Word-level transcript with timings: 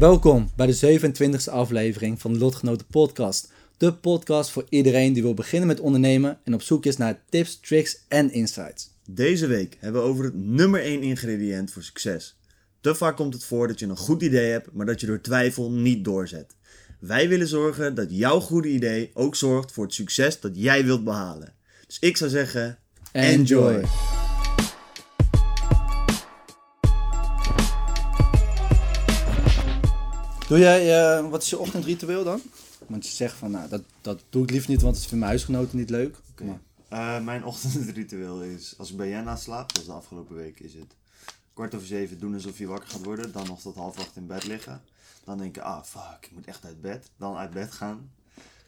Welkom 0.00 0.50
bij 0.56 0.66
de 0.66 1.00
27e 1.00 1.50
aflevering 1.50 2.20
van 2.20 2.32
de 2.32 2.38
Lotgenoten 2.38 2.86
Podcast. 2.86 3.52
De 3.76 3.94
podcast 3.94 4.50
voor 4.50 4.66
iedereen 4.68 5.12
die 5.12 5.22
wil 5.22 5.34
beginnen 5.34 5.68
met 5.68 5.80
ondernemen 5.80 6.38
en 6.44 6.54
op 6.54 6.62
zoek 6.62 6.86
is 6.86 6.96
naar 6.96 7.22
tips, 7.28 7.60
tricks 7.60 8.04
en 8.08 8.32
insights. 8.32 8.90
Deze 9.10 9.46
week 9.46 9.76
hebben 9.80 10.02
we 10.02 10.08
over 10.08 10.24
het 10.24 10.34
nummer 10.34 10.82
1 10.82 11.02
ingrediënt 11.02 11.72
voor 11.72 11.82
succes. 11.82 12.38
Te 12.80 12.94
vaak 12.94 13.16
komt 13.16 13.34
het 13.34 13.44
voor 13.44 13.68
dat 13.68 13.78
je 13.78 13.86
een 13.86 13.96
goed 13.96 14.22
idee 14.22 14.50
hebt, 14.50 14.72
maar 14.72 14.86
dat 14.86 15.00
je 15.00 15.06
door 15.06 15.20
twijfel 15.20 15.70
niet 15.70 16.04
doorzet. 16.04 16.56
Wij 17.00 17.28
willen 17.28 17.48
zorgen 17.48 17.94
dat 17.94 18.06
jouw 18.10 18.40
goede 18.40 18.68
idee 18.68 19.10
ook 19.14 19.36
zorgt 19.36 19.72
voor 19.72 19.84
het 19.84 19.94
succes 19.94 20.40
dat 20.40 20.52
jij 20.54 20.84
wilt 20.84 21.04
behalen. 21.04 21.54
Dus 21.86 21.98
ik 21.98 22.16
zou 22.16 22.30
zeggen, 22.30 22.78
enjoy. 23.12 23.84
Doe 30.50 30.58
jij, 30.58 31.00
eh, 31.18 31.28
wat 31.30 31.42
is 31.42 31.50
je 31.50 31.58
ochtendritueel 31.58 32.24
dan? 32.24 32.40
Want 32.86 33.06
je 33.06 33.12
zegt 33.12 33.36
van, 33.36 33.50
nou, 33.50 33.68
dat, 33.68 33.82
dat 34.00 34.20
doe 34.30 34.42
ik 34.42 34.50
liever 34.50 34.70
niet, 34.70 34.82
want 34.82 34.96
het 34.96 35.06
voor 35.06 35.16
mijn 35.18 35.30
huisgenoten 35.30 35.78
niet 35.78 35.90
leuk. 35.90 36.16
Maar- 36.42 36.60
Eh, 36.88 37.24
mijn 37.24 37.44
ochtendritueel 37.50 38.42
is, 38.42 38.74
als 38.78 38.90
ik 38.90 38.96
bij 38.96 39.08
Jenna 39.08 39.36
slaap, 39.36 39.70
zoals 39.72 39.86
de 39.88 39.92
afgelopen 39.94 40.36
week, 40.36 40.60
is 40.60 40.74
het 40.74 40.94
kwart 41.54 41.74
over 41.74 41.86
zeven 41.86 42.18
doen 42.18 42.34
alsof 42.34 42.58
je 42.58 42.66
wakker 42.66 42.88
gaat 42.90 43.04
worden. 43.04 43.32
Dan 43.32 43.46
nog 43.46 43.60
tot 43.60 43.74
half 43.74 43.98
acht 43.98 44.16
in 44.16 44.26
bed 44.26 44.46
liggen. 44.46 44.82
Dan 45.24 45.38
denk 45.38 45.54
je, 45.54 45.62
ah 45.62 45.82
fuck, 45.84 46.18
ik 46.26 46.30
moet 46.34 46.46
echt 46.46 46.64
uit 46.64 46.80
bed. 46.80 47.10
Dan 47.16 47.36
uit 47.36 47.50
bed 47.50 47.72
gaan. 47.72 48.10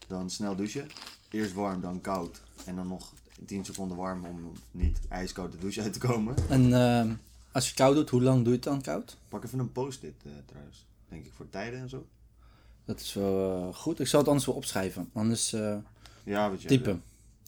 Dan 0.07 0.31
snel 0.31 0.57
douchen. 0.57 0.87
Eerst 1.31 1.53
warm, 1.53 1.81
dan 1.81 2.01
koud. 2.01 2.41
En 2.65 2.77
dan 2.77 2.89
nog 2.89 3.13
10 3.47 3.65
seconden 3.65 3.97
warm 3.97 4.25
om 4.25 4.53
niet 4.71 4.99
ijskoud 5.09 5.53
de 5.53 5.59
douche 5.59 5.83
uit 5.83 5.93
te 5.93 5.99
komen. 5.99 6.35
En 6.49 6.73
ehm, 6.75 7.13
als 7.53 7.69
je 7.69 7.75
koud 7.75 7.95
doet, 7.95 8.11
hoe 8.11 8.23
lang 8.23 8.37
doe 8.39 8.47
je 8.49 8.53
het 8.53 8.63
dan 8.63 8.83
koud? 8.83 9.17
Pak 9.29 9.45
even 9.45 9.59
een 9.59 9.73
post-it 9.73 10.15
eh, 10.25 10.31
trouwens. 10.47 10.85
Denk 11.13 11.25
ik 11.25 11.33
voor 11.33 11.49
tijden 11.49 11.81
en 11.81 11.89
zo. 11.89 12.07
Dat 12.85 13.01
is 13.01 13.15
wel 13.15 13.69
eh, 13.69 13.75
goed. 13.75 14.01
Ik 14.01 14.07
zal 14.07 14.19
het 14.19 14.29
anders 14.29 14.47
wel 14.47 14.55
opschrijven. 14.55 15.11
Anders 15.13 15.53
eh 15.53 15.77
Ja, 16.25 16.51
wat 16.51 16.63
je 16.63 16.69
typen. 16.69 17.03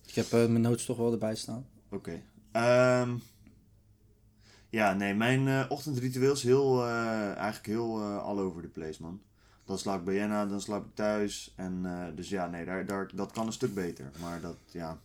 Ik 0.07 0.15
heb 0.15 0.33
eh, 0.33 0.47
mijn 0.47 0.61
notes 0.61 0.85
toch 0.85 0.97
wel 0.97 1.13
erbij 1.13 1.35
staan. 1.35 1.67
Oké. 1.89 2.23
Ehm, 2.53 3.15
ja, 4.71 4.95
nee, 4.95 5.15
mijn 5.15 5.71
ochtendritueel 5.71 6.33
is 6.33 6.43
heel, 6.43 6.87
eigenlijk 6.87 7.67
heel 7.67 8.03
all 8.03 8.39
over 8.39 8.63
the 8.63 8.69
place, 8.69 9.03
man. 9.03 9.21
Dan 9.65 9.79
slaap 9.79 9.99
ik 9.99 10.05
bij 10.05 10.15
Jenna, 10.15 10.47
dan 10.47 10.61
slaap 10.61 10.85
ik 10.85 10.95
thuis. 10.95 11.53
En 11.57 11.87
dus 12.15 12.29
ja, 12.29 12.47
nee, 12.47 12.65
daar, 12.65 12.87
daar, 12.87 13.11
dat 13.15 13.33
kan 13.33 13.47
een 13.47 13.53
stuk 13.53 13.75
beter. 13.75 14.11
Maar 14.21 14.41
dat, 14.41 14.57
ja, 14.67 14.99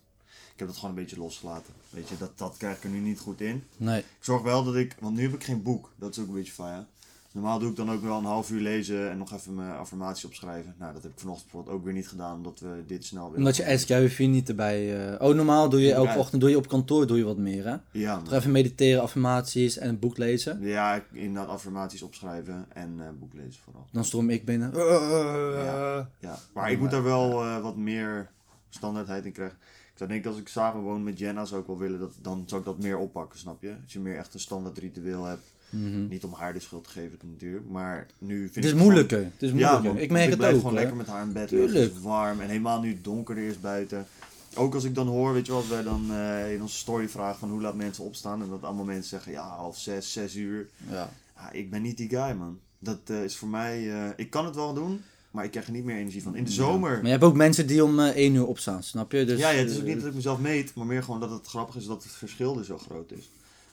ik 0.52 0.58
heb 0.58 0.68
dat 0.68 0.76
gewoon 0.76 0.90
een 0.90 1.02
beetje 1.02 1.18
losgelaten. 1.18 1.74
Weet 1.90 2.08
je, 2.08 2.16
dat, 2.16 2.38
dat 2.38 2.56
krijg 2.56 2.76
ik 2.76 2.84
er 2.84 2.90
nu 2.90 2.98
niet 2.98 3.18
goed 3.18 3.40
in. 3.40 3.64
Nee. 3.76 3.98
Ik 3.98 4.06
zorg 4.20 4.42
wel 4.42 4.64
dat 4.64 4.74
ik, 4.76 4.96
want 5.00 5.16
nu 5.16 5.22
heb 5.22 5.34
ik 5.34 5.44
geen 5.44 5.62
boek. 5.62 5.92
Dat 5.96 6.10
is 6.10 6.18
ook 6.18 6.28
een 6.28 6.34
beetje 6.34 6.52
fijn. 6.52 6.86
Normaal 7.32 7.58
doe 7.58 7.70
ik 7.70 7.76
dan 7.76 7.90
ook 7.90 8.02
wel 8.02 8.18
een 8.18 8.24
half 8.24 8.50
uur 8.50 8.60
lezen 8.60 9.10
en 9.10 9.18
nog 9.18 9.32
even 9.32 9.54
mijn 9.54 9.70
affirmaties 9.76 10.24
opschrijven. 10.24 10.74
Nou, 10.78 10.92
dat 10.92 11.02
heb 11.02 11.12
ik 11.12 11.18
vanochtend 11.18 11.44
bijvoorbeeld 11.50 11.76
ook 11.76 11.84
weer 11.84 11.92
niet 11.94 12.08
gedaan, 12.08 12.36
omdat 12.36 12.60
we 12.60 12.82
dit 12.86 13.04
snel 13.04 13.22
willen. 13.30 13.38
Omdat 13.38 13.56
je 13.56 14.08
SKW4 14.10 14.16
niet 14.30 14.48
erbij... 14.48 15.10
eh, 15.14 15.28
Oh, 15.28 15.34
normaal 15.34 15.68
doe 15.68 15.80
je 15.80 15.92
elke 15.92 16.18
ochtend 16.18 16.40
doe 16.40 16.50
je 16.50 16.56
op 16.56 16.68
kantoor 16.68 17.06
doe 17.06 17.18
je 17.18 17.24
wat 17.24 17.36
meer, 17.36 17.64
hè? 17.66 17.76
Ja. 17.90 18.18
Toch 18.22 18.32
even 18.32 18.50
mediteren, 18.50 19.02
affirmaties 19.02 19.76
en 19.78 19.88
een 19.88 19.98
boek 19.98 20.18
lezen. 20.18 20.60
Ja, 20.62 20.94
ik- 20.94 21.04
inderdaad 21.12 21.48
affirmaties 21.48 22.02
opschrijven 22.02 22.66
en 22.68 22.94
eh 22.98 23.06
boek 23.18 23.34
lezen 23.34 23.60
vooral. 23.64 23.86
Dan 23.92 24.04
stroom 24.04 24.30
ik 24.30 24.44
binnen. 24.44 24.72
Ja. 24.74 26.10
Ja, 26.20 26.38
maar 26.54 26.70
ik 26.70 26.78
moet 26.78 26.90
daar 26.90 27.02
wel 27.02 27.42
eh, 27.44 27.62
wat 27.62 27.76
meer 27.76 28.30
standaardheid 28.68 29.24
in 29.24 29.32
krijgen. 29.32 29.56
Ik 29.92 30.06
zou 30.06 30.10
denken 30.10 30.30
als 30.30 30.40
ik 30.40 30.48
samen 30.48 30.82
woon 30.82 31.02
met 31.04 31.18
Jenna 31.18 31.44
zou 31.44 31.60
ik 31.60 31.66
wel 31.66 31.78
willen 31.78 31.98
dat 31.98 32.12
dan 32.22 32.42
zou 32.46 32.60
ik 32.60 32.66
dat 32.66 32.78
meer 32.78 32.98
oppakken, 32.98 33.38
snap 33.38 33.62
je? 33.62 33.74
Als 33.82 33.92
je 33.92 33.98
meer 34.00 34.16
echt 34.16 34.34
een 34.34 34.40
standaard 34.40 34.78
ritueel 34.78 35.24
hebt. 35.24 35.52
Mhm. 35.70 36.08
Niet 36.08 36.24
om 36.24 36.32
haar 36.32 36.52
de 36.52 36.60
schuld 36.60 36.84
te 36.84 36.90
geven 36.90 37.18
natuurlijk, 37.22 37.68
maar 37.68 38.06
nu 38.18 38.48
vind 38.52 38.64
Het 38.64 38.74
ik 38.74 38.80
moeilijker. 38.80 39.18
Het 39.18 39.42
is 39.42 39.48
Ja, 39.50 39.54
moeilijker. 39.54 39.82
man, 39.92 39.98
ik 39.98 40.10
merk 40.10 40.24
ik 40.24 40.28
het 40.30 40.38
blijf 40.38 40.54
ook. 40.54 40.60
gewoon 40.60 40.74
lekker 40.74 40.96
met 40.96 41.06
haar 41.06 41.22
in 41.22 41.32
bed. 41.32 41.50
Het 41.50 41.70
is 41.74 41.88
warm 42.02 42.40
en 42.40 42.48
helemaal 42.48 42.80
nu 42.80 42.88
het 42.88 43.04
donkerder 43.04 43.44
is 43.44 43.60
buiten. 43.60 44.06
Ook 44.54 44.74
als 44.74 44.84
ik 44.84 44.94
dan 44.94 45.06
hoor, 45.06 45.32
weet 45.32 45.46
je 45.46 45.52
wel, 45.52 45.60
als 45.60 45.70
wij 45.70 45.82
dan 45.82 46.06
eh, 46.10 46.52
in 46.52 46.62
onze 46.62 46.76
story 46.76 47.08
vragen 47.08 47.38
van 47.38 47.50
hoe 47.50 47.60
laat 47.60 47.74
mensen 47.74 48.04
opstaan. 48.04 48.42
En 48.42 48.48
dat 48.48 48.62
allemaal 48.62 48.84
mensen 48.84 49.08
zeggen, 49.08 49.32
ja, 49.32 49.48
half 49.56 49.78
zes, 49.78 50.12
zes 50.12 50.36
uur. 50.36 50.68
Ja. 50.90 51.10
Ja, 51.36 51.52
ik 51.52 51.70
ben 51.70 51.82
niet 51.82 51.96
die 51.96 52.08
guy, 52.08 52.32
man. 52.32 52.58
Dat 52.78 52.98
eh, 53.06 53.24
is 53.24 53.36
voor 53.36 53.48
mij... 53.48 53.90
eh, 53.92 54.08
ik 54.16 54.30
kan 54.30 54.44
het 54.44 54.54
wel 54.54 54.74
doen, 54.74 55.02
maar 55.30 55.44
ik 55.44 55.50
krijg 55.50 55.66
er 55.66 55.72
niet 55.72 55.84
meer 55.84 55.96
energie 55.96 56.22
van. 56.22 56.36
In 56.36 56.44
de 56.44 56.50
zomer... 56.50 56.90
Maar 56.96 57.04
je 57.04 57.10
hebt 57.10 57.24
ook 57.24 57.34
mensen 57.34 57.66
die 57.66 57.84
om 57.84 57.98
1 58.00 58.34
uur 58.34 58.46
opstaan, 58.46 58.82
snap 58.82 59.12
je? 59.12 59.24
Dus, 59.24 59.38
ja, 59.38 59.50
ja, 59.50 59.58
het 59.58 59.70
is 59.70 59.78
ook 59.78 59.84
niet 59.84 59.98
dat 59.98 60.08
ik 60.08 60.14
mezelf 60.14 60.38
meet, 60.38 60.74
maar 60.74 60.86
meer 60.86 61.02
gewoon 61.02 61.20
dat 61.20 61.30
het 61.30 61.46
grappig 61.46 61.76
is 61.76 61.86
dat 61.86 62.02
het 62.02 62.12
verschil 62.12 62.58
er 62.58 62.64
zo 62.64 62.78
groot 62.78 63.12
is. 63.12 63.30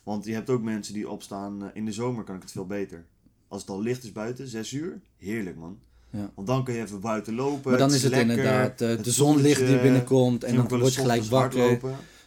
Want 0.08 0.26
je 0.26 0.34
hebt 0.34 0.50
ook 0.50 0.62
mensen 0.62 0.94
die 0.94 1.10
opstaan... 1.10 1.64
eh, 1.64 1.70
in 1.74 1.86
de 1.86 1.92
zomer 1.92 2.24
kan 2.24 2.36
ik 2.36 2.42
het 2.42 2.52
veel 2.52 2.66
beter. 2.66 3.06
Als 3.48 3.62
het 3.62 3.70
al 3.70 3.82
licht 3.82 4.04
is 4.04 4.12
buiten, 4.12 4.48
zes 4.48 4.72
uur, 4.72 5.00
heerlijk, 5.18 5.58
man. 5.58 5.78
Ja. 6.10 6.32
Want 6.36 6.48
dan 6.48 6.64
kun 6.64 6.74
je 6.74 6.82
even 6.82 7.00
buiten 7.00 7.36
lopen. 7.36 7.70
Maar 7.70 7.80
dan 7.80 7.94
is 7.94 8.04
het 8.04 8.12
lekker, 8.12 8.30
inderdaad 8.30 8.82
eh, 8.82 8.90
het 8.90 9.04
de 9.04 9.12
zonlicht 9.12 9.68
die 9.68 9.80
binnenkomt 9.82 10.44
en 10.44 10.56
dan 10.56 10.68
word 10.68 10.94
je 10.94 11.00
gelijk 11.00 11.24
wakker. 11.24 11.80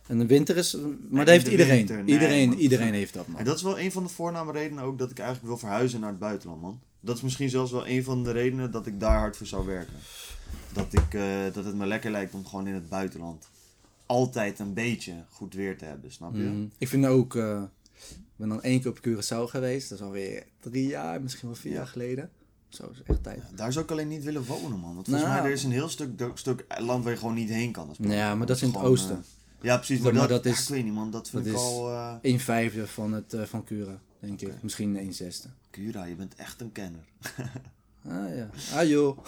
En 0.06 0.18
de 0.18 0.26
winter 0.26 0.56
is... 0.56 0.74
Maar 0.74 0.82
Nee, 1.08 1.24
dat 1.24 1.28
heeft 1.28 1.44
de 1.44 1.50
iedereen. 1.50 1.76
winter, 1.76 1.96
nee, 1.96 2.14
iedereen, 2.14 2.48
man. 2.48 2.58
iedereen 2.58 2.94
heeft 2.94 3.14
dat, 3.14 3.26
man. 3.26 3.38
En 3.38 3.44
dat 3.44 3.56
is 3.56 3.62
wel 3.62 3.78
een 3.78 3.92
van 3.92 4.02
de 4.02 4.08
voorname 4.08 4.52
redenen 4.52 4.84
ook 4.84 4.98
dat 4.98 5.10
ik 5.10 5.18
eigenlijk 5.18 5.48
wil 5.48 5.58
verhuizen 5.58 6.00
naar 6.00 6.10
het 6.10 6.18
buitenland, 6.18 6.60
man. 6.60 6.80
Dat 7.00 7.16
is 7.16 7.22
misschien 7.22 7.50
zelfs 7.50 7.72
wel 7.72 7.86
een 7.86 8.04
van 8.04 8.24
de 8.24 8.30
redenen 8.30 8.70
dat 8.70 8.86
ik 8.86 9.00
daar 9.00 9.18
hard 9.18 9.36
voor 9.36 9.46
zou 9.46 9.66
werken. 9.66 9.94
Dat, 10.72 10.92
ik, 10.92 11.14
eh, 11.14 11.22
dat 11.52 11.64
het 11.64 11.74
me 11.74 11.86
lekker 11.86 12.10
lijkt 12.10 12.34
om 12.34 12.46
gewoon 12.46 12.66
in 12.66 12.74
het 12.74 12.88
buitenland 12.88 13.48
altijd 14.10 14.58
een 14.58 14.74
beetje 14.74 15.24
goed 15.28 15.54
weer 15.54 15.78
te 15.78 15.84
hebben, 15.84 16.12
snap 16.12 16.34
je? 16.34 16.42
Mhm. 16.42 16.64
Ik 16.78 16.88
vind 16.88 17.06
ook... 17.06 17.34
eh, 17.36 17.62
ik 18.10 18.36
ben 18.36 18.48
dan 18.48 18.62
één 18.62 18.80
keer 18.80 18.90
op 18.90 18.98
Curaçao 19.08 19.50
geweest. 19.50 19.88
Dat 19.88 19.98
is 19.98 20.04
alweer 20.04 20.46
drie 20.60 20.86
jaar, 20.86 21.22
misschien 21.22 21.48
wel 21.48 21.56
vier 21.56 21.72
Ja. 21.72 21.78
jaar 21.78 21.86
geleden. 21.86 22.30
Zo, 22.68 22.90
is 22.92 23.02
echt 23.04 23.22
tijd. 23.22 23.42
Daar 23.54 23.72
zou 23.72 23.84
ik 23.84 23.90
alleen 23.90 24.08
niet 24.08 24.24
willen 24.24 24.44
wonen, 24.44 24.78
man. 24.78 24.94
Want 24.94 25.06
volgens 25.06 25.26
Nou. 25.26 25.40
mij 25.40 25.50
er 25.50 25.56
is 25.56 25.64
een 25.64 25.70
heel 25.72 25.88
stuk, 25.88 26.22
stuk 26.34 26.64
land 26.78 27.04
waar 27.04 27.12
je 27.12 27.18
gewoon 27.18 27.34
niet 27.34 27.48
heen 27.48 27.72
kan. 27.72 27.94
Ja, 27.98 28.34
maar 28.34 28.46
dat 28.46 28.56
is 28.56 28.62
in 28.62 28.68
het 28.68 28.76
gewoon, 28.76 28.92
oosten. 28.92 29.16
eh, 29.16 29.64
ja, 29.64 29.76
precies. 29.76 30.00
Maar 30.00 30.14
Maar, 30.14 30.28
dat, 30.28 30.44
is- 30.46 30.62
ik 30.62 30.68
weet 30.68 30.84
niet, 30.84 30.92
man. 30.94 31.10
Dat 31.10 31.28
vind 31.30 31.44
dat 31.44 31.52
ik 31.54 31.58
is- 31.58 31.64
al... 31.66 31.90
eh 31.90 32.14
Een 32.22 32.40
vijfde 32.40 32.86
van, 32.86 33.12
het, 33.12 33.32
eh, 33.34 33.42
van 33.42 33.64
Cura, 33.64 34.00
denk 34.20 34.40
ik. 34.40 34.62
Misschien 34.62 34.96
een 34.96 35.14
zesde. 35.14 35.48
Cura, 35.70 36.04
je 36.04 36.14
bent 36.14 36.34
echt 36.34 36.60
een 36.60 36.72
kenner. 36.72 37.04
Ah 38.08 38.36
ja. 38.36 38.50
Ah 38.74 38.88
joh. 38.88 39.18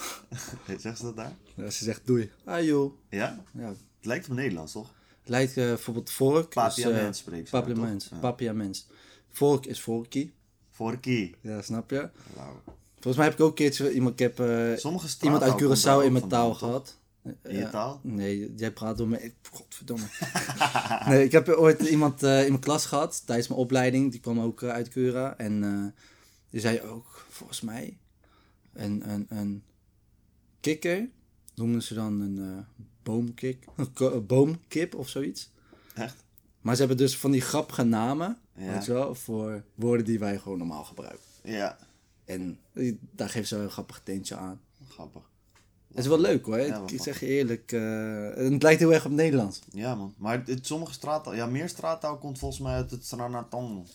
Zeg 0.77 0.97
ze 0.97 1.03
dat 1.03 1.15
daar? 1.15 1.35
Ja, 1.55 1.69
ze 1.69 1.83
zegt 1.83 2.01
doei. 2.05 2.31
Ah 2.45 2.63
joh. 2.63 2.93
Ja? 3.09 3.43
Ja. 3.53 3.67
Het 3.67 4.05
lijkt 4.11 4.29
op 4.29 4.35
Nederlands, 4.35 4.71
toch? 4.71 4.93
Het 5.19 5.29
lijkt 5.29 5.57
eh, 5.57 5.63
bijvoorbeeld 5.65 6.09
vork. 6.11 6.53
Papiaments 6.53 7.07
Dus, 7.07 7.17
spreekt 7.17 7.45
uh, 7.45 7.51
papiaments. 7.51 8.07
Ja. 8.11 8.17
Papiaments. 8.17 8.87
Vork 9.31 9.65
is 9.65 9.81
vorkie. 9.81 10.33
Vorkie. 10.69 11.35
Ja, 11.41 11.61
snap 11.61 11.89
je? 11.89 12.09
Volgens 12.93 13.15
mij 13.15 13.25
heb 13.25 13.33
ik 13.33 13.39
ook 13.39 13.49
een 13.49 13.55
keertje 13.55 13.91
iemand, 13.93 14.13
ik 14.13 14.19
heb, 14.19 14.39
eh, 14.39 14.83
iemand 15.21 15.43
uit 15.43 15.61
Curaçao 15.61 16.05
in 16.05 16.11
mijn 16.11 16.27
taal 16.27 16.53
gehad. 16.53 16.97
In 17.23 17.35
je 17.41 17.57
Ja. 17.57 17.69
taal? 17.69 17.99
Nee, 18.03 18.53
jij 18.55 18.71
praat 18.71 18.97
door 18.97 19.07
me. 19.07 19.31
Godverdomme. 19.51 20.05
nee, 21.09 21.23
ik 21.23 21.31
heb 21.31 21.49
ooit 21.49 21.81
iemand 21.81 22.23
eh, 22.23 22.41
in 22.43 22.49
mijn 22.49 22.59
klas 22.61 22.85
gehad 22.85 23.25
tijdens 23.25 23.47
mijn 23.47 23.59
opleiding. 23.59 24.11
Die 24.11 24.19
kwam 24.19 24.39
ook 24.39 24.63
uit 24.63 24.89
Cura. 24.89 25.37
En 25.37 25.95
die 26.49 26.61
zei 26.61 26.81
ook, 26.81 27.25
volgens 27.29 27.61
mij, 27.61 27.97
een, 28.73 29.09
een, 29.09 29.25
een 29.29 29.63
kikker. 30.59 31.09
Noemden 31.55 31.83
ze 31.83 31.93
dan 31.93 32.21
een 32.21 32.39
eh, 32.39 32.83
boomkik. 33.03 33.65
Een 33.97 34.25
boomkip 34.25 34.95
of 34.95 35.09
zoiets. 35.09 35.51
Echt? 35.95 36.23
Maar 36.61 36.73
ze 36.73 36.79
hebben 36.79 36.97
dus 36.97 37.17
van 37.17 37.31
die 37.31 37.41
grappige 37.41 37.83
namen. 37.83 38.37
Ja. 38.55 38.73
Weet 38.73 38.85
je 38.85 38.93
wel, 38.93 39.15
voor 39.15 39.63
woorden 39.75 40.05
die 40.05 40.19
wij 40.19 40.37
gewoon 40.39 40.57
normaal 40.57 40.83
gebruiken. 40.83 41.25
Ja. 41.43 41.77
En 42.25 42.59
daar 43.11 43.29
geven 43.29 43.47
ze 43.47 43.55
wel 43.55 43.63
een 43.63 43.71
grappig 43.71 44.01
tintje 44.03 44.35
aan. 44.35 44.61
Grappig. 44.89 45.31
Het 45.87 45.97
is 45.97 46.07
wel 46.07 46.19
leuk 46.19 46.45
hoor. 46.45 46.59
Ja, 46.59 46.83
ik 46.87 47.01
zeg 47.01 47.19
je 47.19 47.25
eerlijk. 47.25 47.71
eh, 47.71 48.51
het 48.51 48.63
lijkt 48.63 48.79
heel 48.79 48.93
erg 48.93 49.05
op 49.05 49.11
Nederlands. 49.11 49.61
Ja, 49.71 49.95
man. 49.95 50.13
Maar 50.17 50.43
het, 50.45 50.65
sommige 50.65 50.93
straattaal... 50.93 51.33
Ja, 51.35 51.45
meer 51.45 51.69
straattaal 51.69 52.17
komt 52.17 52.39
volgens 52.39 52.61
mij 52.61 52.73
uit 52.73 52.91
het 52.91 53.05
Sranatong. 53.05 53.87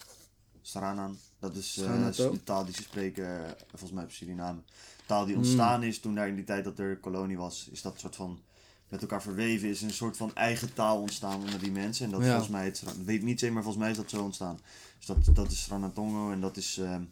Sranan. 0.62 1.16
Dat 1.40 1.54
is 1.56 1.76
eh, 1.78 2.06
de 2.16 2.42
taal 2.44 2.64
die 2.64 2.74
ze 2.74 2.82
spreken, 2.82 3.44
eh, 3.46 3.50
volgens 3.68 3.92
mij 3.92 4.04
op 4.04 4.10
Suriname. 4.10 4.60
taal 5.06 5.18
Hmm. 5.18 5.26
die 5.28 5.36
ontstaan 5.36 5.82
is 5.82 6.00
toen 6.00 6.14
daar 6.14 6.28
in 6.28 6.34
die 6.34 6.44
tijd 6.44 6.64
dat 6.64 6.78
er 6.78 6.96
kolonie 6.98 7.36
was, 7.38 7.68
is 7.70 7.82
dat 7.82 8.00
soort 8.00 8.16
van 8.16 8.40
met 8.88 9.00
elkaar 9.00 9.22
verweven 9.22 9.68
is 9.68 9.82
een 9.82 9.90
soort 9.90 10.16
van 10.16 10.34
eigen 10.34 10.72
taal 10.74 11.00
ontstaan 11.00 11.40
onder 11.40 11.58
die 11.58 11.70
mensen. 11.72 12.04
En 12.04 12.10
dat 12.10 12.20
Ja. 12.20 12.28
volgens 12.28 12.48
mij, 12.48 12.64
het, 12.64 12.82
weet 13.04 13.16
ik 13.16 13.22
niet 13.22 13.38
zeker, 13.38 13.54
maar 13.54 13.62
volgens 13.64 13.82
mij 13.84 13.92
is 13.92 13.98
dat 13.98 14.10
zo 14.10 14.22
ontstaan. 14.22 14.58
Dus 14.96 15.06
dat, 15.06 15.36
dat 15.36 15.50
is 15.50 15.62
Sranatongo 15.62 16.30
en 16.30 16.40
dat 16.40 16.56
is, 16.56 16.78
ehm, 16.78 17.02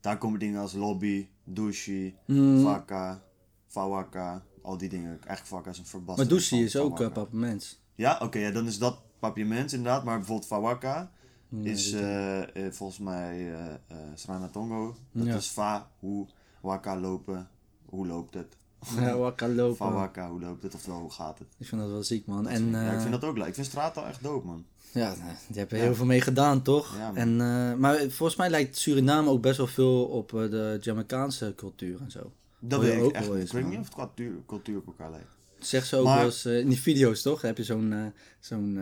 Daar 0.00 0.18
komen 0.18 0.38
dingen 0.38 0.60
als 0.60 0.72
lobby, 0.72 1.28
douche, 1.44 2.12
Mm. 2.26 2.62
vaka, 2.62 3.22
fawaka, 3.66 4.42
al 4.62 4.76
die 4.76 4.88
dingen. 4.88 5.10
Eigenlijk 5.10 5.46
vaka 5.46 5.70
is 5.70 5.78
een 5.78 5.86
verbastering 5.86 6.30
Maar 6.30 6.38
douche 6.38 6.64
is 6.64 6.76
ook 6.76 7.00
uh, 7.00 7.12
papiermens. 7.12 7.78
Ja, 7.94 8.18
oké, 8.22 8.38
ja, 8.38 8.50
dan 8.50 8.66
is 8.66 8.78
dat 8.78 8.98
papiaments 9.18 9.72
inderdaad. 9.72 10.04
Maar 10.04 10.16
bijvoorbeeld 10.16 10.48
fawaka 10.48 11.12
Nee, 11.54 11.72
is 11.72 11.92
eh, 11.92 12.66
eh, 12.66 12.72
volgens 12.72 12.98
mij 12.98 13.52
eh 13.52 13.72
eh 13.74 13.96
Srana 14.14 14.48
Tongo. 14.48 14.96
Dat 15.12 15.26
Ja. 15.26 15.34
is 15.36 15.46
fa, 15.48 15.88
hoe, 15.98 16.26
waka 16.60 16.96
lopen, 17.00 17.48
hoe 17.84 18.06
loopt 18.06 18.34
het? 18.34 18.56
Ja, 19.00 19.16
wakka 19.16 19.48
lopen. 19.48 19.76
Fawaka, 19.76 20.28
hoe 20.30 20.40
loopt 20.40 20.62
het? 20.62 20.74
Oftewel, 20.74 21.00
hoe 21.00 21.10
gaat 21.10 21.38
het? 21.38 21.48
Ik 21.58 21.66
vind 21.66 21.80
dat 21.80 21.90
wel 21.90 22.02
ziek, 22.02 22.26
man. 22.26 22.48
En 22.48 22.70
ja, 22.70 22.92
ik 22.92 23.00
vind 23.00 23.12
dat 23.12 23.24
ook 23.24 23.36
leuk. 23.36 23.46
Ik 23.46 23.54
vind 23.54 23.66
straattaal 23.66 24.06
echt 24.06 24.22
dope, 24.22 24.46
man. 24.46 24.64
ja, 24.92 25.14
die 25.48 25.58
hebben 25.58 25.78
Ja. 25.78 25.84
heel 25.84 25.94
veel 25.94 26.06
mee 26.06 26.20
gedaan, 26.20 26.62
toch? 26.62 26.96
Ja, 26.96 27.14
en, 27.14 27.36
maar 27.80 27.96
volgens 27.98 28.36
mij 28.36 28.50
lijkt 28.50 28.76
Suriname 28.76 29.30
ook 29.30 29.42
best 29.42 29.56
wel 29.56 29.66
veel 29.66 30.04
op 30.04 30.30
de 30.30 30.78
Jamaicaanse 30.80 31.52
cultuur 31.56 32.00
en 32.00 32.10
zo. 32.10 32.32
Dat 32.58 32.80
weet 32.80 32.96
ik 32.96 33.02
ook 33.02 33.12
echt 33.12 33.28
eens, 33.28 33.44
Ik 33.44 33.52
weet 33.52 33.68
niet 33.68 33.78
of 33.78 33.84
het 33.84 33.94
qua 33.94 34.04
cultuur, 34.06 34.32
cultuur 34.46 34.76
op 34.78 34.86
elkaar 34.86 35.10
lijkt. 35.10 35.28
Zegt 35.58 35.86
ze 35.86 35.96
ook 35.96 36.04
Maar- 36.04 36.16
wel 36.16 36.24
eens 36.24 36.44
in 36.46 36.68
die 36.68 36.80
video's, 36.80 37.22
toch? 37.22 37.40
Dan 37.40 37.48
heb 37.48 37.56
je 37.58 37.64
zo'n 37.64 38.12
zo'n 38.40 38.78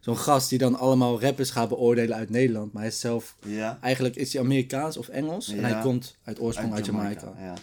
zo'n 0.00 0.16
gast 0.16 0.48
die 0.48 0.58
dan 0.58 0.78
allemaal 0.78 1.20
rappers 1.20 1.50
gaat 1.50 1.68
beoordelen 1.68 2.16
uit 2.16 2.30
Nederland. 2.30 2.72
Maar 2.72 2.82
hij 2.82 2.90
is 2.90 3.00
zelf, 3.00 3.36
Ja. 3.44 3.78
eigenlijk 3.80 4.16
is 4.16 4.32
hij 4.32 4.42
Amerikaans 4.42 4.96
of 4.96 5.08
Engels. 5.08 5.48
En 5.48 5.64
hij 5.64 5.80
komt 5.82 6.16
uit 6.24 6.40
oorsprong 6.40 6.74
uit, 6.74 6.86
Jamaica. 6.86 7.32
Ja. 7.38 7.54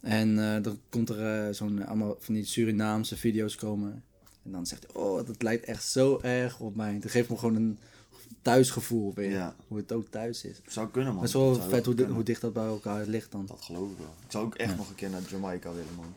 En 0.00 0.54
eh, 0.54 0.62
dan 0.62 0.78
komt 0.88 1.08
er 1.08 1.46
eh, 1.46 1.54
zo'n, 1.54 1.80
eh, 1.82 1.88
allemaal 1.88 2.16
van 2.18 2.34
die 2.34 2.44
Surinaamse 2.44 3.16
video's 3.16 3.56
komen. 3.56 4.02
En 4.44 4.52
dan 4.52 4.66
zegt 4.66 4.86
hij, 4.92 5.02
oh, 5.02 5.26
dat 5.26 5.42
lijkt 5.42 5.64
echt 5.64 5.84
zo 5.84 6.18
erg 6.22 6.60
op 6.60 6.74
mij. 6.76 6.98
Dat 7.00 7.10
geeft 7.10 7.28
me 7.28 7.36
gewoon 7.36 7.54
een 7.54 7.78
thuisgevoel 8.42 9.12
weer. 9.14 9.52
Hoe 9.68 9.78
het 9.78 9.92
ook 9.92 10.08
thuis 10.10 10.44
is. 10.44 10.60
Zou 10.66 10.88
kunnen, 10.88 11.12
man. 11.12 11.22
Het 11.22 11.28
is 11.28 11.34
wel 11.34 11.54
vet 11.54 11.86
hoe, 11.86 12.04
hoe 12.04 12.22
dicht 12.22 12.40
dat 12.40 12.52
bij 12.52 12.66
elkaar 12.66 13.06
ligt 13.06 13.32
dan. 13.32 13.46
Dat 13.46 13.62
geloof 13.62 13.90
ik 13.90 13.98
wel. 13.98 14.14
Ik 14.24 14.30
zou 14.30 14.44
ook 14.44 14.54
echt 14.54 14.76
nog 14.76 14.88
een 14.88 14.94
keer 14.94 15.10
naar 15.10 15.20
Jamaica 15.30 15.68
willen, 15.72 15.94
man. 15.96 16.14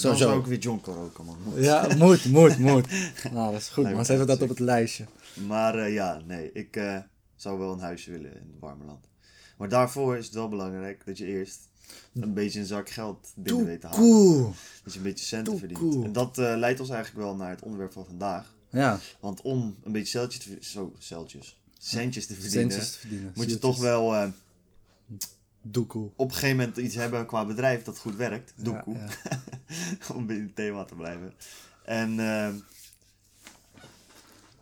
Zo, 0.00 0.08
Dan 0.08 0.16
zo. 0.18 0.24
zou 0.24 0.40
ik 0.40 0.46
weer 0.46 0.58
jonker 0.58 0.94
roken, 0.94 1.24
man. 1.24 1.38
Ja, 1.56 1.88
moet, 1.96 2.24
moet, 2.24 2.58
moet. 2.58 2.86
Nou, 3.32 3.52
dat 3.52 3.60
is 3.60 3.68
goed, 3.68 3.84
me 3.84 3.94
man. 3.94 4.04
We 4.04 4.24
dat 4.24 4.42
op 4.42 4.48
het 4.48 4.58
lijstje. 4.58 5.06
Maar 5.46 5.78
eh, 5.78 5.92
ja, 5.92 6.20
nee, 6.26 6.52
ik 6.52 6.76
eh, 6.76 6.98
zou 7.36 7.58
wel 7.58 7.72
een 7.72 7.80
huisje 7.80 8.10
willen 8.10 8.30
in 8.32 8.50
het 8.52 8.60
warme 8.60 8.84
land. 8.84 9.08
Maar 9.56 9.68
daarvoor 9.68 10.16
is 10.16 10.24
het 10.24 10.34
wel 10.34 10.48
belangrijk 10.48 11.02
dat 11.06 11.18
je 11.18 11.26
eerst 11.26 11.58
een 12.14 12.34
beetje 12.34 12.60
een 12.60 12.66
zak 12.66 12.90
geld 12.90 13.32
binnen 13.36 13.66
weet 13.66 13.80
te 13.80 13.86
halen. 13.86 14.02
Doekoe. 14.02 14.52
Dat 14.84 14.92
je 14.92 14.98
een 14.98 15.04
beetje 15.04 15.24
centen 15.24 15.58
verdient. 15.58 16.04
En 16.04 16.12
dat 16.12 16.38
eh, 16.38 16.56
leidt 16.56 16.80
ons 16.80 16.90
eigenlijk 16.90 17.24
wel 17.26 17.36
naar 17.36 17.50
het 17.50 17.62
onderwerp 17.62 17.92
van 17.92 18.06
vandaag. 18.06 18.54
Ja, 18.70 18.98
Want 19.20 19.40
om 19.40 19.76
een 19.82 19.92
beetje 19.92 20.18
celtjes 20.18 20.44
te, 20.44 20.58
zo, 20.60 20.94
celtjes, 20.98 21.60
centjes 21.78 22.26
te 22.26 22.34
verdienen, 22.34 22.70
centjes 22.70 22.92
te 22.92 22.98
verdienen. 22.98 23.32
moet 23.34 23.50
je 23.50 23.58
toch 23.58 23.78
wel 23.78 24.32
Doekoe. 25.62 26.10
op 26.16 26.28
een 26.28 26.34
gegeven 26.34 26.56
moment 26.56 26.76
iets 26.76 26.94
hebben 26.94 27.26
qua 27.26 27.44
bedrijf 27.44 27.82
dat 27.82 27.98
goed 27.98 28.16
werkt. 28.16 28.52
Ja, 28.56 28.62
Doekoe. 28.64 28.96
ja. 28.96 29.06
om 30.14 30.26
binnen 30.26 30.46
het 30.46 30.54
thema 30.56 30.84
te 30.84 30.94
blijven. 30.94 31.32
En 31.84 32.20
ehm, 32.20 32.54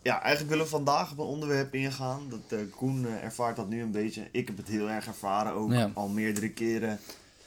ja, 0.03 0.21
eigenlijk 0.21 0.49
willen 0.51 0.65
we 0.65 0.71
vandaag 0.71 1.13
op 1.13 1.19
een 1.19 1.25
onderwerp 1.25 1.75
ingaan. 1.75 2.23
Dat, 2.29 2.59
eh, 2.59 2.59
Koen 2.77 3.07
eh, 3.07 3.25
ervaart 3.25 3.57
dat 3.57 3.69
nu 3.69 3.83
een 3.83 3.91
beetje. 3.91 4.29
Ik 4.33 4.47
heb 4.49 4.57
het 4.57 4.69
heel 4.69 4.91
erg 4.91 5.07
ervaren, 5.07 5.53
ook 5.53 5.73
Ja. 5.73 5.91
al 5.95 6.09
meerdere 6.09 6.51
keren. 6.51 6.99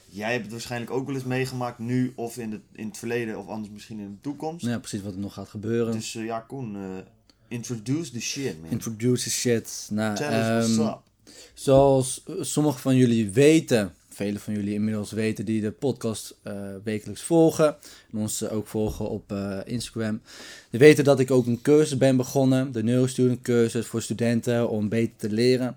Jij 0.08 0.30
hebt 0.30 0.42
het 0.42 0.52
waarschijnlijk 0.52 0.90
ook 0.90 1.06
wel 1.06 1.14
eens 1.14 1.24
meegemaakt, 1.24 1.78
nu 1.78 2.12
of 2.16 2.36
in, 2.38 2.50
de, 2.50 2.60
in 2.72 2.86
het 2.88 2.98
verleden, 2.98 3.38
of 3.38 3.48
anders 3.48 3.72
misschien 3.72 3.98
in 3.98 4.10
de 4.10 4.20
toekomst. 4.20 4.66
Ja, 4.66 4.78
precies 4.78 5.02
wat 5.02 5.12
er 5.12 5.18
nog 5.18 5.34
gaat 5.34 5.48
gebeuren. 5.48 5.92
Dus 5.92 6.14
eh, 6.14 6.24
ja, 6.24 6.40
Koen, 6.40 6.76
introduce 7.48 8.10
the 8.12 8.20
shit, 8.20 8.60
man. 8.62 8.70
Introduce 8.70 9.22
the 9.24 9.30
shit. 9.30 9.88
Nou, 9.90 10.16
Tell 10.16 10.32
us 10.32 10.46
what's 10.46 10.76
ehm, 10.78 10.88
up. 10.88 11.00
Zoals 11.54 12.22
eh, 12.26 12.34
sommigen 12.40 12.80
van 12.80 12.96
jullie 12.96 13.30
weten, 13.30 13.94
velen 14.08 14.40
van 14.40 14.54
jullie 14.54 14.74
inmiddels 14.74 15.10
weten 15.12 15.44
die 15.44 15.60
de 15.60 15.70
podcast 15.70 16.34
eh, 16.42 16.54
wekelijks 16.84 17.22
volgen 17.22 17.76
en 18.12 18.18
ons 18.18 18.48
ook 18.48 18.66
volgen 18.66 19.08
op 19.08 19.32
eh, 19.32 19.58
Instagram. 19.64 20.20
Die 20.70 20.80
weten 20.80 21.04
dat 21.04 21.20
ik 21.20 21.30
ook 21.30 21.46
een 21.46 21.62
cursus 21.62 21.98
ben 21.98 22.16
begonnen, 22.16 22.72
de 22.72 22.82
Neurostudent 22.82 23.42
cursus 23.42 23.86
voor 23.86 24.02
studenten 24.02 24.68
om 24.68 24.88
beter 24.88 25.16
te 25.16 25.30
leren. 25.30 25.76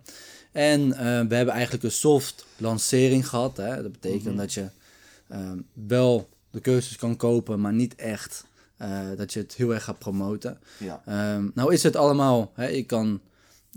En 0.52 0.90
we 1.28 1.36
hebben 1.36 1.50
eigenlijk 1.54 1.84
een 1.84 1.92
soft 1.92 2.46
lancering 2.58 3.28
gehad. 3.30 3.58
Hè? 3.58 3.82
Dat 3.84 3.92
betekent 3.92 4.24
Mhm. 4.24 4.36
dat 4.38 4.54
je 4.54 4.66
ehm, 5.30 5.58
wel 5.88 6.30
de 6.52 6.62
cursus 6.62 6.96
kan 6.96 7.18
kopen, 7.18 7.62
maar 7.62 7.74
niet 7.74 7.96
echt 7.96 8.46
dat 9.18 9.34
je 9.34 9.40
het 9.40 9.56
heel 9.56 9.74
erg 9.74 9.84
gaat 9.84 10.00
promoten. 10.00 10.58
Ja, 10.78 11.02
Ehm, 11.06 11.48
nou 11.54 11.74
is 11.74 11.84
het 11.84 11.96
allemaal, 11.96 12.52
hè, 12.56 12.68
ik 12.68 12.88
kan, 12.88 13.20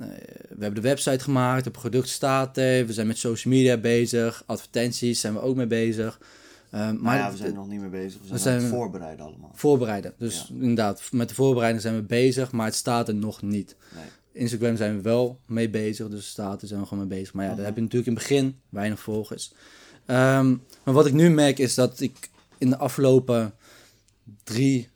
we 0.06 0.56
hebben 0.58 0.74
de 0.74 0.88
website 0.88 1.24
gemaakt, 1.24 1.64
het 1.64 1.72
product 1.72 2.08
staat 2.08 2.56
er, 2.56 2.86
we 2.86 2.92
zijn 2.92 3.06
met 3.06 3.18
social 3.18 3.54
media 3.54 3.76
bezig, 3.76 4.42
advertenties 4.46 5.20
zijn 5.20 5.32
we 5.34 5.40
ook 5.40 5.56
mee 5.56 5.66
bezig. 5.66 6.20
Ehm, 6.70 6.80
maar 6.86 6.94
maar 7.02 7.16
ja, 7.16 7.30
we 7.30 7.36
zijn 7.36 7.48
er 7.50 7.54
nog 7.56 7.68
niet 7.68 7.80
mee 7.80 7.88
bezig. 7.90 8.20
We 8.20 8.26
zijn, 8.26 8.38
zijn- 8.38 8.56
aan 8.56 8.62
het 8.64 8.72
voorbereiden 8.72 9.24
allemaal. 9.26 9.50
voorbereiden, 9.54 10.14
dus 10.18 10.50
inderdaad, 10.60 11.02
met 11.12 11.28
de 11.28 11.34
voorbereiding 11.34 11.82
zijn 11.82 11.94
we 11.94 12.02
bezig, 12.02 12.52
maar 12.52 12.66
het 12.66 12.74
staat 12.74 13.08
er 13.08 13.14
nog 13.14 13.42
niet. 13.42 13.76
Nee. 13.94 14.04
Instagram 14.32 14.76
zijn 14.76 14.96
we 14.96 15.02
wel 15.02 15.40
mee 15.46 15.70
bezig, 15.70 16.08
dus 16.08 16.28
staat 16.28 16.62
er 16.62 16.68
zijn 16.68 16.80
we 16.80 16.86
gewoon 16.86 17.08
mee 17.08 17.18
bezig. 17.18 17.34
Maar 17.34 17.44
ja, 17.44 17.48
Mhm. 17.50 17.58
daar 17.58 17.66
heb 17.68 17.76
je 17.76 17.82
natuurlijk 17.82 18.10
in 18.10 18.16
het 18.16 18.28
begin 18.28 18.60
weinig 18.68 19.00
volgers. 19.00 19.52
Ehm, 20.06 20.56
maar 20.84 20.94
wat 20.94 21.06
ik 21.06 21.12
nu 21.12 21.30
merk 21.30 21.58
is 21.58 21.74
dat 21.74 22.00
ik 22.00 22.30
in 22.58 22.70
de 22.70 22.76
afgelopen 22.76 23.54
drie, 24.44 24.88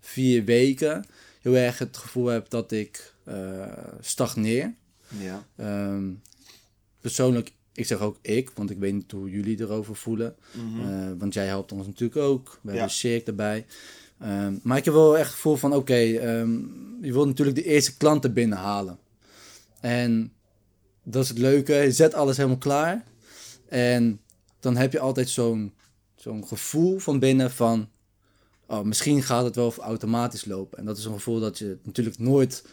vier 0.00 0.44
weken 0.44 1.04
heel 1.40 1.54
erg 1.56 1.78
het 1.78 1.96
gevoel 1.96 2.26
heb 2.26 2.50
dat 2.50 2.72
ik 2.72 2.96
eh, 2.96 3.13
stagneer. 4.00 4.74
Ja, 5.18 5.44
Ehm, 5.56 6.10
persoonlijk, 7.00 7.52
ik 7.72 7.86
zeg 7.86 8.00
ook 8.00 8.16
ik, 8.22 8.50
want 8.54 8.70
ik 8.70 8.78
weet 8.78 8.92
niet 8.92 9.10
hoe 9.10 9.30
jullie 9.30 9.60
erover 9.60 9.96
voelen. 9.96 10.36
Mhm. 10.52 10.80
Eh, 10.90 11.10
want 11.18 11.34
jij 11.34 11.46
helpt 11.46 11.72
ons 11.72 11.86
natuurlijk 11.86 12.20
ook. 12.20 12.58
We 12.62 12.70
Ja. 12.70 12.76
hebben 12.76 12.94
Shirk 12.94 13.26
erbij. 13.26 13.66
Ehm, 14.18 14.54
maar 14.62 14.76
ik 14.78 14.84
heb 14.84 14.94
wel 14.94 15.16
echt 15.16 15.26
het 15.26 15.34
gevoel 15.34 15.56
van, 15.56 15.74
oké, 15.74 15.94
ehm, 15.94 16.50
je 17.00 17.12
wilt 17.12 17.26
natuurlijk 17.26 17.56
de 17.56 17.64
eerste 17.64 17.96
klanten 17.96 18.32
binnenhalen. 18.32 18.98
En 19.80 20.32
dat 21.02 21.22
is 21.22 21.28
het 21.28 21.38
leuke. 21.38 21.74
Je 21.74 21.92
zet 21.92 22.14
alles 22.14 22.36
helemaal 22.36 22.58
klaar. 22.58 23.04
En 23.68 24.20
dan 24.60 24.76
heb 24.76 24.92
je 24.92 25.00
altijd 25.00 25.28
zo'n 25.28 25.72
zo'n 26.16 26.46
gevoel 26.46 26.98
van 26.98 27.18
binnen 27.18 27.50
van... 27.50 27.88
Oh, 28.66 28.82
misschien 28.82 29.22
gaat 29.22 29.44
het 29.44 29.54
wel 29.56 29.74
automatisch 29.78 30.44
lopen. 30.44 30.78
En 30.78 30.84
dat 30.84 30.98
is 30.98 31.04
een 31.04 31.12
gevoel 31.12 31.40
dat 31.40 31.58
je 31.58 31.78
natuurlijk 31.82 32.18
nooit... 32.18 32.64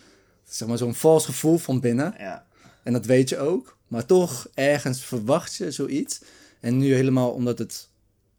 Zeg 0.51 0.67
maar 0.67 0.77
zo'n 0.77 0.93
vals 0.95 1.25
gevoel 1.25 1.57
van 1.57 1.79
binnen. 1.79 2.13
ja. 2.17 2.45
En 2.83 2.93
dat 2.93 3.05
weet 3.05 3.29
je 3.29 3.37
ook. 3.37 3.77
Maar 3.87 4.05
toch, 4.05 4.47
ergens 4.53 5.03
verwacht 5.03 5.55
je 5.55 5.71
zoiets. 5.71 6.21
En 6.59 6.77
nu 6.77 6.93
helemaal 6.93 7.31
omdat 7.31 7.57
het... 7.57 7.89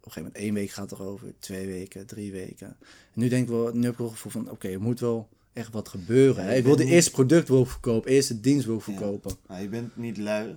Op 0.01 0.07
een 0.07 0.13
gegeven 0.13 0.23
moment 0.23 0.37
één 0.37 0.55
week 0.55 0.71
gaat 0.71 0.93
erover. 0.93 1.35
Twee 1.39 1.67
weken, 1.67 2.07
drie 2.07 2.33
weken. 2.33 2.67
En 2.67 2.77
nu 3.21 3.29
denk 3.29 3.43
ik 3.43 3.49
wel... 3.49 3.73
Nu 3.75 3.83
heb 3.83 3.93
ik 3.93 3.99
wel 3.99 4.07
het 4.07 4.17
gevoel 4.17 4.33
van... 4.43 4.51
Oké, 4.51 4.69
er 4.69 4.81
moet 4.81 5.01
wel 5.01 5.29
echt 5.53 5.73
wat 5.73 5.89
gebeuren. 5.89 6.45
Ja, 6.45 6.51
Ik 6.51 6.65
wil 6.65 6.77
de 6.77 6.85
niet- 6.85 6.93
eerste 6.93 7.11
product 7.11 7.49
wil 7.49 7.65
verkopen. 7.67 8.11
Eerste 8.11 8.41
dienst 8.41 8.67
wil 8.67 8.81
verkopen. 8.81 9.37
Nou, 9.49 9.63
je 9.63 9.69
bent 9.69 9.97
niet 9.97 10.17
lui, 10.17 10.57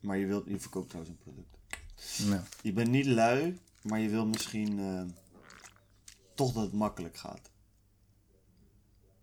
maar 0.00 0.18
je, 0.18 0.26
wilt, 0.26 0.44
je 0.48 0.60
verkoopt 0.60 0.88
trouwens 0.88 1.16
een 1.16 1.22
product. 1.22 1.56
Ja. 2.30 2.44
Je 2.62 2.72
bent 2.72 2.90
niet 2.90 3.06
lui, 3.06 3.58
maar 3.82 4.00
je 4.00 4.08
wilt 4.08 4.28
misschien 4.28 4.78
eh, 4.78 5.02
toch 6.34 6.52
dat 6.52 6.62
het 6.62 6.72
makkelijk 6.72 7.16
gaat. 7.16 7.50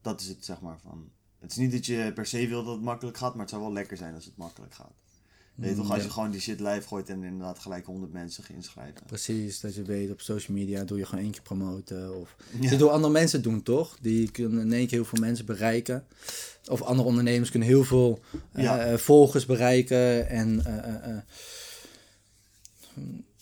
Dat 0.01 0.21
is 0.21 0.27
het, 0.27 0.45
zeg 0.45 0.61
maar. 0.61 0.79
Van. 0.83 1.09
Het 1.47 1.55
is 1.57 1.61
niet 1.63 1.71
dat 1.71 1.85
je 1.85 2.11
per 2.13 2.25
se 2.25 2.47
wil 2.47 2.63
dat 2.63 2.73
het 2.73 2.83
makkelijk 2.83 3.17
gaat, 3.17 3.31
maar 3.31 3.41
het 3.41 3.49
zou 3.49 3.61
wel 3.61 3.73
lekker 3.73 3.97
zijn 3.97 4.15
als 4.15 4.25
het 4.25 4.37
makkelijk 4.37 4.73
gaat. 4.73 4.91
Weet 5.55 5.75
toch, 5.75 5.91
als 5.91 6.03
je 6.03 6.09
gewoon 6.09 6.31
die 6.31 6.41
shit 6.41 6.59
live 6.59 6.87
gooit 6.87 7.09
en 7.09 7.23
inderdaad 7.23 7.59
gelijk 7.59 7.85
100 7.85 8.13
mensen 8.13 8.43
inschrijven. 8.55 9.01
Precies, 9.05 9.59
dat 9.59 9.75
je 9.75 9.81
weet 9.81 10.11
op 10.11 10.21
social 10.21 10.57
media 10.57 10.83
doe 10.83 10.97
je 10.97 11.05
gewoon 11.05 11.23
één 11.23 11.31
keer 11.31 11.41
promoten. 11.41 12.19
Of 12.19 12.35
Ja. 12.59 12.75
door 12.77 12.89
andere 12.89 13.13
mensen 13.13 13.41
doen, 13.41 13.63
toch? 13.63 13.97
Die 14.01 14.31
kunnen 14.31 14.61
in 14.61 14.73
één 14.73 14.87
keer 14.87 14.97
heel 14.97 15.05
veel 15.07 15.19
mensen 15.19 15.45
bereiken. 15.45 16.05
Of 16.69 16.81
andere 16.81 17.07
ondernemers 17.07 17.49
kunnen 17.49 17.67
heel 17.69 17.83
veel 17.83 18.19
eh, 18.51 18.63
Ja. 18.63 18.97
volgers 18.97 19.45
bereiken. 19.45 20.29
En 20.29 20.65
eh, 20.65 21.11
eh, 21.11 21.17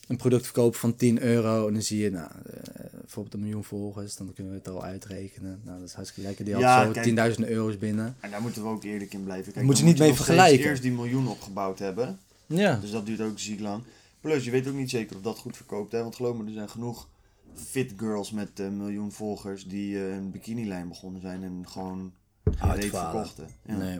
een 0.07 0.17
product 0.17 0.43
verkopen 0.43 0.79
van 0.79 0.95
10 0.95 1.21
euro. 1.21 1.67
En 1.67 1.73
dan 1.73 1.81
zie 1.81 1.99
je, 2.03 2.09
nou, 2.11 2.29
eh, 2.45 2.61
bijvoorbeeld 2.99 3.33
een 3.33 3.39
miljoen 3.39 3.63
volgers. 3.63 4.15
Dan 4.15 4.33
kunnen 4.33 4.53
we 4.53 4.59
het 4.59 4.67
al 4.67 4.83
uitrekenen. 4.83 5.61
Nou, 5.63 5.79
dat 5.79 5.87
is 5.87 5.93
hartstikke 5.93 6.27
lekker. 6.27 6.45
Die 6.45 6.57
Ja, 6.57 6.77
had 6.77 6.85
zo 6.85 6.91
kijk. 6.91 7.05
10.000 7.37 7.47
euro's 7.47 7.77
binnen. 7.77 8.15
En 8.19 8.31
daar 8.31 8.41
moeten 8.41 8.61
we 8.61 8.67
ook 8.67 8.83
eerlijk 8.83 9.13
in 9.13 9.23
blijven. 9.23 9.53
Kijk, 9.53 9.65
moet 9.65 9.77
je 9.77 9.83
niet 9.83 9.97
mee 9.99 10.07
nog 10.07 10.17
steeds 10.17 10.29
vergelijken. 10.31 10.69
eerst 10.69 10.81
die 10.81 10.91
miljoen 10.91 11.27
opgebouwd 11.27 11.79
hebben. 11.79 12.19
Ja, 12.45 12.75
Dus 12.75 12.91
dat 12.91 13.05
duurt 13.05 13.21
ook 13.21 13.39
ziek 13.39 13.59
lang. 13.59 13.83
Plus, 14.21 14.45
je 14.45 14.51
weet 14.51 14.67
ook 14.67 14.73
niet 14.75 14.89
zeker 14.89 15.15
of 15.15 15.21
dat 15.21 15.37
goed 15.37 15.55
verkoopt. 15.55 15.91
Hè? 15.91 16.01
Want 16.01 16.15
geloof 16.15 16.37
me, 16.37 16.45
er 16.45 16.51
zijn 16.51 16.69
genoeg 16.69 17.07
fit 17.53 17.93
girls 17.97 18.31
met 18.31 18.59
een 18.59 18.77
miljoen 18.77 19.11
volgers 19.11 19.67
die 19.67 19.97
eh, 19.97 20.15
een 20.15 20.31
bikinilijn 20.31 20.87
begonnen 20.87 21.21
zijn 21.21 21.43
en 21.43 21.63
gewoon 21.67 22.13
geen 22.43 22.89
verkochten. 22.89 23.47
Ja. 23.65 23.77
nee. 23.77 23.99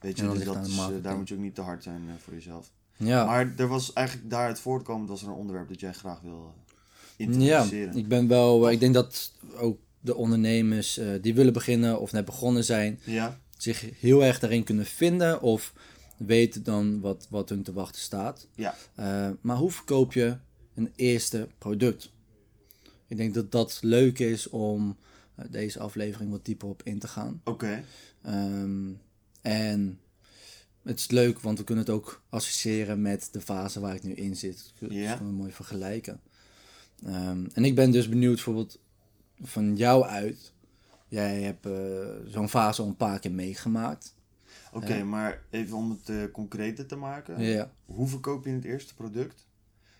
Weet 0.00 0.18
je, 0.18 0.28
dus 0.28 0.44
dat 0.44 0.66
is, 0.66 0.76
eh, 0.78 0.86
daar 1.02 1.16
moet 1.16 1.28
je 1.28 1.34
ook 1.34 1.40
niet 1.40 1.54
te 1.54 1.60
hard 1.60 1.82
zijn 1.82 2.02
eh, 2.08 2.14
voor 2.22 2.34
jezelf. 2.34 2.70
Ja. 2.96 3.24
Maar 3.24 3.52
er 3.56 3.68
was 3.68 3.92
eigenlijk 3.92 4.30
daaruit 4.30 4.60
voortkomend 4.60 5.08
was 5.08 5.22
er 5.22 5.28
een 5.28 5.34
onderwerp 5.34 5.68
dat 5.68 5.80
jij 5.80 5.92
graag 5.92 6.20
wil 6.20 6.54
eh, 7.16 7.26
Ja, 7.26 7.26
introduceren. 7.26 7.96
ik 7.96 8.08
ben 8.08 8.28
wel. 8.28 8.70
Ik 8.70 8.80
denk 8.80 8.94
dat 8.94 9.32
ook 9.56 9.78
de 10.00 10.14
ondernemers 10.14 10.98
eh, 10.98 11.08
die 11.20 11.34
willen 11.34 11.52
beginnen 11.52 12.00
of 12.00 12.12
net 12.12 12.24
begonnen 12.24 12.64
zijn, 12.64 13.00
Ja, 13.04 13.38
zich 13.56 13.84
heel 14.00 14.24
erg 14.24 14.38
daarin 14.38 14.64
kunnen 14.64 14.86
vinden. 14.86 15.42
Of 15.42 15.72
weten 16.16 16.62
dan 16.62 17.00
wat, 17.00 17.26
wat 17.30 17.48
hun 17.48 17.62
te 17.62 17.72
wachten 17.72 18.00
staat. 18.00 18.46
Ja. 18.54 18.74
Eh, 18.94 19.28
maar 19.40 19.56
hoe 19.56 19.70
verkoop 19.70 20.12
je 20.12 20.36
een 20.74 20.92
eerste 20.96 21.48
product? 21.58 22.10
Ik 23.06 23.16
denk 23.16 23.34
dat 23.34 23.52
dat 23.52 23.78
leuk 23.82 24.18
is 24.18 24.48
om 24.48 24.96
eh, 25.34 25.44
deze 25.50 25.78
aflevering 25.78 26.30
wat 26.30 26.44
dieper 26.44 26.68
op 26.68 26.82
in 26.82 26.98
te 26.98 27.08
gaan. 27.08 27.40
Oké. 27.44 27.84
Ehm, 28.22 28.88
en 29.42 29.98
het 30.86 30.98
is 30.98 31.10
leuk, 31.10 31.40
want 31.40 31.58
we 31.58 31.64
kunnen 31.64 31.84
het 31.84 31.94
ook 31.94 32.22
associëren 32.28 33.02
met 33.02 33.28
de 33.32 33.40
fase 33.40 33.80
waar 33.80 33.94
ik 33.94 34.02
nu 34.02 34.12
in 34.12 34.36
zit. 34.36 34.72
Dat 34.78 34.92
Ja. 34.92 35.14
kunnen 35.16 35.32
we 35.32 35.38
mooi 35.38 35.52
vergelijken. 35.52 36.20
Ehm, 37.04 37.46
en 37.52 37.64
ik 37.64 37.74
ben 37.74 37.90
dus 37.90 38.08
benieuwd 38.08 38.34
bijvoorbeeld 38.34 38.78
van 39.42 39.76
jou 39.76 40.04
uit. 40.04 40.52
Jij 41.08 41.42
hebt 41.42 41.66
eh, 41.66 42.32
zo'n 42.32 42.48
fase 42.48 42.82
al 42.82 42.88
een 42.88 42.96
paar 42.96 43.18
keer 43.18 43.32
meegemaakt. 43.32 44.14
Oké, 44.72 44.94
Ja. 44.94 45.04
maar 45.04 45.42
even 45.50 45.76
om 45.76 45.90
het 45.90 46.08
eh, 46.08 46.22
concreter 46.32 46.86
te 46.86 46.96
maken. 46.96 47.70
Hoe 47.84 48.08
verkoop 48.08 48.44
je 48.44 48.50
het 48.50 48.64
eerste 48.64 48.94
product? 48.94 49.46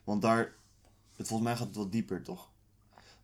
Want 0.05 0.23
daar, 0.23 0.55
het, 1.17 1.27
volgens 1.29 1.49
mij 1.49 1.57
gaat 1.59 1.67
het 1.67 1.77
wat 1.77 1.93
dieper, 1.93 2.23
toch? 2.23 2.51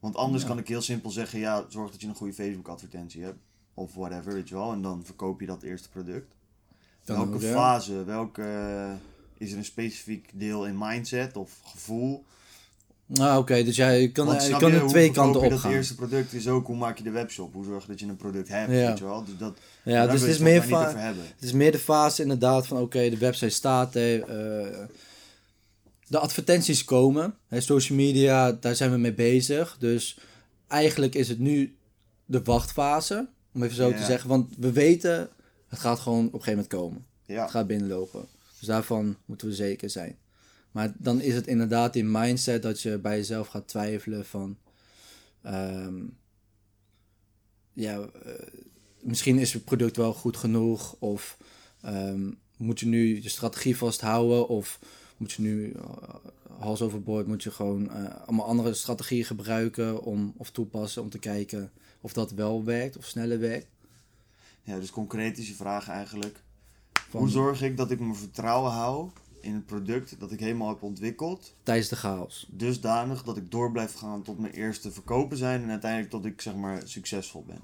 Want 0.00 0.16
anders 0.16 0.42
Ja. 0.42 0.48
kan 0.48 0.58
ik 0.58 0.68
heel 0.68 0.82
simpel 0.82 1.10
zeggen, 1.10 1.38
ja, 1.38 1.64
zorg 1.68 1.90
dat 1.90 2.00
je 2.00 2.06
een 2.06 2.14
goede 2.14 2.32
Facebook 2.34 2.68
advertentie 2.68 3.22
hebt. 3.22 3.38
Of 3.74 3.94
whatever, 3.94 4.32
weet 4.32 4.48
je 4.48 4.54
wel. 4.54 4.72
En 4.72 4.82
dan 4.82 5.04
verkoop 5.04 5.40
je 5.40 5.46
dat 5.46 5.62
eerste 5.62 5.88
product. 5.88 6.34
Dan 7.04 7.30
welke 7.30 7.46
fase, 7.46 8.04
welke, 8.04 8.44
is 9.38 9.52
er 9.52 9.58
een 9.58 9.64
specifiek 9.64 10.30
deel 10.34 10.66
in 10.66 10.74
mindset 10.78 11.36
of 11.36 11.50
gevoel? 11.64 12.24
Nou, 13.06 13.40
oké, 13.40 13.62
dus 13.62 13.76
jij 13.76 14.08
kan, 14.08 14.26
Want 14.26 14.46
je 14.46 14.56
kan 14.56 14.72
je, 14.72 14.78
er 14.80 14.86
twee 14.86 15.10
kanten 15.10 15.40
op 15.40 15.52
gaan. 15.52 15.72
eerste 15.72 15.94
product 15.94 16.32
is 16.32 16.48
ook, 16.48 16.66
hoe 16.66 16.76
maak 16.76 16.98
je 16.98 17.04
de 17.04 17.10
webshop? 17.10 17.52
Hoe 17.52 17.64
zorg 17.64 17.82
je 17.82 17.88
dat 17.88 18.00
je 18.00 18.06
een 18.06 18.16
product 18.16 18.48
hebt, 18.48 18.72
Ja. 18.72 18.86
weet 18.88 18.98
je 18.98 19.04
wel? 19.04 19.24
Dus 19.24 19.36
dat, 19.38 19.58
Ja, 19.84 20.06
dus 20.06 20.20
het 20.20 20.28
is, 20.30 20.34
het 20.36 20.44
meer 20.44 20.62
va- 20.62 20.94
het 20.96 21.16
is 21.40 21.52
meer 21.52 21.72
de 21.72 21.78
fase 21.78 22.22
inderdaad 22.22 22.66
van 22.66 22.78
oké, 22.78 23.10
de 23.10 23.18
website 23.18 23.48
staat 23.50 23.96
eh, 23.96 24.02
de 26.06 26.18
advertenties 26.18 26.84
komen. 26.84 27.34
Hè, 27.48 27.60
social 27.60 27.98
media, 27.98 28.52
daar 28.52 28.74
zijn 28.76 28.90
we 28.90 28.96
mee 28.96 29.14
bezig. 29.14 29.76
Dus 29.78 30.18
eigenlijk 30.68 31.14
is 31.14 31.28
het 31.28 31.38
nu 31.38 31.76
de 32.24 32.42
wachtfase, 32.42 33.28
om 33.54 33.62
even 33.62 33.76
zo 33.76 33.88
Ja. 33.88 33.96
te 33.96 34.04
zeggen. 34.04 34.28
Want 34.28 34.54
we 34.58 34.72
weten, 34.72 35.28
het 35.72 35.80
gaat 35.80 35.98
gewoon 35.98 36.26
op 36.26 36.32
een 36.32 36.42
gegeven 36.42 36.52
moment 36.52 36.68
komen. 36.68 37.06
Ja. 37.24 37.42
Het 37.42 37.50
gaat 37.50 37.66
binnenlopen. 37.66 38.26
Dus 38.58 38.68
daarvan 38.68 39.16
moeten 39.24 39.48
we 39.48 39.54
zeker 39.54 39.90
zijn. 39.90 40.18
Maar 40.70 40.92
dan 40.98 41.20
is 41.20 41.34
het 41.34 41.46
inderdaad 41.46 41.92
die 41.92 42.04
mindset 42.04 42.62
dat 42.62 42.80
je 42.80 42.98
bij 42.98 43.16
jezelf 43.16 43.48
gaat 43.48 43.68
twijfelen 43.68 44.26
van... 44.26 44.56
ehm, 45.42 46.04
ja, 47.72 48.00
eh, 48.00 48.32
misschien 49.00 49.38
is 49.38 49.52
het 49.52 49.64
product 49.64 49.96
wel 49.96 50.14
goed 50.14 50.36
genoeg. 50.36 50.96
Of 50.98 51.38
ehm, 51.80 52.30
moet 52.56 52.80
je 52.80 52.86
nu 52.86 53.22
je 53.22 53.28
strategie 53.28 53.76
vasthouden. 53.76 54.48
Of 54.48 54.78
moet 55.16 55.32
je 55.32 55.42
nu 55.42 55.72
eh, 55.72 56.14
hals 56.58 56.82
over 56.82 57.02
boord, 57.02 57.26
moet 57.26 57.42
je 57.42 57.50
gewoon 57.50 57.90
eh, 57.90 58.20
allemaal 58.26 58.46
andere 58.46 58.74
strategieën 58.74 59.24
gebruiken 59.24 60.02
om, 60.02 60.34
of 60.36 60.50
toepassen 60.50 61.02
om 61.02 61.10
te 61.10 61.18
kijken 61.18 61.72
of 62.00 62.12
dat 62.12 62.30
wel 62.30 62.64
werkt 62.64 62.96
of 62.96 63.06
sneller 63.06 63.38
werkt. 63.38 63.66
Ja, 64.62 64.78
dus 64.78 64.90
concreet 64.90 65.38
is 65.38 65.48
je 65.48 65.54
vraag 65.54 65.88
eigenlijk, 65.88 66.42
Van, 67.08 67.20
hoe 67.20 67.28
zorg 67.28 67.62
ik 67.62 67.76
dat 67.76 67.90
ik 67.90 68.00
mijn 68.00 68.16
vertrouwen 68.16 68.72
hou 68.72 69.10
in 69.40 69.54
het 69.54 69.66
product 69.66 70.20
dat 70.20 70.32
ik 70.32 70.40
helemaal 70.40 70.68
heb 70.68 70.82
ontwikkeld? 70.82 71.54
tijdens 71.62 71.88
de 71.88 71.96
chaos. 71.96 72.46
Dusdanig 72.50 73.22
dat 73.22 73.36
ik 73.36 73.50
door 73.50 73.72
blijf 73.72 73.94
gaan 73.94 74.22
tot 74.22 74.38
mijn 74.38 74.52
eerste 74.52 74.92
verkopen 74.92 75.36
zijn 75.36 75.62
en 75.62 75.70
uiteindelijk 75.70 76.10
tot 76.10 76.24
ik 76.24 76.40
zeg 76.40 76.54
maar 76.54 76.82
succesvol 76.84 77.44
ben. 77.44 77.60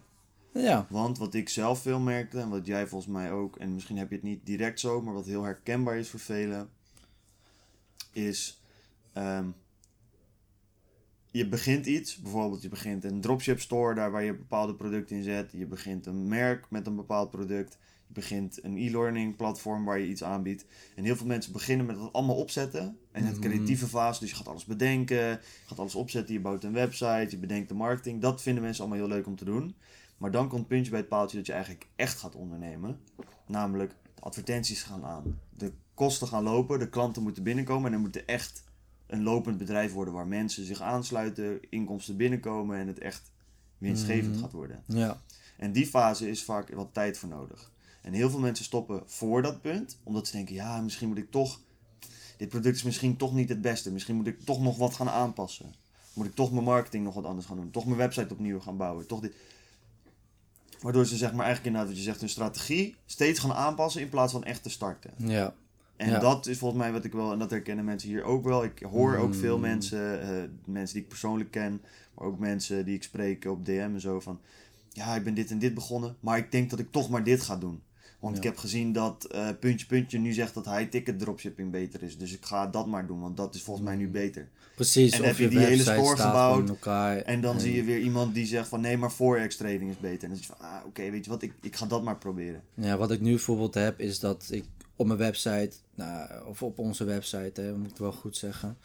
Ja, 0.63 0.87
Want 0.91 1.19
wat 1.19 1.35
ik 1.35 1.49
zelf 1.49 1.83
veel 1.83 1.99
merkte 1.99 2.41
en 2.41 2.49
wat 2.49 2.67
jij 2.67 2.87
volgens 2.87 3.13
mij 3.13 3.33
ook, 3.33 3.57
en 3.57 3.75
misschien 3.75 3.99
heb 3.99 4.09
je 4.09 4.15
het 4.15 4.25
niet 4.25 4.47
direct 4.47 4.81
zo, 4.81 5.03
maar 5.03 5.15
wat 5.15 5.27
heel 5.27 5.43
herkenbaar 5.43 5.97
is 5.97 6.09
voor 6.09 6.21
velen, 6.21 6.69
is 8.13 8.61
ehm, 9.13 9.47
je 11.31 11.49
begint 11.49 11.87
iets, 11.87 12.17
bijvoorbeeld 12.17 12.63
je 12.63 12.69
begint 12.69 13.05
een 13.05 13.21
dropship 13.21 13.61
store, 13.61 13.95
daar 13.95 14.11
waar 14.11 14.25
je 14.25 14.35
bepaalde 14.35 14.75
producten 14.75 15.17
in 15.17 15.23
zet, 15.23 15.53
je 15.53 15.67
begint 15.67 16.07
een 16.07 16.29
merk 16.29 16.67
met 16.71 16.87
een 16.87 16.97
bepaald 16.97 17.31
product, 17.31 17.79
je 18.07 18.13
begint 18.15 18.65
een 18.65 18.77
e-learning 18.77 19.37
platform 19.37 19.85
waar 19.85 19.99
je 19.99 20.09
iets 20.09 20.25
aanbiedt. 20.25 20.65
En 20.95 21.05
heel 21.05 21.17
veel 21.17 21.27
mensen 21.27 21.53
beginnen 21.53 21.87
met 21.87 21.97
dat 21.97 22.13
allemaal 22.13 22.37
opzetten. 22.37 22.99
En 23.13 23.25
het 23.25 23.39
Mhm. 23.39 23.49
creatieve 23.49 23.87
fase, 23.87 24.21
dus 24.21 24.31
je 24.31 24.37
gaat 24.37 24.49
alles 24.49 24.65
bedenken, 24.65 25.17
je 25.17 25.39
gaat 25.67 25.79
alles 25.79 25.95
opzetten, 25.95 26.35
je 26.35 26.41
bouwt 26.41 26.65
een 26.65 26.73
website, 26.73 27.27
je 27.31 27.39
bedenkt 27.39 27.69
de 27.69 27.75
marketing. 27.75 28.21
Dat 28.21 28.43
vinden 28.43 28.63
mensen 28.63 28.85
allemaal 28.85 29.07
heel 29.07 29.17
leuk 29.17 29.27
om 29.27 29.37
te 29.37 29.45
doen. 29.45 29.75
Maar 30.19 30.31
dan 30.31 30.49
komt 30.49 30.61
het 30.61 30.69
puntje 30.69 30.91
bij 30.91 31.01
het 31.01 31.09
paaltje 31.09 31.37
dat 31.37 31.47
je 31.47 31.53
eigenlijk 31.53 31.87
echt 31.97 32.19
gaat 32.19 32.35
ondernemen. 32.35 33.01
Namelijk, 33.47 33.95
de 34.15 34.23
advertenties 34.23 34.83
gaan 34.83 35.05
aan. 35.05 35.41
De 35.57 35.73
kosten 35.95 36.29
gaan 36.29 36.43
lopen, 36.43 36.79
de 36.79 36.89
klanten 36.89 37.23
moeten 37.23 37.43
binnenkomen 37.43 37.87
en 37.87 37.93
er 37.93 38.01
moet 38.01 38.25
echt 38.25 38.65
een 39.09 39.23
lopend 39.23 39.59
bedrijf 39.59 39.93
worden 39.93 40.15
waar 40.15 40.27
mensen 40.27 40.65
zich 40.65 40.81
aansluiten, 40.81 41.61
inkomsten 41.71 42.17
binnenkomen 42.17 42.79
en 42.79 42.87
het 42.87 42.99
echt 42.99 43.31
winstgevend 43.79 44.33
Mhm. 44.35 44.43
gaat 44.43 44.53
worden. 44.53 44.83
ja. 44.87 45.21
En 45.57 45.73
die 45.73 45.87
fase 45.87 46.31
is 46.31 46.43
vaak 46.45 46.71
wat 46.75 46.89
tijd 46.93 47.19
voor 47.19 47.29
nodig. 47.29 47.71
En 48.03 48.13
heel 48.13 48.31
veel 48.31 48.39
mensen 48.39 48.65
stoppen 48.65 49.03
voor 49.07 49.43
dat 49.43 49.61
punt, 49.61 49.99
omdat 50.03 50.27
ze 50.27 50.33
denken, 50.33 50.55
ja, 50.55 50.81
misschien 50.81 51.09
moet 51.09 51.19
ik 51.19 51.31
toch, 51.31 51.61
dit 52.37 52.49
product 52.49 52.77
is 52.77 52.83
misschien 52.83 53.17
toch 53.17 53.35
niet 53.35 53.49
het 53.49 53.61
beste. 53.61 53.93
Misschien 53.93 54.17
moet 54.17 54.27
ik 54.27 54.41
toch 54.45 54.61
nog 54.61 54.77
wat 54.77 54.95
gaan 54.95 55.09
aanpassen. 55.09 55.75
Moet 56.13 56.27
ik 56.27 56.35
toch 56.35 56.53
mijn 56.53 56.65
marketing 56.65 57.05
nog 57.05 57.15
wat 57.15 57.25
anders 57.25 57.47
gaan 57.47 57.57
doen. 57.57 57.71
Toch 57.71 57.85
mijn 57.85 57.97
website 57.97 58.33
opnieuw 58.33 58.61
gaan 58.61 58.77
bouwen. 58.77 59.07
Toch 59.07 59.21
dit. 59.21 59.35
Waardoor 60.81 61.07
ze 61.07 61.17
zeg 61.17 61.33
maar 61.33 61.45
eigenlijk 61.45 61.67
inderdaad 61.67 61.89
wat 61.89 61.99
je 61.99 62.05
zegt, 62.11 62.21
hun 62.21 62.29
strategie 62.29 62.97
steeds 63.07 63.39
gaan 63.39 63.53
aanpassen 63.53 64.01
in 64.01 64.09
plaats 64.09 64.33
van 64.33 64.45
echt 64.45 64.63
te 64.63 64.71
starten. 64.71 65.11
Ja, 65.17 65.55
En 65.99 66.11
Ja. 66.11 66.19
dat 66.19 66.47
is 66.47 66.59
volgens 66.59 66.81
mij 66.83 66.93
wat 66.93 67.05
ik 67.05 67.13
wel, 67.13 67.33
en 67.33 67.39
dat 67.39 67.51
herkennen 67.51 67.85
mensen 67.85 68.09
hier 68.09 68.23
ook 68.25 68.45
wel. 68.45 68.65
Ik 68.65 68.83
hoor 68.91 69.17
ook 69.17 69.35
veel 69.35 69.55
Mm. 69.57 69.63
mensen, 69.63 70.21
eh, 70.23 70.29
mensen 70.65 70.95
die 70.95 71.03
ik 71.03 71.09
persoonlijk 71.09 71.51
ken, 71.51 71.81
maar 72.15 72.27
ook 72.27 72.39
mensen 72.39 72.85
die 72.85 72.95
ik 72.95 73.03
spreek 73.03 73.45
op 73.45 73.65
DM 73.65 73.91
en 73.95 74.01
zo 74.01 74.21
van, 74.21 74.41
ja, 74.93 75.15
ik 75.17 75.25
ben 75.25 75.35
dit 75.35 75.51
en 75.51 75.59
dit 75.59 75.75
begonnen, 75.75 76.17
maar 76.21 76.39
ik 76.39 76.53
denk 76.53 76.71
dat 76.71 76.79
ik 76.79 76.91
toch 76.93 77.09
maar 77.11 77.25
dit 77.25 77.41
ga 77.41 77.57
doen. 77.57 77.81
Want 78.21 78.33
Ja. 78.37 78.41
ik 78.43 78.47
heb 78.49 78.57
gezien 78.57 78.93
dat 78.93 79.25
eh, 79.25 79.49
puntje 79.61 79.87
puntje 79.87 80.19
nu 80.19 80.33
zegt 80.33 80.55
dat 80.55 80.65
high-ticket 80.65 81.19
dropshipping 81.19 81.71
beter 81.71 82.03
is. 82.03 82.19
Dus 82.19 82.33
ik 82.35 82.45
ga 82.45 82.67
dat 82.67 82.87
maar 82.87 83.07
doen, 83.07 83.21
want 83.21 83.37
dat 83.37 83.55
is 83.55 83.63
volgens 83.63 83.87
mij 83.87 83.97
nu 83.97 84.09
beter. 84.09 84.49
precies. 84.75 85.13
En 85.13 85.21
of 85.21 85.27
heb 85.27 85.37
je 85.37 85.49
die 85.49 85.59
hele 85.59 85.83
staat 85.83 86.21
gebouwd. 86.21 86.87
En 87.27 87.41
dan 87.41 87.61
zie 87.61 87.75
je 87.77 87.83
weer 87.85 87.99
iemand 87.99 88.35
die 88.35 88.47
zegt 88.47 88.69
van 88.69 88.81
nee, 88.81 88.97
maar 88.97 89.11
forex 89.11 89.57
trading 89.57 89.91
is 89.91 89.99
beter. 89.99 90.23
En 90.23 90.29
dan 90.29 90.37
zeg 90.39 90.47
je 90.47 90.53
van, 90.59 90.67
ah, 90.67 90.87
oké, 90.87 91.11
weet 91.11 91.25
je 91.25 91.31
wat, 91.31 91.43
ik, 91.43 91.53
ik 91.61 91.77
ga 91.77 91.87
dat 91.87 92.03
maar 92.03 92.19
proberen. 92.19 92.63
Ja, 92.75 92.97
wat 92.97 93.11
ik 93.11 93.21
nu 93.21 93.31
bijvoorbeeld 93.31 93.75
heb, 93.75 94.01
is 94.01 94.19
dat 94.21 94.47
ik 94.51 94.65
op 94.99 95.07
mijn 95.07 95.19
website, 95.19 95.71
nou, 95.95 96.29
of 96.47 96.63
op 96.63 96.79
onze 96.79 97.05
website, 97.05 97.61
hè, 97.61 97.75
moet 97.77 97.91
ik 97.91 97.97
wel 97.97 98.13
goed 98.13 98.37
zeggen. 98.37 98.77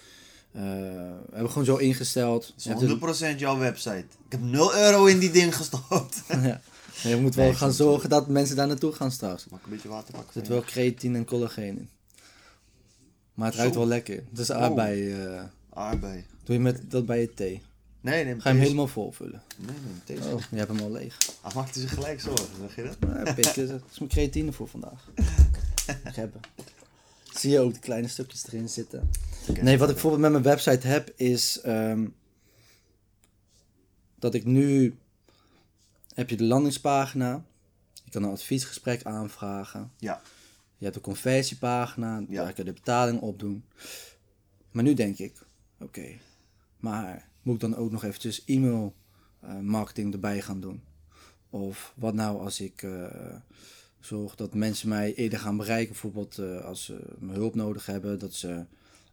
eh, 0.51 0.62
we 0.62 1.32
hebben 1.32 1.50
gewoon 1.50 1.65
zo 1.65 1.75
ingesteld. 1.75 2.46
Het 2.46 2.63
Je 2.63 2.74
is 2.74 2.79
hebt 2.79 3.36
100% 3.36 3.39
jouw 3.39 3.58
website. 3.58 4.05
Ik 4.25 4.32
heb 4.32 4.41
0 4.41 4.75
euro 4.75 5.05
in 5.05 5.20
die 5.20 5.32
ding 5.32 5.55
gestopt. 5.55 6.24
ja. 6.41 6.62
Je 7.03 7.15
moet 7.15 7.36
wel 7.36 7.46
Nee, 7.46 7.53
gaan 7.53 7.74
zorgen 7.74 8.10
dat 8.10 8.27
mensen 8.27 8.55
daar 8.55 8.67
naartoe 8.67 8.91
gaan 8.93 9.12
straks. 9.12 9.46
Mag 9.50 9.60
ik 9.60 9.65
een 9.65 9.72
beetje 9.72 9.89
water 9.89 10.13
pakken? 10.13 10.29
Er 10.34 10.39
zit 10.39 10.48
wel 10.48 10.62
creatine 10.62 11.17
en 11.17 11.25
collageen 11.25 11.77
in. 11.77 11.89
Maar 13.34 13.46
het 13.46 13.55
Zo. 13.55 13.60
ruikt 13.62 13.75
wel 13.75 13.88
lekker. 13.88 14.24
Het 14.29 14.39
is 14.39 14.50
Oh. 14.50 14.58
aardbei. 14.58 15.01
eh, 15.12 15.17
je? 15.17 15.43
Aardbei. 15.70 16.25
doe 16.43 16.55
je 16.55 16.62
met 16.62 16.82
dat 16.91 17.05
bij 17.05 17.20
je 17.22 17.34
thee. 17.34 17.62
Nee, 18.01 18.24
nee, 18.25 18.34
Ga 18.39 18.50
je 18.50 18.55
hem 18.55 18.63
helemaal 18.63 18.88
vol 18.88 19.12
vullen. 19.12 19.41
Nee, 19.58 19.75
nee, 20.05 20.17
thee 20.20 20.34
Oh, 20.34 20.41
je 20.51 20.58
hebt 20.58 20.70
hem 20.72 20.79
al 20.79 20.91
leeg. 20.91 21.17
Hij 21.41 21.51
maakte 21.55 21.79
zich 21.79 21.93
gelijk 21.93 22.22
zorgen, 22.22 22.48
zeg 22.62 22.75
je 22.75 22.84
dat? 22.84 23.00
Nou, 23.00 23.34
pik, 23.36 23.43
dat 23.55 23.82
is 23.91 24.00
mijn 24.00 24.10
creatine 24.12 24.51
voor 24.51 24.67
vandaag. 24.67 25.10
Ik 25.87 26.15
heb 26.15 26.33
hem. 26.33 26.65
Zie 27.33 27.51
je 27.51 27.59
ook 27.59 27.73
de 27.73 27.79
kleine 27.79 28.07
stukjes 28.07 28.47
erin 28.47 28.69
zitten. 28.69 29.09
Nee, 29.61 29.77
wat 29.77 29.87
ik 29.87 29.93
bijvoorbeeld 29.93 30.21
met 30.21 30.31
mijn 30.31 30.43
website 30.43 30.87
heb 30.87 31.13
is 31.15 31.61
ehm, 31.61 32.07
dat 34.19 34.33
ik 34.33 34.45
nu 34.45 34.95
heb 36.13 36.29
je 36.29 36.37
de 36.37 36.43
landingspagina. 36.43 37.45
Je 38.03 38.11
kan 38.11 38.23
een 38.23 38.29
adviesgesprek 38.31 39.03
aanvragen. 39.03 39.91
Ja. 39.97 40.21
Je 40.77 40.83
hebt 40.85 40.95
een 40.95 41.01
conversiepagina, 41.01 42.23
Ja. 42.29 42.43
daar 42.43 42.53
kun 42.53 42.65
je 42.65 42.71
de 42.71 42.79
betaling 42.79 43.21
op 43.21 43.39
doen. 43.39 43.65
Maar 44.71 44.83
nu 44.83 44.93
denk 44.93 45.17
ik, 45.17 45.45
oké, 45.79 46.17
maar 46.77 47.27
moet 47.41 47.55
ik 47.55 47.61
dan 47.61 47.75
ook 47.75 47.91
nog 47.91 48.03
eventjes 48.03 48.43
e-mail 48.45 48.93
eh, 49.39 49.59
marketing 49.59 50.13
erbij 50.13 50.41
gaan 50.41 50.59
doen? 50.61 50.83
Of 51.49 51.93
wat 51.95 52.13
nou 52.13 52.39
als 52.39 52.59
ik 52.59 52.83
eh, 52.83 53.35
zorg 54.05 54.36
dat 54.36 54.53
mensen 54.53 54.89
mij 54.89 55.13
eerder 55.13 55.39
gaan 55.39 55.57
bereiken, 55.57 55.91
bijvoorbeeld 55.91 56.38
eh, 56.38 56.65
als 56.65 56.83
ze 56.86 57.00
mijn 57.19 57.38
hulp 57.38 57.55
nodig 57.55 57.86
hebben, 57.86 58.19
dat, 58.19 58.33
ze, 58.33 58.65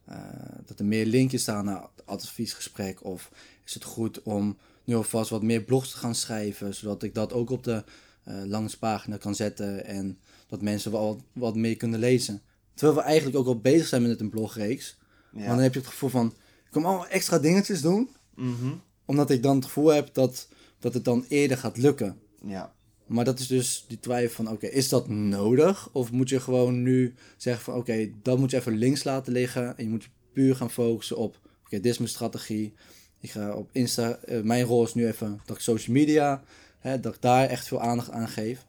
eh, 0.05 0.17
dat 0.65 0.79
er 0.79 0.85
meer 0.85 1.05
linkjes 1.05 1.41
staan 1.41 1.65
naar 1.65 1.81
het 1.95 2.05
adviesgesprek? 2.05 3.03
Of 3.03 3.31
is 3.65 3.73
het 3.73 3.83
goed 3.83 4.21
om 4.21 4.57
nu 4.83 4.95
alvast 4.95 5.29
wat 5.29 5.43
meer 5.43 5.61
blogs 5.61 5.91
te 5.91 5.97
gaan 5.97 6.15
schrijven, 6.15 6.75
zodat 6.75 7.03
ik 7.03 7.13
dat 7.15 7.33
ook 7.33 7.49
op 7.49 7.63
de 7.63 7.83
eh 8.23 8.33
landingspagina 8.45 9.17
kan 9.17 9.35
zetten 9.35 9.85
en 9.85 10.17
dat 10.47 10.61
mensen 10.61 10.91
wel 10.91 11.21
wat 11.33 11.55
meer 11.55 11.77
kunnen 11.77 11.99
lezen? 11.99 12.41
Terwijl 12.73 12.97
we 12.97 13.03
eigenlijk 13.03 13.37
ook 13.37 13.45
al 13.45 13.59
bezig 13.59 13.87
zijn 13.87 14.01
met 14.01 14.19
een 14.19 14.29
blogreeks. 14.29 14.97
Ja. 15.31 15.37
Want 15.37 15.47
dan 15.49 15.59
heb 15.59 15.73
je 15.73 15.79
het 15.79 15.89
gevoel 15.89 16.09
van, 16.09 16.27
ik 16.65 16.71
kan 16.71 16.85
allemaal 16.85 17.07
extra 17.07 17.39
dingetjes 17.39 17.81
doen, 17.81 18.09
Mhm. 18.35 18.73
omdat 19.05 19.29
ik 19.29 19.43
dan 19.43 19.55
het 19.55 19.65
gevoel 19.65 19.87
heb 19.87 20.13
dat, 20.13 20.47
dat 20.79 20.93
het 20.93 21.05
dan 21.05 21.25
eerder 21.27 21.57
gaat 21.57 21.77
lukken. 21.77 22.19
Ja. 22.45 22.73
Maar 23.11 23.25
dat 23.25 23.39
is 23.39 23.47
dus 23.47 23.85
die 23.87 23.99
twijfel 23.99 24.43
van, 24.43 24.53
oké, 24.53 24.67
is 24.67 24.89
dat 24.89 25.09
nodig? 25.09 25.89
Of 25.91 26.11
moet 26.11 26.29
je 26.29 26.39
gewoon 26.39 26.81
nu 26.81 27.13
zeggen 27.37 27.63
van, 27.63 27.73
oké, 27.73 28.11
dat 28.21 28.37
moet 28.37 28.51
je 28.51 28.57
even 28.57 28.77
links 28.77 29.03
laten 29.03 29.33
liggen. 29.33 29.77
En 29.77 29.83
je 29.83 29.89
moet 29.89 30.09
puur 30.33 30.55
gaan 30.55 30.71
focussen 30.71 31.17
op, 31.17 31.39
oké, 31.65 31.79
dit 31.79 31.85
is 31.85 31.97
mijn 31.97 32.09
strategie. 32.09 32.73
Ik 33.19 33.31
ga 33.31 33.53
op 33.53 33.69
Insta, 33.71 34.15
eh, 34.15 34.41
mijn 34.41 34.63
rol 34.63 34.83
is 34.83 34.93
nu 34.93 35.07
even 35.07 35.41
dat 35.45 35.55
ik 35.55 35.61
social 35.61 35.95
media, 35.95 36.43
hè, 36.79 36.99
dat 36.99 37.15
ik 37.15 37.21
daar 37.21 37.47
echt 37.47 37.67
veel 37.67 37.81
aandacht 37.81 38.09
aan 38.11 38.27
geef. 38.27 38.65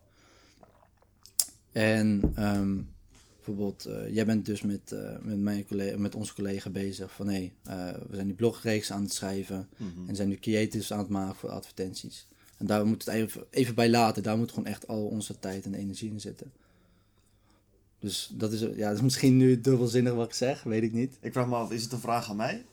En 1.73 2.33
ehm, 2.35 2.77
bijvoorbeeld, 3.37 3.85
eh, 3.85 4.15
jij 4.15 4.27
bent 4.27 4.47
dus 4.47 4.63
met, 4.63 4.93
eh, 4.93 5.19
met, 5.21 5.39
mijn 5.39 5.67
collega, 5.67 5.99
met 5.99 6.15
onze 6.15 6.35
collega 6.35 6.71
bezig 6.71 7.13
van 7.13 7.29
hé, 7.29 7.53
hey, 7.63 7.95
we 8.09 8.15
zijn 8.15 8.27
die 8.27 8.37
blogreeks 8.37 8.93
aan 8.93 9.03
het 9.03 9.13
schrijven 9.13 9.69
Mhm. 9.77 10.09
en 10.09 10.17
zijn 10.17 10.29
nu 10.29 10.39
creatives 10.39 10.93
aan 10.93 10.99
het 10.99 11.09
maken 11.09 11.35
voor 11.35 11.51
advertenties. 11.51 12.27
En 12.63 12.69
daar 12.69 12.87
moet 12.87 13.05
het 13.05 13.15
even, 13.15 13.45
even 13.51 13.75
bij 13.75 13.91
laten, 13.91 14.23
daar 14.23 14.37
moet 14.39 14.51
gewoon 14.51 14.67
echt 14.67 14.89
al 14.89 15.07
onze 15.07 15.39
tijd 15.39 15.65
en 15.65 15.75
energie 15.75 16.11
in 16.11 16.21
zitten. 16.21 16.53
Dus 17.99 18.31
dat 18.35 18.53
is, 18.53 18.61
ja, 18.61 18.89
dat 18.89 18.97
is 18.97 19.03
misschien 19.03 19.37
nu 19.37 19.61
dubbelzinnig 19.61 20.13
wat 20.15 20.27
ik 20.27 20.35
zeg, 20.35 20.63
weet 20.63 20.83
ik 20.83 20.93
niet. 20.93 21.17
Ik 21.21 21.33
vraag 21.33 21.47
me 21.47 21.55
af, 21.55 21.71
is 21.71 21.83
het 21.83 21.93
een 21.93 21.99
vraag 22.01 22.31
aan 22.31 22.37
mij? 22.37 22.65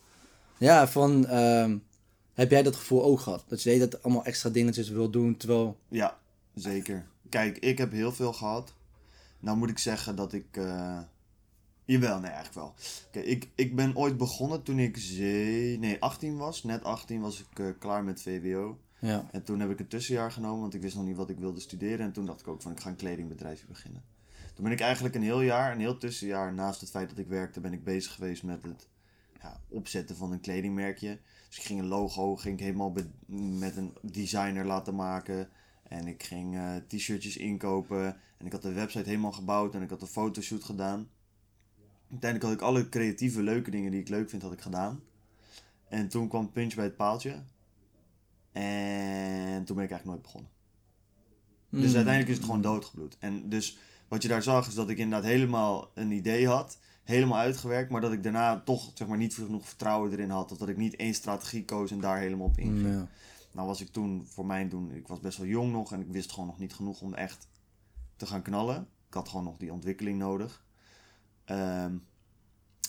Ja, 0.57 0.87
van, 0.87 1.27
ehm, 1.27 1.77
heb 2.33 2.51
jij 2.51 2.63
dat 2.63 2.75
gevoel 2.75 3.03
ook 3.03 3.19
gehad? 3.19 3.43
Dat 3.47 3.63
je 3.63 3.77
tijd 3.77 4.03
allemaal 4.03 4.25
extra 4.25 4.49
dingetjes 4.49 4.89
wil 4.89 5.09
doen, 5.09 5.37
terwijl... 5.37 5.77
Ja, 5.87 6.17
zeker. 6.53 7.05
Kijk, 7.29 7.57
ik 7.57 7.77
heb 7.77 7.91
heel 7.91 8.11
veel 8.11 8.33
gehad. 8.33 8.73
Nou 9.39 9.57
moet 9.57 9.69
ik 9.69 9.77
zeggen 9.77 10.15
dat 10.15 10.33
ik... 10.33 10.45
eh, 10.51 10.99
Jawel, 11.85 12.19
nee, 12.19 12.31
eigenlijk 12.31 12.55
wel. 12.55 12.73
Kijk, 13.11 13.25
ik, 13.25 13.47
ik 13.55 13.75
ben 13.75 13.95
ooit 13.95 14.17
begonnen 14.17 14.63
toen 14.63 14.79
ik 14.79 14.97
ze... 14.97 15.75
nee, 15.79 16.01
18 16.01 16.37
was. 16.37 16.63
Net 16.63 16.83
18 16.83 17.21
was 17.21 17.39
ik 17.39 17.59
eh, 17.59 17.65
klaar 17.79 18.03
met 18.03 18.21
VWO. 18.21 18.77
Ja, 18.99 19.27
En 19.31 19.43
toen 19.43 19.59
heb 19.59 19.69
ik 19.69 19.79
een 19.79 19.87
tussenjaar 19.87 20.31
genomen, 20.31 20.61
want 20.61 20.73
ik 20.73 20.81
wist 20.81 20.95
nog 20.95 21.05
niet 21.05 21.15
wat 21.15 21.29
ik 21.29 21.39
wilde 21.39 21.59
studeren. 21.59 22.05
En 22.05 22.11
toen 22.11 22.25
dacht 22.25 22.39
ik 22.39 22.47
ook 22.47 22.61
van, 22.61 22.71
ik 22.71 22.79
ga 22.79 22.89
een 22.89 22.95
kledingbedrijfje 22.95 23.67
beginnen. 23.67 24.03
Toen 24.53 24.63
ben 24.63 24.73
ik 24.73 24.79
eigenlijk 24.79 25.15
een 25.15 25.23
heel 25.23 25.41
jaar, 25.41 25.71
een 25.71 25.79
heel 25.79 25.97
tussenjaar, 25.97 26.53
naast 26.53 26.81
het 26.81 26.89
feit 26.89 27.09
dat 27.09 27.17
ik 27.17 27.27
werkte, 27.27 27.59
ben 27.59 27.73
ik 27.73 27.83
bezig 27.83 28.13
geweest 28.13 28.43
met 28.43 28.63
het 28.63 28.87
ja, 29.41 29.61
opzetten 29.67 30.15
van 30.15 30.31
een 30.31 30.39
kledingmerkje. 30.39 31.19
Dus 31.47 31.57
ik 31.57 31.63
ging 31.63 31.79
een 31.79 31.87
logo, 31.87 32.35
ging 32.35 32.53
ik 32.59 32.65
helemaal 32.65 32.93
met 33.59 33.77
een 33.77 33.93
designer 34.01 34.65
laten 34.65 34.95
maken. 34.95 35.49
En 35.83 36.07
ik 36.07 36.23
ging 36.23 36.55
eh, 36.55 36.75
t-shirtjes 36.87 37.37
inkopen. 37.37 38.05
En 38.37 38.45
ik 38.45 38.51
had 38.51 38.61
de 38.61 38.73
website 38.73 39.09
helemaal 39.09 39.31
gebouwd 39.31 39.75
en 39.75 39.81
ik 39.81 39.89
had 39.89 40.01
een 40.01 40.07
fotoshoot 40.07 40.63
gedaan. 40.63 41.09
Uiteindelijk 42.09 42.43
had 42.43 42.53
ik 42.53 42.67
alle 42.67 42.89
creatieve, 42.89 43.43
leuke 43.43 43.71
dingen 43.71 43.91
die 43.91 43.99
ik 43.99 44.09
leuk 44.09 44.29
vind, 44.29 44.41
had 44.41 44.53
ik 44.53 44.61
gedaan. 44.61 45.03
En 45.87 46.09
toen 46.09 46.27
kwam 46.27 46.51
Punch 46.51 46.75
bij 46.75 46.85
het 46.85 46.95
paaltje. 46.95 47.43
En 48.51 49.63
toen 49.65 49.75
ben 49.75 49.85
ik 49.85 49.91
eigenlijk 49.91 50.05
nooit 50.05 50.21
begonnen. 50.21 50.51
Dus 51.69 51.79
Mm. 51.89 51.95
uiteindelijk 51.95 52.27
is 52.27 52.35
het 52.35 52.45
gewoon 52.45 52.61
doodgebloed. 52.61 53.17
En 53.19 53.49
dus 53.49 53.77
wat 54.07 54.21
je 54.21 54.27
daar 54.27 54.43
zag 54.43 54.67
is 54.67 54.73
dat 54.73 54.89
ik 54.89 54.97
inderdaad 54.97 55.29
helemaal 55.29 55.89
een 55.93 56.11
idee 56.11 56.47
had. 56.47 56.77
Helemaal 57.03 57.37
uitgewerkt. 57.37 57.89
Maar 57.91 58.01
dat 58.01 58.11
ik 58.11 58.23
daarna 58.23 58.59
toch 58.59 58.91
zeg 58.93 59.07
maar, 59.07 59.17
niet 59.17 59.33
genoeg 59.33 59.67
vertrouwen 59.67 60.11
erin 60.11 60.29
had. 60.29 60.51
Of 60.51 60.57
dat 60.57 60.69
ik 60.69 60.77
niet 60.77 60.95
één 60.95 61.13
strategie 61.13 61.65
koos 61.65 61.91
en 61.91 61.99
daar 61.99 62.17
helemaal 62.17 62.47
op 62.47 62.57
inging. 62.57 62.79
Mm, 62.79 62.91
Ja. 62.93 63.07
Nou 63.51 63.67
was 63.67 63.81
ik 63.81 63.87
toen, 63.91 64.25
voor 64.27 64.45
mijn 64.45 64.69
doen, 64.69 64.91
ik 64.91 65.07
was 65.07 65.19
best 65.19 65.37
wel 65.37 65.47
jong 65.47 65.71
nog. 65.71 65.91
En 65.91 66.01
ik 66.01 66.07
wist 66.11 66.31
gewoon 66.31 66.47
nog 66.47 66.59
niet 66.59 66.73
genoeg 66.73 67.01
om 67.01 67.13
echt 67.13 67.47
te 68.15 68.25
gaan 68.25 68.41
knallen. 68.41 68.87
Ik 69.07 69.13
had 69.13 69.29
gewoon 69.29 69.43
nog 69.45 69.57
die 69.57 69.73
ontwikkeling 69.73 70.17
nodig. 70.19 70.63
Ehm, 71.45 71.93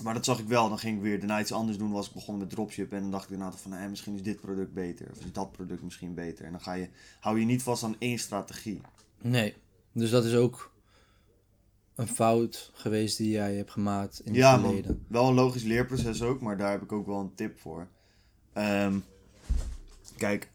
maar 0.02 0.14
dat 0.14 0.25
zag 0.25 0.38
ik 0.38 0.47
wel. 0.49 0.69
Dan 0.69 0.78
ging 0.78 0.97
ik 0.97 1.02
weer 1.02 1.19
daarna 1.19 1.40
iets 1.40 1.52
anders 1.52 1.78
doen. 1.78 1.90
Was 1.90 2.07
ik 2.07 2.12
begonnen 2.12 2.42
met 2.42 2.50
dropship. 2.54 2.92
En 2.92 3.00
dan 3.00 3.11
dacht 3.11 3.25
ik 3.25 3.30
daarna 3.30 3.52
van, 3.52 3.75
eh, 3.75 3.88
misschien 3.88 4.14
is 4.14 4.23
dit 4.23 4.40
product 4.40 4.73
beter. 4.73 5.07
Of 5.11 5.25
is 5.25 5.33
dat 5.33 5.52
product 5.52 5.83
misschien 5.83 6.14
beter. 6.14 6.45
En 6.45 6.50
dan 6.50 6.61
ga 6.61 6.73
je, 6.73 6.88
hou 7.21 7.38
je 7.40 7.45
niet 7.47 7.62
vast 7.62 7.83
aan 7.83 7.97
één 7.99 8.19
strategie. 8.19 8.80
Nee, 9.23 9.54
dus 9.92 10.11
dat 10.11 10.25
is 10.25 10.35
ook 10.35 10.73
een 11.95 12.09
fout 12.09 12.71
geweest 12.75 13.16
die 13.16 13.30
jij 13.30 13.54
hebt 13.57 13.71
gemaakt 13.71 14.21
in 14.21 14.26
het 14.26 14.37
Ja, 14.37 14.59
verleden. 14.61 14.90
man. 14.90 15.04
Wel 15.09 15.28
een 15.28 15.35
logisch 15.35 15.62
leerproces 15.62 16.23
ook, 16.23 16.40
maar 16.40 16.57
daar 16.57 16.71
heb 16.71 16.83
ik 16.83 16.92
ook 16.92 17.07
wel 17.07 17.21
een 17.21 17.35
tip 17.35 17.59
voor. 17.61 17.87
Ehm, 18.52 18.99
kijk, 20.16 20.51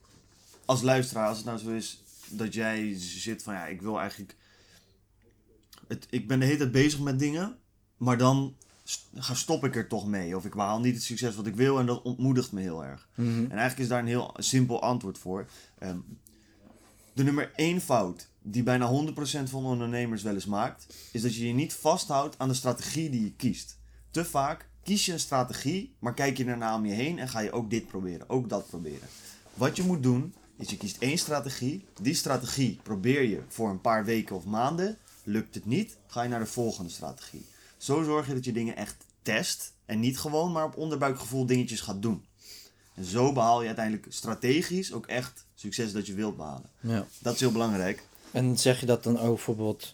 als 0.65 0.81
luisteraar, 0.81 1.27
als 1.27 1.37
het 1.37 1.45
nou 1.45 1.57
zo 1.59 1.69
is 1.69 2.03
dat 2.29 2.53
jij 2.53 2.93
zit 2.97 3.43
van 3.43 3.53
ja, 3.53 3.65
ik 3.65 3.81
wil 3.81 3.99
eigenlijk. 3.99 4.35
Het, 5.87 6.07
ik 6.09 6.27
ben 6.27 6.39
de 6.39 6.45
hele 6.45 6.57
tijd 6.57 6.71
bezig 6.71 6.99
met 6.99 7.19
dingen, 7.19 7.57
maar 7.97 8.17
dan 8.17 8.55
stop 9.31 9.65
ik 9.65 9.75
er 9.75 9.87
toch 9.87 10.07
mee. 10.07 10.35
Of 10.35 10.45
ik 10.45 10.55
behaal 10.55 10.79
niet 10.79 10.93
het 10.93 11.03
succes 11.03 11.35
wat 11.35 11.47
ik 11.47 11.55
wil 11.55 11.79
en 11.79 11.85
dat 11.85 12.01
ontmoedigt 12.01 12.51
me 12.51 12.61
heel 12.61 12.83
erg. 12.83 13.07
Mhm. 13.15 13.29
En 13.29 13.51
eigenlijk 13.51 13.79
is 13.79 13.87
daar 13.87 13.99
een 13.99 14.07
heel 14.07 14.33
simpel 14.37 14.81
antwoord 14.81 15.17
voor. 15.17 15.45
Ehm, 15.79 15.97
de 17.13 17.23
nummer 17.23 17.51
één 17.55 17.81
fout 17.81 18.27
die 18.41 18.63
bijna 18.63 18.87
100% 18.87 19.49
van 19.49 19.65
ondernemers 19.65 20.23
wel 20.23 20.33
eens 20.33 20.45
maakt, 20.45 20.87
is 21.11 21.21
dat 21.21 21.35
je 21.35 21.47
je 21.47 21.53
niet 21.53 21.73
vasthoudt 21.73 22.39
aan 22.39 22.47
de 22.47 22.53
strategie 22.53 23.09
die 23.09 23.23
je 23.23 23.33
kiest. 23.35 23.77
Te 24.11 24.25
vaak 24.25 24.69
kies 24.83 25.05
je 25.05 25.11
een 25.11 25.19
strategie, 25.19 25.95
maar 25.99 26.13
kijk 26.13 26.37
je 26.37 26.45
daarna 26.45 26.75
om 26.75 26.85
je 26.85 26.93
heen 26.93 27.19
en 27.19 27.29
ga 27.29 27.39
je 27.39 27.51
ook 27.51 27.69
dit 27.69 27.87
proberen, 27.87 28.29
ook 28.29 28.49
dat 28.49 28.67
proberen. 28.67 29.07
Wat 29.53 29.75
je 29.75 29.83
moet 29.83 30.03
doen, 30.03 30.33
is 30.57 30.69
je 30.69 30.77
kiest 30.77 30.97
één 30.99 31.17
strategie. 31.17 31.85
Die 32.01 32.13
strategie 32.13 32.79
probeer 32.83 33.23
je 33.23 33.41
voor 33.47 33.69
een 33.69 33.81
paar 33.81 34.05
weken 34.05 34.35
of 34.35 34.45
maanden. 34.45 34.97
Lukt 35.23 35.55
het 35.55 35.65
niet, 35.65 35.97
ga 36.07 36.23
je 36.23 36.29
naar 36.29 36.39
de 36.39 36.45
volgende 36.45 36.89
strategie. 36.89 37.45
Zo 37.85 38.03
zorg 38.03 38.27
je 38.27 38.33
dat 38.33 38.45
je 38.45 38.51
dingen 38.51 38.75
echt 38.75 38.95
test 39.21 39.73
en 39.85 39.99
niet 39.99 40.19
gewoon 40.19 40.51
maar 40.51 40.65
op 40.65 40.77
onderbuikgevoel 40.77 41.45
dingetjes 41.45 41.81
gaat 41.81 42.01
doen. 42.01 42.25
En 42.93 43.03
zo 43.05 43.33
behaal 43.33 43.59
je 43.61 43.67
uiteindelijk 43.67 44.05
strategisch 44.09 44.93
ook 44.93 45.05
echt 45.07 45.45
succes 45.55 45.91
dat 45.91 46.05
je 46.07 46.13
wilt 46.13 46.35
behalen. 46.37 46.69
Ja. 46.79 47.05
Dat 47.19 47.33
is 47.33 47.39
heel 47.39 47.51
belangrijk. 47.51 48.03
En 48.31 48.57
zeg 48.57 48.79
je 48.79 48.85
dat 48.85 49.03
dan 49.03 49.19
ook 49.19 49.35
bijvoorbeeld... 49.35 49.93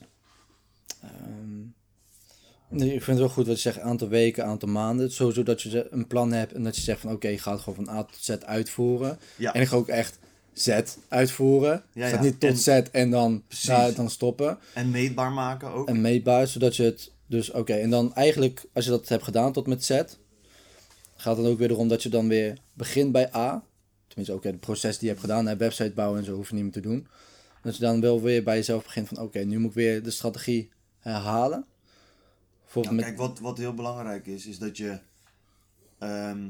ehm, 1.02 2.80
ik 2.82 2.90
vind 2.90 3.06
het 3.06 3.18
wel 3.18 3.30
goed 3.30 3.48
wat 3.48 3.56
je 3.56 3.62
zegt, 3.62 3.80
aantal 3.80 4.08
weken, 4.08 4.46
aantal 4.46 4.70
maanden. 4.70 5.12
Sowieso 5.12 5.44
dat 5.44 5.62
je 5.62 5.88
een 5.92 6.08
plan 6.08 6.32
hebt 6.32 6.54
en 6.54 6.64
dat 6.64 6.76
je 6.76 6.82
zegt 6.82 7.00
van 7.02 7.12
oké, 7.12 7.28
ik 7.28 7.40
ga 7.40 7.52
het 7.52 7.62
gewoon 7.62 7.86
van 7.86 7.96
A 7.96 8.04
tot 8.04 8.18
Z 8.20 8.30
uitvoeren. 8.30 9.20
Ja. 9.36 9.54
En 9.54 9.62
ik 9.62 9.68
ga 9.68 9.76
ook 9.76 9.88
echt 9.88 10.20
Z 10.54 10.82
uitvoeren. 11.08 11.84
Ja, 11.94 12.08
Gaat 12.08 12.16
ja. 12.20 12.22
niet 12.22 12.40
tot 12.40 12.50
En- 12.50 12.58
Z 12.58 12.68
en 12.68 13.10
dan, 13.10 13.44
daar, 13.66 13.94
dan 13.94 14.10
stoppen. 14.10 14.58
En 14.74 14.90
meetbaar 14.92 15.32
maken 15.32 15.72
ook. 15.72 15.88
En 15.88 16.02
meetbaar, 16.02 16.48
zodat 16.48 16.76
je 16.76 16.84
het 16.84 17.12
dus 17.32 17.52
oké. 17.52 17.74
En 17.74 17.90
dan 17.90 18.14
eigenlijk, 18.14 18.66
als 18.74 18.86
je 18.86 18.92
dat 18.92 19.08
hebt 19.08 19.24
gedaan 19.24 19.54
tot 19.54 19.68
met 19.68 19.86
Z, 19.86 20.04
gaat 21.16 21.38
het 21.38 21.46
ook 21.46 21.58
weer 21.58 21.72
erom 21.72 21.88
dat 21.88 22.04
je 22.04 22.10
dan 22.10 22.28
weer 22.28 22.58
begint 22.74 23.12
bij 23.12 23.36
A. 23.36 23.64
Tenminste, 24.08 24.36
ook 24.36 24.44
het 24.44 24.60
proces 24.60 24.98
die 24.98 25.08
je 25.08 25.10
hebt 25.10 25.26
gedaan, 25.26 25.48
hè, 25.48 25.58
website 25.58 25.92
bouwen 25.94 26.20
en 26.20 26.26
zo 26.26 26.36
hoef 26.36 26.50
je 26.50 26.54
niet 26.56 26.64
meer 26.64 26.72
te 26.72 26.80
doen. 26.80 27.08
Dat 27.62 27.76
je 27.76 27.82
dan 27.82 28.02
wel 28.02 28.22
weer 28.22 28.44
bij 28.44 28.56
jezelf 28.56 28.84
begint 28.84 29.08
van 29.08 29.20
oké, 29.20 29.40
nu 29.40 29.60
moet 29.60 29.70
ik 29.70 29.76
weer 29.76 30.04
de 30.04 30.12
strategie 30.12 30.72
herhalen. 31.00 31.66
Nou, 32.74 32.94
met, 32.94 33.06
kijk, 33.06 33.18
wat, 33.18 33.40
wat 33.40 33.58
heel 33.58 33.74
belangrijk 33.74 34.28
is, 34.28 34.46
is 34.46 34.58
dat 34.58 34.78
je. 34.78 35.00
ehm, 35.98 36.50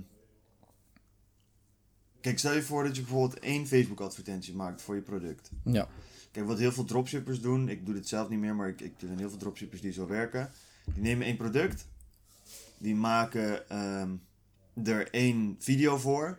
kijk, 2.22 2.40
stel 2.40 2.54
je 2.54 2.62
voor 2.62 2.84
dat 2.84 2.96
je 2.96 3.02
bijvoorbeeld 3.02 3.40
één 3.40 3.68
Facebook-advertentie 3.68 4.56
maakt 4.56 4.82
voor 4.82 4.96
je 4.96 5.02
product. 5.02 5.50
ja. 5.64 5.88
Kijk, 6.32 6.46
wat 6.46 6.60
heel 6.60 6.72
veel 6.72 6.84
dropshippers 6.84 7.42
doen, 7.42 7.70
ik 7.70 7.86
doe 7.86 7.94
dit 7.94 8.08
zelf 8.08 8.30
niet 8.30 8.40
meer, 8.40 8.56
maar 8.56 8.68
ik, 8.68 8.82
ik 8.82 8.94
ken 8.98 9.18
heel 9.18 9.30
veel 9.30 9.38
dropshippers 9.38 9.82
die 9.82 9.92
zo 9.92 10.08
werken. 10.08 10.52
Die 10.94 11.04
nemen 11.04 11.26
één 11.26 11.38
product, 11.38 11.88
die 12.78 12.96
maken 12.96 13.70
ehm, 13.70 14.10
er 14.84 15.10
één 15.12 15.56
video 15.60 15.98
voor, 15.98 16.38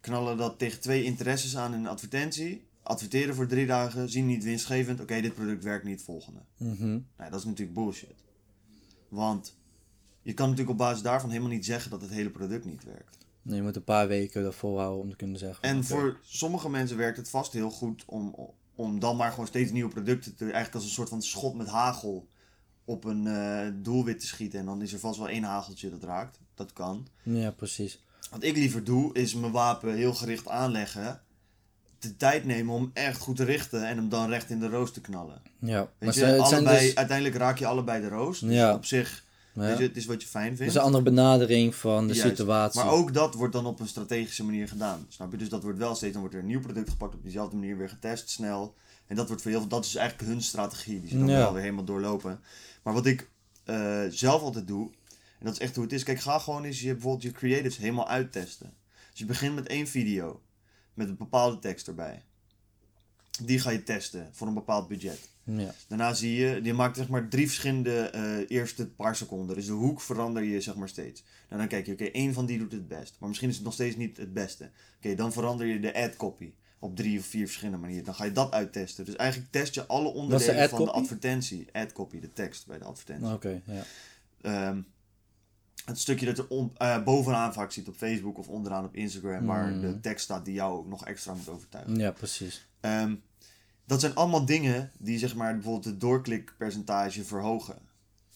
knallen 0.00 0.36
dat 0.36 0.58
tegen 0.58 0.80
twee 0.80 1.04
interesses 1.04 1.56
aan 1.56 1.72
in 1.72 1.78
een 1.78 1.86
advertentie, 1.86 2.66
adverteren 2.82 3.34
voor 3.34 3.46
drie 3.46 3.66
dagen, 3.66 4.08
zien 4.08 4.26
niet 4.26 4.44
winstgevend, 4.44 5.00
oké, 5.00 5.20
dit 5.20 5.34
product 5.34 5.64
werkt 5.64 5.84
niet, 5.84 6.02
volgende. 6.02 6.40
Mhm. 6.56 6.98
Nou, 7.16 7.30
dat 7.30 7.38
is 7.38 7.44
natuurlijk 7.44 7.74
bullshit. 7.74 8.24
Want 9.08 9.56
je 10.22 10.34
kan 10.34 10.48
natuurlijk 10.48 10.78
op 10.78 10.86
basis 10.86 11.02
daarvan 11.02 11.30
helemaal 11.30 11.50
niet 11.50 11.64
zeggen 11.64 11.90
dat 11.90 12.00
het 12.00 12.10
hele 12.10 12.30
product 12.30 12.64
niet 12.64 12.84
werkt. 12.84 13.18
Nee, 13.42 13.56
je 13.56 13.62
moet 13.62 13.76
een 13.76 13.84
paar 13.84 14.08
weken 14.08 14.42
dat 14.42 14.54
volhouden 14.54 15.02
om 15.02 15.10
te 15.10 15.16
kunnen 15.16 15.38
zeggen. 15.38 15.62
En 15.62 15.84
voor 15.84 16.18
sommige 16.22 16.70
mensen 16.70 16.96
werkt 16.96 17.16
het 17.16 17.28
vast 17.28 17.52
heel 17.52 17.70
goed 17.70 18.04
om, 18.06 18.34
om 18.74 19.00
dan 19.00 19.16
maar 19.16 19.30
gewoon 19.30 19.46
steeds 19.46 19.72
nieuwe 19.72 19.92
producten 19.92 20.34
te... 20.34 20.44
Eigenlijk 20.44 20.74
als 20.74 20.84
een 20.84 20.90
soort 20.90 21.08
van 21.08 21.22
schot 21.22 21.54
met 21.54 21.66
hagel 21.66 22.28
op 22.88 23.04
een 23.04 23.26
eh, 23.26 23.68
doelwit 23.74 24.20
te 24.20 24.26
schieten. 24.26 24.58
En 24.58 24.64
dan 24.66 24.82
is 24.82 24.92
er 24.92 24.98
vast 24.98 25.18
wel 25.18 25.28
één 25.28 25.42
hageltje 25.44 25.90
dat 25.90 26.02
raakt. 26.02 26.38
Dat 26.54 26.72
kan. 26.72 27.06
Ja, 27.22 27.50
precies. 27.50 27.98
Wat 28.30 28.42
ik 28.42 28.56
liever 28.56 28.84
doe, 28.84 29.14
is 29.14 29.34
mijn 29.34 29.52
wapen 29.52 29.94
heel 29.94 30.14
gericht 30.14 30.48
aanleggen. 30.48 31.20
De 31.98 32.16
tijd 32.16 32.44
nemen 32.44 32.74
om 32.74 32.90
echt 32.94 33.18
goed 33.20 33.36
te 33.36 33.44
richten 33.44 33.86
en 33.88 33.96
hem 33.96 34.08
dan 34.08 34.28
recht 34.28 34.50
in 34.50 34.60
de 34.60 34.68
roos 34.68 34.92
te 34.92 35.00
knallen. 35.00 35.42
Ja, 35.58 35.78
Weet 35.80 35.88
maar 35.98 36.14
je, 36.14 36.20
ze- 36.20 36.26
het 36.26 36.46
zijn 36.48 36.60
allebei, 36.66 36.86
dus, 36.86 36.94
uiteindelijk 36.94 37.36
raak 37.36 37.58
je 37.58 37.66
allebei 37.66 38.00
de 38.00 38.08
roos. 38.08 38.38
Dus 38.40 38.54
Ja. 38.54 38.74
op 38.74 38.84
zich, 38.84 39.24
ja, 39.54 39.60
weet 39.60 39.78
je, 39.78 39.82
het 39.84 39.96
is 39.96 40.06
wat 40.06 40.22
je 40.22 40.28
fijn 40.28 40.48
het 40.48 40.56
vindt. 40.56 40.72
is 40.72 40.78
een 40.78 40.84
andere 40.84 41.04
benadering 41.04 41.74
van 41.74 42.06
de 42.08 42.14
Juist. 42.14 42.36
situatie. 42.36 42.80
Maar 42.80 42.90
ook 42.92 43.14
dat 43.14 43.34
wordt 43.34 43.52
dan 43.52 43.66
op 43.66 43.80
een 43.80 43.88
strategische 43.88 44.44
manier 44.44 44.68
gedaan. 44.68 45.06
Snap 45.08 45.30
je? 45.30 45.36
Dus 45.36 45.48
dat 45.48 45.62
wordt 45.62 45.78
wel 45.78 45.94
steeds, 45.94 46.12
dan 46.12 46.20
wordt 46.20 46.34
er 46.36 46.40
een 46.42 46.46
nieuw 46.48 46.60
product 46.60 46.90
gepakt 46.90 47.14
op 47.14 47.22
diezelfde 47.22 47.56
manier 47.56 47.76
weer 47.76 47.88
getest, 47.88 48.30
snel. 48.30 48.74
En 49.06 49.16
dat 49.16 49.26
wordt 49.26 49.42
voor 49.42 49.50
heel 49.50 49.60
veel, 49.60 49.68
dat 49.68 49.84
is 49.84 49.94
eigenlijk 49.94 50.28
hun 50.28 50.42
strategie. 50.42 51.00
Die 51.00 51.10
ze 51.10 51.18
dan 51.18 51.28
Ja. 51.28 51.36
wel 51.38 51.52
weer 51.52 51.62
helemaal 51.62 51.84
doorlopen. 51.84 52.40
Maar 52.82 52.94
wat 52.94 53.06
ik 53.06 53.28
eh, 53.64 54.02
zelf 54.10 54.42
altijd 54.42 54.66
doe, 54.66 54.90
en 55.38 55.44
dat 55.46 55.52
is 55.52 55.58
echt 55.60 55.74
hoe 55.74 55.84
het 55.84 55.92
is. 55.92 56.02
Kijk, 56.02 56.20
ga 56.20 56.38
gewoon 56.38 56.64
eens 56.64 56.80
je, 56.80 56.92
bijvoorbeeld 56.92 57.22
je 57.22 57.30
creatives 57.32 57.76
helemaal 57.76 58.08
uittesten. 58.08 58.72
Dus 59.10 59.18
je 59.18 59.24
begint 59.24 59.54
met 59.54 59.66
één 59.66 59.86
video, 59.86 60.40
met 60.94 61.08
een 61.08 61.16
bepaalde 61.16 61.58
tekst 61.58 61.86
erbij. 61.88 62.22
Die 63.42 63.58
ga 63.58 63.70
je 63.70 63.82
testen 63.82 64.28
voor 64.32 64.46
een 64.46 64.54
bepaald 64.54 64.88
budget. 64.88 65.28
Ja. 65.44 65.74
Daarna 65.88 66.14
zie 66.14 66.34
je, 66.36 66.60
je 66.62 66.72
maakt 66.74 66.96
zeg 66.96 67.08
maar 67.08 67.28
drie 67.28 67.46
verschillende 67.46 67.98
eh, 68.00 68.56
eerste 68.56 68.86
paar 68.88 69.16
seconden. 69.16 69.56
Dus 69.56 69.66
de 69.66 69.72
hoek 69.72 70.00
verander 70.00 70.42
je 70.42 70.60
zeg 70.60 70.74
maar 70.74 70.88
steeds. 70.88 71.22
En 71.48 71.58
dan 71.58 71.68
kijk 71.68 71.86
je, 71.86 71.92
oké, 71.92 72.04
één 72.04 72.32
van 72.32 72.46
die 72.46 72.58
doet 72.58 72.72
het 72.72 72.88
best. 72.88 73.16
Maar 73.18 73.28
misschien 73.28 73.48
is 73.50 73.54
het 73.54 73.64
nog 73.64 73.72
steeds 73.74 73.96
niet 73.96 74.16
het 74.16 74.32
beste. 74.32 74.70
Oké, 74.96 75.14
dan 75.14 75.32
verander 75.32 75.66
je 75.66 75.80
de 75.80 75.94
ad 75.94 76.16
copy. 76.16 76.52
Op 76.86 76.96
drie 76.96 77.18
of 77.18 77.24
vier 77.26 77.44
verschillende 77.46 77.78
manieren. 77.80 78.04
Dan 78.04 78.14
ga 78.14 78.24
je 78.24 78.32
dat 78.32 78.52
uittesten. 78.52 79.04
Dus 79.04 79.16
eigenlijk 79.16 79.50
test 79.52 79.74
je 79.74 79.86
alle 79.86 80.08
onderdelen 80.08 80.54
van 80.68 80.78
de 80.78 80.90
advertentie. 81.02 81.66
Ad 81.72 81.92
copy, 81.92 82.20
de 82.20 82.32
tekst 82.32 82.66
bij 82.66 82.78
de 82.78 82.84
advertentie. 82.84 83.32
Oké, 83.32 83.60
ja. 83.64 83.82
Ehm, 84.40 84.80
het 85.84 85.98
stukje 85.98 86.26
dat 86.26 86.36
je 86.36 86.48
on- 86.48 86.70
eh, 86.76 87.02
bovenaan 87.04 87.52
vaak 87.52 87.72
ziet 87.72 87.88
op 87.88 87.96
Facebook 87.96 88.38
of 88.38 88.48
onderaan 88.48 88.84
op 88.84 88.94
Instagram. 88.94 89.46
Waar 89.46 89.72
Mm. 89.72 89.80
de 89.80 90.00
tekst 90.00 90.24
staat 90.24 90.44
die 90.44 90.54
jou 90.54 90.78
ook 90.78 90.86
nog 90.88 91.04
extra 91.06 91.34
moet 91.34 91.48
overtuigen. 91.48 91.96
Ja, 91.96 92.10
precies. 92.10 92.66
Ehm, 92.80 93.14
dat 93.84 94.00
zijn 94.00 94.14
allemaal 94.14 94.44
dingen 94.44 94.90
die 94.98 95.18
zeg 95.18 95.34
maar 95.34 95.52
bijvoorbeeld 95.54 95.84
het 95.84 96.00
doorklikpercentage 96.00 97.24
verhogen. 97.24 97.78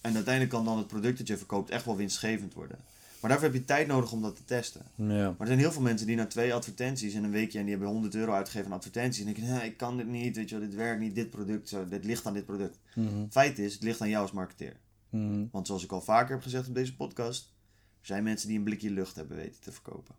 En 0.00 0.14
uiteindelijk 0.14 0.54
kan 0.54 0.64
dan 0.64 0.78
het 0.78 0.86
product 0.86 1.18
dat 1.18 1.26
je 1.26 1.36
verkoopt 1.36 1.70
echt 1.70 1.84
wel 1.84 1.96
winstgevend 1.96 2.54
worden. 2.54 2.78
Maar 3.20 3.30
daarvoor 3.30 3.48
heb 3.48 3.56
je 3.56 3.64
tijd 3.64 3.86
nodig 3.86 4.12
om 4.12 4.22
dat 4.22 4.36
te 4.36 4.44
testen. 4.44 4.82
Ja. 4.94 5.06
Maar 5.06 5.36
er 5.38 5.46
zijn 5.46 5.58
heel 5.58 5.72
veel 5.72 5.82
mensen 5.82 6.06
die 6.06 6.16
na 6.16 6.26
twee 6.26 6.54
advertenties 6.54 7.14
in 7.14 7.24
een 7.24 7.30
weekje 7.30 7.58
en 7.58 7.64
die 7.64 7.74
hebben 7.74 7.92
100 7.92 8.14
euro 8.14 8.32
uitgegeven 8.32 8.70
aan 8.70 8.76
advertenties. 8.76 9.18
En 9.24 9.24
denken, 9.24 9.54
nee, 9.54 9.66
ik 9.66 9.76
kan 9.76 9.96
dit 9.96 10.06
niet, 10.06 10.36
weet 10.36 10.48
je 10.48 10.58
wel, 10.58 10.68
dit 10.68 10.76
werkt 10.76 11.00
niet, 11.00 11.14
dit 11.14 11.30
product, 11.30 11.68
zo, 11.68 11.88
dit 11.88 12.04
ligt 12.04 12.26
aan 12.26 12.34
dit 12.34 12.44
product. 12.44 12.78
Mhm. 12.94 13.26
Feit 13.30 13.58
is, 13.58 13.72
het 13.72 13.82
ligt 13.82 14.00
aan 14.00 14.08
jou 14.08 14.22
als 14.22 14.32
marketeer. 14.32 14.76
Mhm. 15.10 15.44
Want 15.50 15.66
zoals 15.66 15.84
ik 15.84 15.92
al 15.92 16.00
vaker 16.00 16.34
heb 16.34 16.42
gezegd 16.42 16.68
op 16.68 16.74
deze 16.74 16.96
podcast, 16.96 17.52
er 18.00 18.06
zijn 18.06 18.22
mensen 18.22 18.48
die 18.48 18.58
een 18.58 18.64
blikje 18.64 18.90
lucht 18.90 19.16
hebben 19.16 19.36
weten 19.36 19.60
te 19.60 19.72
verkopen. 19.72 20.14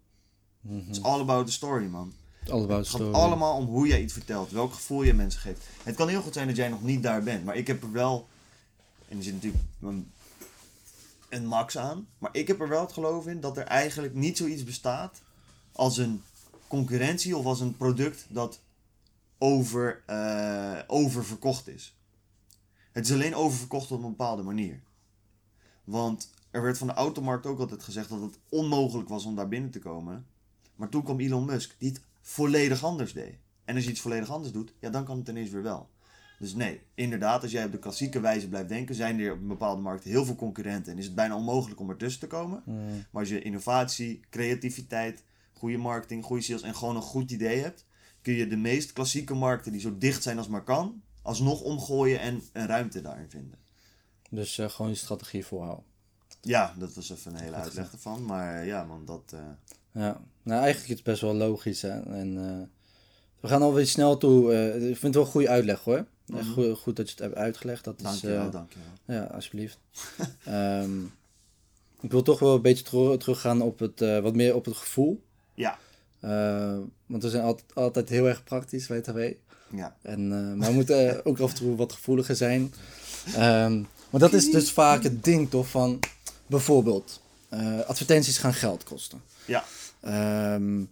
Mhm. 0.61 0.75
Het 0.77 0.89
is 0.95 1.03
all 1.03 1.19
about 1.19 1.45
the 1.45 1.51
story, 1.51 1.85
man. 1.85 2.13
All 2.49 2.63
about 2.63 2.77
Het 2.77 2.87
gaat 2.87 2.99
story. 3.01 3.13
allemaal 3.13 3.57
om 3.57 3.65
hoe 3.65 3.87
jij 3.87 4.01
iets 4.01 4.13
vertelt, 4.13 4.51
welk 4.51 4.73
gevoel 4.73 5.03
je 5.03 5.13
mensen 5.13 5.41
geeft. 5.41 5.61
Het 5.83 5.95
kan 5.95 6.07
heel 6.07 6.21
goed 6.21 6.33
zijn 6.33 6.47
dat 6.47 6.55
jij 6.55 6.69
nog 6.69 6.83
niet 6.83 7.03
daar 7.03 7.23
bent, 7.23 7.45
maar 7.45 7.55
ik 7.55 7.67
heb 7.67 7.83
er 7.83 7.91
wel, 7.91 8.27
en 9.07 9.17
er 9.17 9.23
zit 9.23 9.33
natuurlijk 9.33 9.63
een, 9.81 10.11
een 11.33 11.45
max 11.45 11.77
aan, 11.77 12.07
maar 12.17 12.29
ik 12.33 12.47
heb 12.47 12.61
er 12.61 12.69
wel 12.69 12.81
het 12.81 12.93
geloof 12.93 13.27
in 13.27 13.39
dat 13.39 13.57
er 13.57 13.63
eigenlijk 13.63 14.13
niet 14.13 14.37
zoiets 14.37 14.63
bestaat 14.63 15.21
als 15.71 15.97
een 15.97 16.23
concurrentie 16.67 17.37
of 17.37 17.45
als 17.45 17.59
een 17.59 17.77
product 17.77 18.25
dat 18.29 18.59
over, 19.37 20.03
eh, 20.05 20.79
oververkocht 20.87 21.67
is. 21.67 21.95
Het 22.91 23.05
is 23.05 23.11
alleen 23.11 23.35
oververkocht 23.35 23.91
op 23.91 24.03
een 24.03 24.09
bepaalde 24.09 24.43
manier. 24.43 24.81
Want 25.83 26.29
er 26.51 26.61
werd 26.61 26.77
van 26.77 26.87
de 26.87 26.93
automarkt 26.93 27.45
ook 27.45 27.59
altijd 27.59 27.83
gezegd 27.83 28.09
dat 28.09 28.21
het 28.21 28.39
onmogelijk 28.49 29.09
was 29.09 29.25
om 29.25 29.35
daar 29.35 29.47
binnen 29.47 29.71
te 29.71 29.79
komen. 29.79 30.25
Maar 30.75 30.89
toen 30.89 31.03
kwam 31.03 31.19
Elon 31.19 31.45
Musk, 31.45 31.75
die 31.77 31.89
het 31.89 32.01
volledig 32.21 32.83
anders 32.83 33.13
deed. 33.13 33.35
En 33.65 33.75
als 33.75 33.83
je 33.83 33.89
iets 33.89 34.01
volledig 34.01 34.29
anders 34.29 34.53
doet, 34.53 34.73
ja, 34.79 34.89
dan 34.89 35.05
kan 35.05 35.17
het 35.17 35.27
ineens 35.27 35.49
weer 35.49 35.63
wel. 35.63 35.89
Dus 36.41 36.53
nee, 36.53 36.81
inderdaad, 36.95 37.41
als 37.41 37.51
jij 37.51 37.65
op 37.65 37.71
de 37.71 37.79
klassieke 37.79 38.19
wijze 38.19 38.47
blijft 38.49 38.69
denken, 38.69 38.95
zijn 38.95 39.19
er 39.19 39.31
op 39.31 39.39
een 39.41 39.47
bepaalde 39.47 39.81
markt 39.81 40.03
heel 40.03 40.25
veel 40.25 40.35
concurrenten 40.35 40.91
en 40.91 40.97
is 40.97 41.05
het 41.05 41.15
bijna 41.15 41.35
onmogelijk 41.35 41.79
om 41.79 41.89
ertussen 41.89 42.19
te 42.21 42.27
komen. 42.27 42.61
Mhm. 42.65 42.77
Maar 43.11 43.21
als 43.21 43.29
je 43.29 43.41
innovatie, 43.41 44.19
creativiteit, 44.29 45.23
goede 45.53 45.77
marketing, 45.77 46.23
goede 46.23 46.41
sales 46.43 46.61
en 46.61 46.75
gewoon 46.75 46.95
een 46.95 47.01
goed 47.01 47.31
idee 47.31 47.59
hebt, 47.59 47.85
kun 48.21 48.33
je 48.33 48.47
de 48.47 48.55
meest 48.55 48.93
klassieke 48.93 49.33
markten 49.33 49.71
die 49.71 49.81
zo 49.81 49.97
dicht 49.97 50.23
zijn 50.23 50.37
als 50.37 50.47
maar 50.47 50.63
kan, 50.63 51.01
alsnog 51.21 51.61
omgooien 51.61 52.19
en 52.19 52.41
een 52.53 52.67
ruimte 52.67 53.01
daarin 53.01 53.29
vinden. 53.29 53.57
Dus 54.29 54.57
eh, 54.57 54.69
gewoon 54.69 54.91
je 54.91 54.97
strategie 54.97 55.45
volhouden. 55.45 55.85
Ja, 56.41 56.73
dat 56.77 56.93
was 56.93 57.09
even 57.11 57.33
een 57.35 57.41
hele 57.41 57.55
uitleg 57.55 57.91
ervan. 57.91 58.25
Maar 58.25 58.65
ja, 58.65 58.83
man, 58.83 59.05
dat. 59.05 59.33
eh, 59.33 59.39
Ja, 59.91 60.21
nou 60.43 60.61
eigenlijk 60.61 60.89
is 60.89 60.95
het 60.95 61.03
best 61.05 61.21
wel 61.21 61.35
logisch. 61.35 61.81
Hè? 61.81 61.99
En, 61.99 62.37
eh, 62.37 62.67
we 63.39 63.47
gaan 63.47 63.61
alweer 63.61 63.87
snel 63.87 64.17
toe. 64.17 64.53
ik 64.75 64.81
vind 64.81 65.01
het 65.01 65.13
wel 65.13 65.23
een 65.23 65.29
goede 65.31 65.49
uitleg 65.49 65.79
hoor. 65.83 66.05
Mhm. 66.39 66.51
goed, 66.51 66.77
goed 66.77 66.95
dat 66.95 67.05
je 67.09 67.11
het 67.15 67.23
hebt 67.23 67.35
uitgelegd. 67.35 67.83
Dat 67.83 67.95
is, 67.97 68.03
dankjewel, 68.03 68.45
eh, 68.45 68.51
dankjewel. 68.51 68.87
Ja, 69.05 69.23
alsjeblieft. 69.23 69.77
Ehm, 70.45 71.01
ik 72.01 72.11
wil 72.11 72.21
toch 72.21 72.39
wel 72.39 72.55
een 72.55 72.61
beetje 72.61 72.83
terug, 72.83 73.17
teruggaan 73.19 73.61
op 73.61 73.79
het, 73.79 74.01
eh, 74.01 74.19
wat 74.19 74.35
meer 74.35 74.55
op 74.55 74.65
het 74.65 74.75
gevoel. 74.77 75.23
Ja, 75.53 75.77
Eh, 76.19 76.77
want 77.05 77.23
we 77.23 77.29
zijn 77.29 77.43
altijd, 77.43 77.75
altijd 77.75 78.09
heel 78.09 78.27
erg 78.27 78.43
praktisch, 78.43 78.87
WTW. 78.87 79.19
ja. 79.75 79.95
En, 80.01 80.27
maar 80.57 80.67
we 80.67 80.73
moeten 80.73 81.19
ook 81.25 81.39
af 81.39 81.49
en 81.49 81.55
toe 81.55 81.75
wat 81.75 81.93
gevoeliger 81.93 82.35
zijn. 82.35 82.73
Ehm, 83.35 83.79
maar 84.09 84.19
dat 84.19 84.33
is 84.33 84.51
dus 84.51 84.71
vaak 84.71 85.03
het 85.03 85.23
ding 85.23 85.49
toch 85.49 85.67
van... 85.69 85.99
Bijvoorbeeld, 86.47 87.21
advertenties 87.87 88.37
gaan 88.37 88.53
geld 88.53 88.83
kosten. 88.83 89.21
Ja. 89.45 89.63
Ehm, 90.01 90.83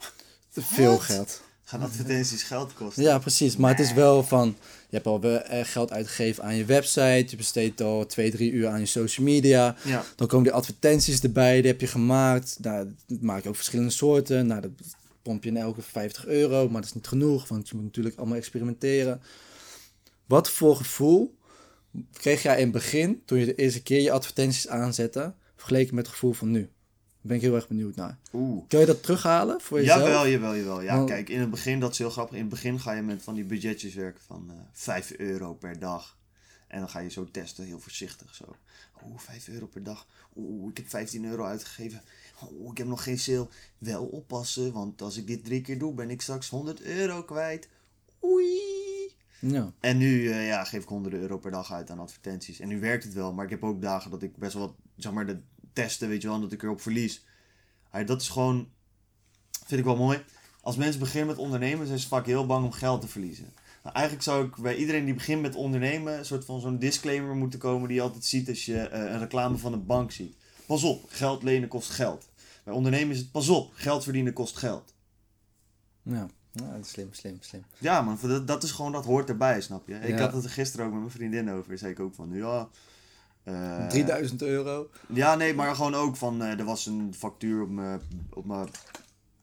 veel 0.52 0.98
geld. 0.98 1.42
Gaan 1.70 1.82
advertenties 1.82 2.44
geld 2.44 2.74
kosten? 2.74 3.04
Ja, 3.04 3.20
precies. 3.20 3.58
Maar 3.58 3.70
het 3.72 3.80
is 3.80 3.94
wel 3.94 4.24
van... 4.24 4.48
Je 4.90 4.96
hebt 4.96 5.08
al 5.08 5.22
eh, 5.22 5.66
geld 5.66 5.92
uitgegeven 5.92 6.44
aan 6.44 6.56
je 6.56 6.66
website. 6.66 7.26
Je 7.28 7.36
besteedt 7.36 7.82
al 7.82 8.06
twee, 8.06 8.32
drie 8.32 8.52
uur 8.52 8.68
aan 8.68 8.80
je 8.80 8.86
social 8.86 9.26
media. 9.26 9.76
Ja. 9.84 10.04
Dan 10.16 10.28
komen 10.28 10.46
die 10.46 10.54
advertenties 10.54 11.22
erbij. 11.22 11.62
Die 11.62 11.72
heb 11.72 11.82
je 11.82 11.88
gemaakt. 11.88 12.58
Nou, 12.62 12.94
dat 13.08 13.22
maak 13.22 13.44
je 13.44 13.50
ook 13.50 13.56
verschillende 13.56 13.92
soorten. 13.92 14.48
Nou, 14.48 14.62
dat 14.62 14.72
pomp 15.22 15.44
je 15.44 15.50
in 15.50 15.58
elke 15.58 15.82
50 15.82 16.26
euro. 16.26 16.64
Maar 16.70 16.82
dat 16.82 16.90
is 16.90 16.96
niet 16.96 17.08
genoeg. 17.08 17.48
Want 17.48 17.70
je 17.70 17.76
moet 17.76 17.86
natuurlijk 17.86 18.18
allemaal 18.18 18.38
experimenteren. 18.38 19.22
Wat 20.26 20.50
voor 20.50 20.76
gevoel 20.76 21.38
kreeg 22.14 22.42
jij 22.42 22.58
in 22.58 22.64
het 22.64 22.72
begin... 22.72 23.22
toen 23.26 23.40
je 23.40 23.46
de 23.46 23.56
eerste 23.56 23.82
keer 23.82 24.02
je 24.02 24.12
advertenties 24.12 24.68
aanzette... 24.68 25.34
vergeleken 25.56 25.96
met 25.96 26.06
het 26.06 26.14
gevoel 26.14 26.34
van 26.34 26.52
nu? 26.52 26.70
Ben 27.22 27.36
ik 27.36 27.42
heel 27.42 27.56
erg 27.56 27.68
benieuwd 27.68 27.96
naar. 27.96 28.18
Oeh. 28.34 28.64
Kun 28.68 28.80
je 28.80 28.86
dat 28.86 29.04
terughalen 29.04 29.62
voor 29.62 29.80
jezelf? 29.80 30.00
Jawel, 30.00 30.28
jawel, 30.28 30.56
jawel. 30.56 30.82
Ja, 30.82 30.96
Want- 30.96 31.10
kijk, 31.10 31.30
in 31.30 31.40
het 31.40 31.50
begin, 31.50 31.80
dat 31.80 31.92
is 31.92 31.98
heel 31.98 32.10
grappig. 32.10 32.36
In 32.36 32.42
het 32.42 32.50
begin 32.50 32.80
ga 32.80 32.92
je 32.92 33.02
met 33.02 33.22
van 33.24 33.36
die 33.36 33.44
budgetjes 33.44 33.94
werken 33.94 34.24
van 34.26 34.46
eh 34.50 34.56
5 34.72 35.12
euro 35.18 35.54
per 35.54 35.80
dag. 35.80 36.18
En 36.68 36.80
dan 36.80 36.90
ga 36.90 37.00
je 37.00 37.10
zo 37.10 37.28
testen, 37.32 37.66
heel 37.66 37.80
voorzichtig 37.80 38.36
zo. 38.36 38.56
Oeh, 39.06 39.20
5 39.20 39.48
euro 39.48 39.66
per 39.68 39.84
dag. 39.84 40.08
Oeh, 40.36 40.70
ik 40.72 40.78
heb 40.78 40.90
15 40.90 41.26
euro 41.26 41.44
uitgegeven. 41.44 42.02
Oeh, 42.52 42.72
ik 42.72 42.78
heb 42.78 42.88
nog 42.88 43.04
geen 43.04 43.20
sale. 43.20 43.48
Wel 43.78 44.06
oppassen, 44.06 44.72
want 44.72 45.02
als 45.02 45.18
ik 45.18 45.28
dit 45.28 45.46
drie 45.46 45.62
keer 45.62 45.80
doe, 45.80 45.94
ben 45.94 46.10
ik 46.10 46.22
straks 46.22 46.50
100 46.50 46.82
euro 46.82 47.24
kwijt. 47.24 47.68
Oei. 48.24 48.58
Ja. 49.40 49.72
En 49.80 49.98
nu 49.98 50.30
eh, 50.32 50.48
ja, 50.48 50.64
geef 50.64 50.84
ik 50.84 50.90
honderden 50.90 51.20
euro 51.20 51.38
per 51.38 51.52
dag 51.52 51.74
uit 51.74 51.90
aan 51.90 52.00
advertenties. 52.00 52.60
En 52.60 52.68
nu 52.68 52.80
werkt 52.80 53.04
het 53.04 53.14
wel, 53.14 53.34
maar 53.34 53.46
ik 53.46 53.52
heb 53.52 53.64
ook 53.64 53.82
dagen 53.82 54.12
dat 54.12 54.22
ik 54.22 54.38
best 54.38 54.54
wel, 54.54 54.62
wat, 54.66 54.76
zeg 54.96 55.12
maar, 55.12 55.26
de 55.26 55.38
testen, 55.74 56.08
weet 56.10 56.22
je 56.22 56.28
wel, 56.28 56.40
dat 56.42 56.52
ik 56.52 56.64
erop 56.64 56.82
verlies. 56.82 57.26
Ja, 57.94 58.04
dat 58.04 58.22
is 58.22 58.30
gewoon, 58.30 58.70
vind 59.66 59.80
ik 59.80 59.86
wel 59.86 59.96
mooi. 59.96 60.24
Als 60.62 60.76
mensen 60.76 61.00
beginnen 61.00 61.28
met 61.28 61.38
ondernemen, 61.38 61.88
zijn 61.88 62.00
ze 62.00 62.08
vaak 62.08 62.26
heel 62.26 62.46
bang 62.46 62.66
om 62.66 62.72
geld 62.72 63.02
te 63.02 63.08
verliezen. 63.08 63.54
Nou, 63.84 63.96
eigenlijk 63.96 64.26
zou 64.26 64.46
ik 64.46 64.56
bij 64.56 64.76
iedereen 64.76 65.06
die 65.06 65.14
begint 65.14 65.42
met 65.42 65.56
ondernemen, 65.56 66.18
een 66.18 66.26
soort 66.26 66.46
van 66.46 66.60
zo'n 66.60 66.80
disclaimer 66.80 67.36
moeten 67.36 67.60
komen 67.60 67.88
die 67.88 67.98
je 67.98 68.04
altijd 68.04 68.26
ziet 68.26 68.50
als 68.50 68.66
je 68.66 68.80
eh, 68.80 69.12
een 69.12 69.20
reclame 69.20 69.58
van 69.58 69.74
een 69.74 69.86
bank 69.86 70.12
ziet. 70.12 70.36
Pas 70.66 70.84
op, 70.84 71.06
geld 71.08 71.44
lenen 71.44 71.70
kost 71.70 71.90
geld. 71.90 72.30
Bij 72.64 72.74
ondernemen 72.74 73.12
is 73.14 73.18
het 73.20 73.32
pas 73.32 73.50
op, 73.50 73.72
geld 73.74 74.04
verdienen 74.04 74.34
kost 74.34 74.58
geld. 74.58 74.94
Ja. 76.04 76.28
slim, 76.82 77.14
slim, 77.14 77.38
slim. 77.40 77.64
Ja, 77.78 78.02
man, 78.02 78.18
dat, 78.22 78.48
dat 78.48 78.64
is 78.64 78.72
gewoon, 78.72 78.92
dat 78.92 79.06
hoort 79.06 79.30
erbij, 79.30 79.62
snap 79.62 79.88
je? 79.88 79.94
Ik 79.96 80.10
Ja. 80.10 80.20
had 80.20 80.34
het 80.34 80.44
er 80.44 80.50
gisteren 80.50 80.86
ook 80.86 80.92
met 80.92 81.00
mijn 81.02 81.12
vriendin 81.14 81.52
over. 81.52 81.78
Zei 81.78 81.92
ik 81.92 82.00
ook 82.00 82.16
van, 82.16 82.30
ja. 82.32 82.70
Eh, 83.56 83.88
3000 83.88 84.42
euro. 84.42 84.90
Ja, 85.08 85.36
nee, 85.36 85.54
maar 85.54 85.76
gewoon 85.76 85.96
ook 85.96 86.16
van, 86.16 86.42
eh, 86.42 86.60
er 86.60 86.66
was 86.66 86.86
een 86.86 87.14
factuur 87.14 87.62
op 87.62 87.70
mijn, 87.70 88.02
op 88.30 88.46
mijn 88.46 88.70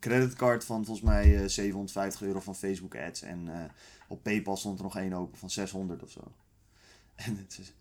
creditcard 0.06 0.64
van 0.64 0.84
volgens 0.84 1.06
mij 1.06 1.42
eh, 1.42 1.48
750 1.48 2.22
euro 2.22 2.40
van 2.40 2.56
Facebook 2.56 2.96
ads. 2.96 3.22
En 3.22 3.48
eh, 3.48 3.70
op 4.08 4.22
PayPal 4.22 4.56
stond 4.56 4.78
er 4.78 4.84
nog 4.84 4.96
één 4.96 5.12
open 5.12 5.38
van 5.38 5.50
600 5.50 6.02
of 6.02 6.10
zo. 6.10 6.20
En 7.14 7.36
het 7.36 7.58
is 7.60 7.72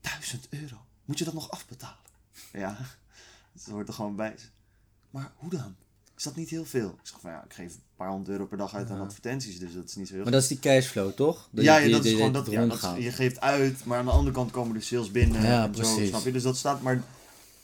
1000 0.00 0.46
euro. 0.50 0.76
Moet 1.04 1.18
je 1.18 1.24
dat 1.24 1.34
nog 1.34 1.50
afbetalen? 1.50 1.96
Ja, 2.52 2.76
dat 3.52 3.64
hoort 3.64 3.88
er 3.88 3.94
gewoon 3.94 4.16
bij. 4.16 4.34
Maar 5.10 5.32
hoe 5.36 5.50
dan? 5.50 5.76
Is 6.22 6.28
dat 6.28 6.36
niet 6.36 6.50
heel 6.50 6.64
veel? 6.64 6.88
Ik 6.88 7.08
zeg 7.08 7.20
van 7.20 7.30
ja, 7.30 7.44
ik 7.48 7.54
geef 7.54 7.66
een 7.74 7.80
paar 7.96 8.08
honderd 8.08 8.28
euro 8.30 8.46
per 8.46 8.58
dag 8.58 8.74
uit 8.74 8.90
aan 8.90 9.00
advertenties, 9.00 9.58
dus 9.58 9.74
dat 9.74 9.84
is 9.84 9.94
niet 9.96 10.08
zo 10.08 10.14
heel 10.14 10.22
Maar 10.22 10.32
dat 10.32 10.42
is 10.42 10.48
die 10.48 10.58
cashflow, 10.58 11.12
toch? 11.12 11.48
ja, 11.50 11.76
ja, 11.76 11.90
dat 11.90 12.04
is 12.04 12.12
gewoon 12.12 12.32
dat, 12.32 12.46
ja, 12.50 12.66
dat 12.66 12.82
is- 12.96 13.04
je 13.04 13.10
geeft 13.12 13.40
uit, 13.40 13.84
maar 13.84 13.98
aan 13.98 14.04
de 14.04 14.10
andere 14.10 14.34
kant 14.34 14.50
komen 14.50 14.74
de 14.74 14.80
sales 14.80 15.10
binnen 15.10 15.42
Ja, 15.42 15.64
en 15.66 15.74
zo, 15.74 15.80
precies. 15.80 16.08
snap 16.08 16.24
je? 16.24 16.32
Dus 16.32 16.42
dat 16.42 16.56
staat, 16.56 16.80
maar 16.82 17.02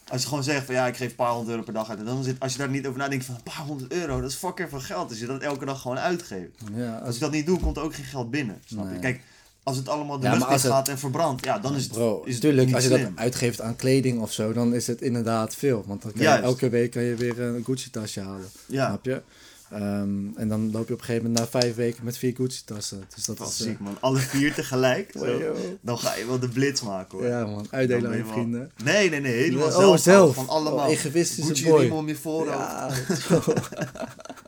als 0.09 0.23
je 0.23 0.29
gewoon 0.29 0.43
zegt 0.45 0.67
van 0.67 0.75
ja, 0.75 0.87
ik 0.87 0.97
geef 0.97 1.11
een 1.11 1.17
paar 1.17 1.31
honderd 1.31 1.51
euro 1.51 1.63
per 1.63 1.73
dag 1.73 1.91
uit, 1.91 1.99
en 1.99 2.05
dan 2.05 2.25
zit, 2.25 2.41
als 2.41 2.53
je 2.53 2.59
daar 2.59 2.69
niet 2.69 2.87
over 2.87 2.99
nadenkt 2.99 3.25
van 3.25 3.35
een 3.35 3.43
paar 3.43 3.65
honderd 3.67 3.93
euro, 3.93 4.21
dat 4.21 4.31
is 4.31 4.37
fucking 4.37 4.69
veel 4.69 4.81
geld, 4.81 5.09
als 5.11 5.19
je 5.19 5.27
dat 5.27 5.43
elke 5.43 5.65
dag 5.65 5.81
gewoon 5.81 5.99
uitgeeft. 5.99 6.51
Ja, 6.75 6.95
Als 6.97 7.07
als 7.07 7.15
ik 7.15 7.21
dat 7.21 7.31
niet 7.31 7.47
doe, 7.47 7.61
komt 7.61 7.77
er 7.77 7.83
ook 7.83 7.95
geen 7.95 8.05
geld 8.05 8.31
binnen, 8.31 8.63
snap 8.65 8.93
je? 8.93 8.99
Kijk, 8.99 9.21
als 9.69 9.77
het 9.77 9.89
allemaal 9.89 10.19
de 10.19 10.27
Ja, 10.27 10.33
lucht 10.33 10.47
in 10.47 10.53
het- 10.53 10.63
gaat 10.63 10.89
en 10.89 10.99
verbrandt, 10.99 11.45
ja, 11.45 11.59
dan 11.59 11.75
is 11.75 11.83
het, 11.83 11.93
Bro, 11.93 12.23
is 12.25 12.41
niet 12.41 12.75
als 12.75 12.83
je 12.85 12.89
dat 12.91 13.01
uitgeeft 13.15 13.61
aan 13.61 13.77
kleding 13.77 14.21
of 14.21 14.33
zo, 14.33 14.53
dan 14.53 14.75
is 14.75 14.87
het 14.87 15.01
inderdaad 15.03 15.55
veel. 15.55 15.85
Want 15.87 16.03
dan 16.03 16.13
kan 16.13 16.23
je 16.23 16.29
elke 16.29 16.69
week 16.69 16.91
kan 16.91 17.03
je 17.03 17.15
weer 17.15 17.41
een 17.41 17.65
Gucci-tasje 17.65 18.21
halen. 18.21 18.49
Ja. 18.67 18.87
Snap 18.87 19.05
je? 19.05 19.23
Ehm, 19.71 20.19
en 20.37 20.49
dan 20.49 20.71
loop 20.71 20.89
je 20.89 20.95
op 20.95 20.99
een 21.01 21.05
gegeven 21.05 21.31
moment 21.31 21.53
na 21.53 21.61
vijf 21.61 21.75
weken 21.75 22.05
met 22.05 22.17
vier 22.19 22.35
Gucci-tassen. 22.37 23.05
Dus 23.15 23.25
dat 23.25 23.41
is... 23.41 23.47
is 23.47 23.61
eh, 23.61 23.67
ziek 23.67 23.79
man, 23.81 23.97
alle 24.01 24.19
vier 24.19 24.55
tegelijk, 24.55 25.13
zo. 25.19 25.39
Dan 25.81 25.99
ga 25.99 26.15
je 26.15 26.27
wel 26.27 26.39
de 26.39 26.49
blitz 26.49 26.83
maken 26.83 27.19
hoor. 27.19 27.27
ja 27.27 27.47
man, 27.47 27.67
uitdelen 27.71 28.11
aan 28.11 28.17
je 28.17 28.23
wel- 28.23 28.33
vrienden. 28.33 28.71
Nee, 28.85 29.11
nee, 29.11 29.21
nee, 29.21 29.33
helemaal 29.33 29.91
Oh, 29.91 29.97
zelf. 29.97 30.35
Van 30.35 30.49
allemaal. 30.49 30.89
Oh, 30.91 30.97
Gucci 30.97 31.69
boy. 31.69 31.81
riem 31.81 31.93
om 31.93 32.09
je 32.09 32.17
voorhoofd. 32.17 32.59
Ja. 32.59 32.91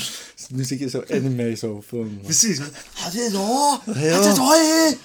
Nu 0.48 0.64
zit 0.64 0.78
je 0.78 0.88
zo 0.88 1.02
anime 1.10 1.54
zo 1.54 1.82
film. 1.86 2.20
Precies. 2.22 2.58
Dit 3.12 3.14
is 3.14 3.34
oh, 3.34 3.74
Ja. 3.86 3.92
het 3.92 4.24
is 4.24 4.36
hoi. 4.36 4.96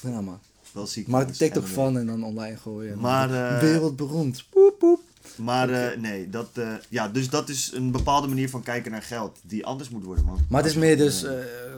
Ja, 0.00 0.20
man. 0.20 0.40
Wel 0.72 0.86
ziek. 0.86 1.06
Maak 1.08 1.28
er 1.28 1.36
TikTok 1.36 1.62
anime. 1.62 1.74
van 1.74 1.98
en 1.98 2.06
dan 2.06 2.24
online 2.24 2.56
gooien. 2.56 2.98
Maar, 2.98 3.54
eh, 3.54 3.60
Wereldberoemd. 3.60 4.44
Poep, 4.50 4.78
poep. 4.78 5.00
Maar 5.36 5.70
eh, 5.70 5.98
nee, 5.98 6.30
dat, 6.30 6.48
eh, 6.54 6.74
ja, 6.88 7.08
dus 7.08 7.28
dat 7.28 7.48
is 7.48 7.70
een 7.74 7.90
bepaalde 7.90 8.26
manier 8.28 8.48
van 8.50 8.62
kijken 8.62 8.90
naar 8.90 9.02
geld. 9.02 9.38
Die 9.42 9.66
anders 9.66 9.88
moet 9.88 10.04
worden, 10.04 10.24
man. 10.24 10.46
Maar 10.48 10.62
het 10.62 10.70
is 10.70 10.76
meer 10.76 10.96
dus, 10.96 11.24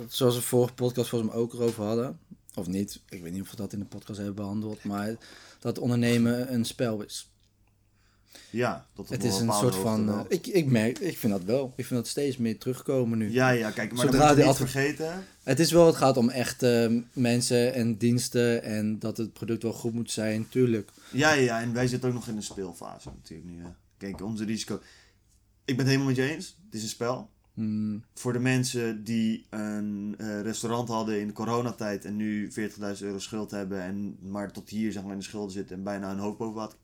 zoals 0.08 0.34
we 0.34 0.42
vorige 0.42 0.74
podcast 0.74 1.08
volgens 1.08 1.30
mij 1.30 1.40
ook 1.40 1.52
erover 1.52 1.84
hadden. 1.84 2.18
Of 2.54 2.66
niet, 2.66 3.00
ik 3.08 3.22
weet 3.22 3.32
niet 3.32 3.42
of 3.42 3.50
we 3.50 3.56
dat 3.56 3.72
in 3.72 3.78
de 3.78 3.84
podcast 3.84 4.16
hebben 4.18 4.36
behandeld. 4.36 4.84
Maar 4.84 5.14
dat 5.58 5.78
ondernemen 5.78 6.52
een 6.52 6.64
spel 6.64 7.02
is. 7.02 7.28
Ja, 8.50 8.86
dat 8.94 9.08
Het 9.08 9.24
is 9.24 9.38
een 9.38 9.52
soort 9.52 9.74
van, 9.74 10.08
eh, 10.08 10.20
ik, 10.28 10.46
ik 10.46 10.66
merk, 10.66 10.98
ik 10.98 11.18
vind 11.18 11.32
dat 11.32 11.44
wel. 11.44 11.72
Ik 11.76 11.86
vind 11.86 12.00
dat 12.00 12.08
steeds 12.08 12.36
meer 12.36 12.58
terugkomen 12.58 13.18
nu. 13.18 13.30
Ja, 13.30 13.48
ja, 13.50 13.70
kijk, 13.70 13.92
maar 13.92 14.04
Zodra 14.04 14.26
dan 14.26 14.36
moet 14.36 14.46
niet 14.46 14.56
vergeten. 14.56 15.24
Het 15.42 15.60
is 15.60 15.72
wel, 15.72 15.86
het 15.86 15.96
gaat 15.96 16.16
om 16.16 16.28
echte 16.30 17.02
mensen 17.12 17.74
en 17.74 17.96
diensten 17.96 18.62
en 18.62 18.98
dat 18.98 19.16
het 19.16 19.32
product 19.32 19.62
wel 19.62 19.72
goed 19.72 19.92
moet 19.92 20.10
zijn, 20.10 20.48
tuurlijk. 20.48 20.90
Ja, 21.12 21.32
ja, 21.32 21.40
ja, 21.42 21.60
en 21.60 21.72
wij 21.72 21.86
zitten 21.86 22.08
ook 22.08 22.14
nog 22.14 22.28
in 22.28 22.36
een 22.36 22.42
speelfase 22.42 23.08
natuurlijk 23.16 23.48
nu. 23.50 23.62
hè. 23.62 23.68
Kijk, 23.98 24.20
onze 24.22 24.44
risico. 24.44 24.74
Ik 25.64 25.76
ben 25.76 25.86
het 25.86 25.86
helemaal 25.86 26.06
met 26.06 26.16
je 26.16 26.22
eens. 26.34 26.58
Het 26.64 26.74
is 26.74 26.82
een 26.82 26.88
spel. 26.88 27.30
Hmm, 27.54 28.04
Voor 28.14 28.32
de 28.32 28.38
mensen 28.38 29.04
die 29.04 29.46
een 29.50 30.14
eh, 30.18 30.40
restaurant 30.40 30.88
hadden 30.88 31.20
in 31.20 31.26
de 31.26 31.32
coronatijd 31.32 32.04
en 32.04 32.16
nu 32.16 32.52
40.000 32.52 32.56
euro 33.00 33.18
schuld 33.18 33.50
hebben 33.50 33.82
en 33.82 34.16
maar 34.20 34.52
tot 34.52 34.68
hier 34.68 34.92
zeg 34.92 35.02
maar 35.02 35.12
in 35.12 35.18
de 35.18 35.24
schulden 35.24 35.52
zitten 35.52 35.76
en 35.76 35.82
bijna 35.82 36.10
een 36.10 36.18
hoop 36.18 36.38
boven 36.38 36.54
water. 36.54 36.78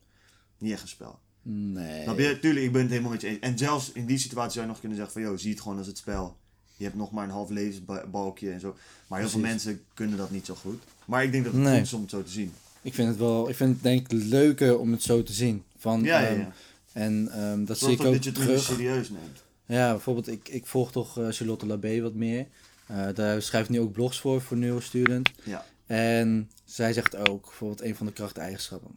Niet 0.59 0.73
echt 0.73 0.83
een 0.83 0.89
spel. 0.89 1.19
Nee. 1.43 2.03
Snap 2.03 2.19
je? 2.19 2.39
Tuurlijk, 2.41 2.67
ik 2.67 2.73
ben 2.73 2.81
het 2.81 2.91
helemaal 2.91 3.11
met 3.11 3.21
je 3.21 3.27
eens. 3.29 3.39
En 3.41 3.59
zelfs 3.59 3.93
in 3.93 4.07
die 4.07 4.19
situatie 4.19 4.53
zou 4.53 4.65
je 4.65 4.71
nog 4.71 4.81
kunnen 4.81 4.99
zeggen 4.99 5.15
van, 5.21 5.31
joh, 5.31 5.39
zie 5.39 5.51
het 5.51 5.61
gewoon 5.61 5.79
als 5.79 5.87
het 5.87 5.99
spel. 5.99 6.37
Je 6.77 6.85
hebt 6.85 6.97
nog 6.97 7.11
maar 7.11 7.25
een 7.25 7.31
half 7.31 7.51
levensbalkje 7.51 8.51
en 8.51 8.61
zo. 8.61 8.77
Maar 9.07 9.21
heel 9.21 9.29
veel 9.29 9.41
mensen 9.41 9.81
kunnen 9.95 10.17
dat 10.17 10.31
niet 10.31 10.47
zo 10.47 10.55
goed. 10.55 10.83
Maar 11.05 11.25
ik 11.25 11.33
denk 11.33 11.45
dat 11.45 11.53
het 11.53 11.63
Nee. 11.63 11.75
goed 11.77 11.87
is 11.87 11.93
om 11.93 12.01
het 12.01 12.11
zo 12.11 12.23
te 12.23 12.31
zien. 12.31 12.53
Ik 12.83 12.95
vind 12.95 13.09
het 13.09 13.17
wel, 13.17 13.49
ik 13.49 13.55
vind 13.57 13.75
het 13.75 13.83
denk 13.83 14.01
ik 14.01 14.23
leuker 14.25 14.79
om 14.79 14.93
het 14.93 15.03
zo 15.03 15.23
te 15.23 15.33
zien. 15.33 15.63
Van, 15.79 16.03
Ja, 16.03 16.21
ja, 16.21 16.29
ehm, 16.29 16.39
ja. 16.39 16.53
En 16.93 17.29
ehm, 17.33 17.65
dat 17.65 17.79
zie 17.79 17.91
ik 17.91 18.01
ook 18.05 18.13
dat 18.13 18.25
je 18.25 18.31
het 18.31 18.39
terug. 18.39 18.63
serieus 18.63 19.09
neemt. 19.11 19.43
Ja, 19.67 19.91
bijvoorbeeld, 19.91 20.29
ik, 20.29 20.49
ik 20.49 20.67
volg 20.67 20.93
toch 20.93 21.19
eh, 21.19 21.27
Charlotte 21.31 21.67
Labé 21.67 22.01
wat 22.01 22.15
meer. 22.15 22.47
Eh, 22.87 23.07
daar 23.15 23.43
schrijft 23.43 23.69
nu 23.69 23.81
ook 23.81 23.93
blogs 23.93 24.21
voor, 24.21 24.41
voor 24.43 24.57
Neurostudent. 24.57 25.31
Ja. 25.45 25.67
En 25.87 26.51
zij 26.65 26.93
zegt 26.93 27.17
ook, 27.29 27.45
bijvoorbeeld 27.45 27.81
een 27.83 27.97
van 27.97 28.07
de 28.07 28.13
krachteigenschappen. 28.13 28.91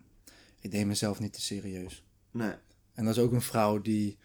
Ik 0.61 0.71
neem 0.71 0.87
mezelf 0.87 1.19
niet 1.19 1.33
te 1.33 1.41
serieus. 1.41 2.03
Nee. 2.33 2.53
En 2.93 3.05
dat 3.05 3.15
is 3.17 3.21
ook 3.21 3.31
een 3.31 3.41
vrouw 3.41 3.81
die 3.81 4.17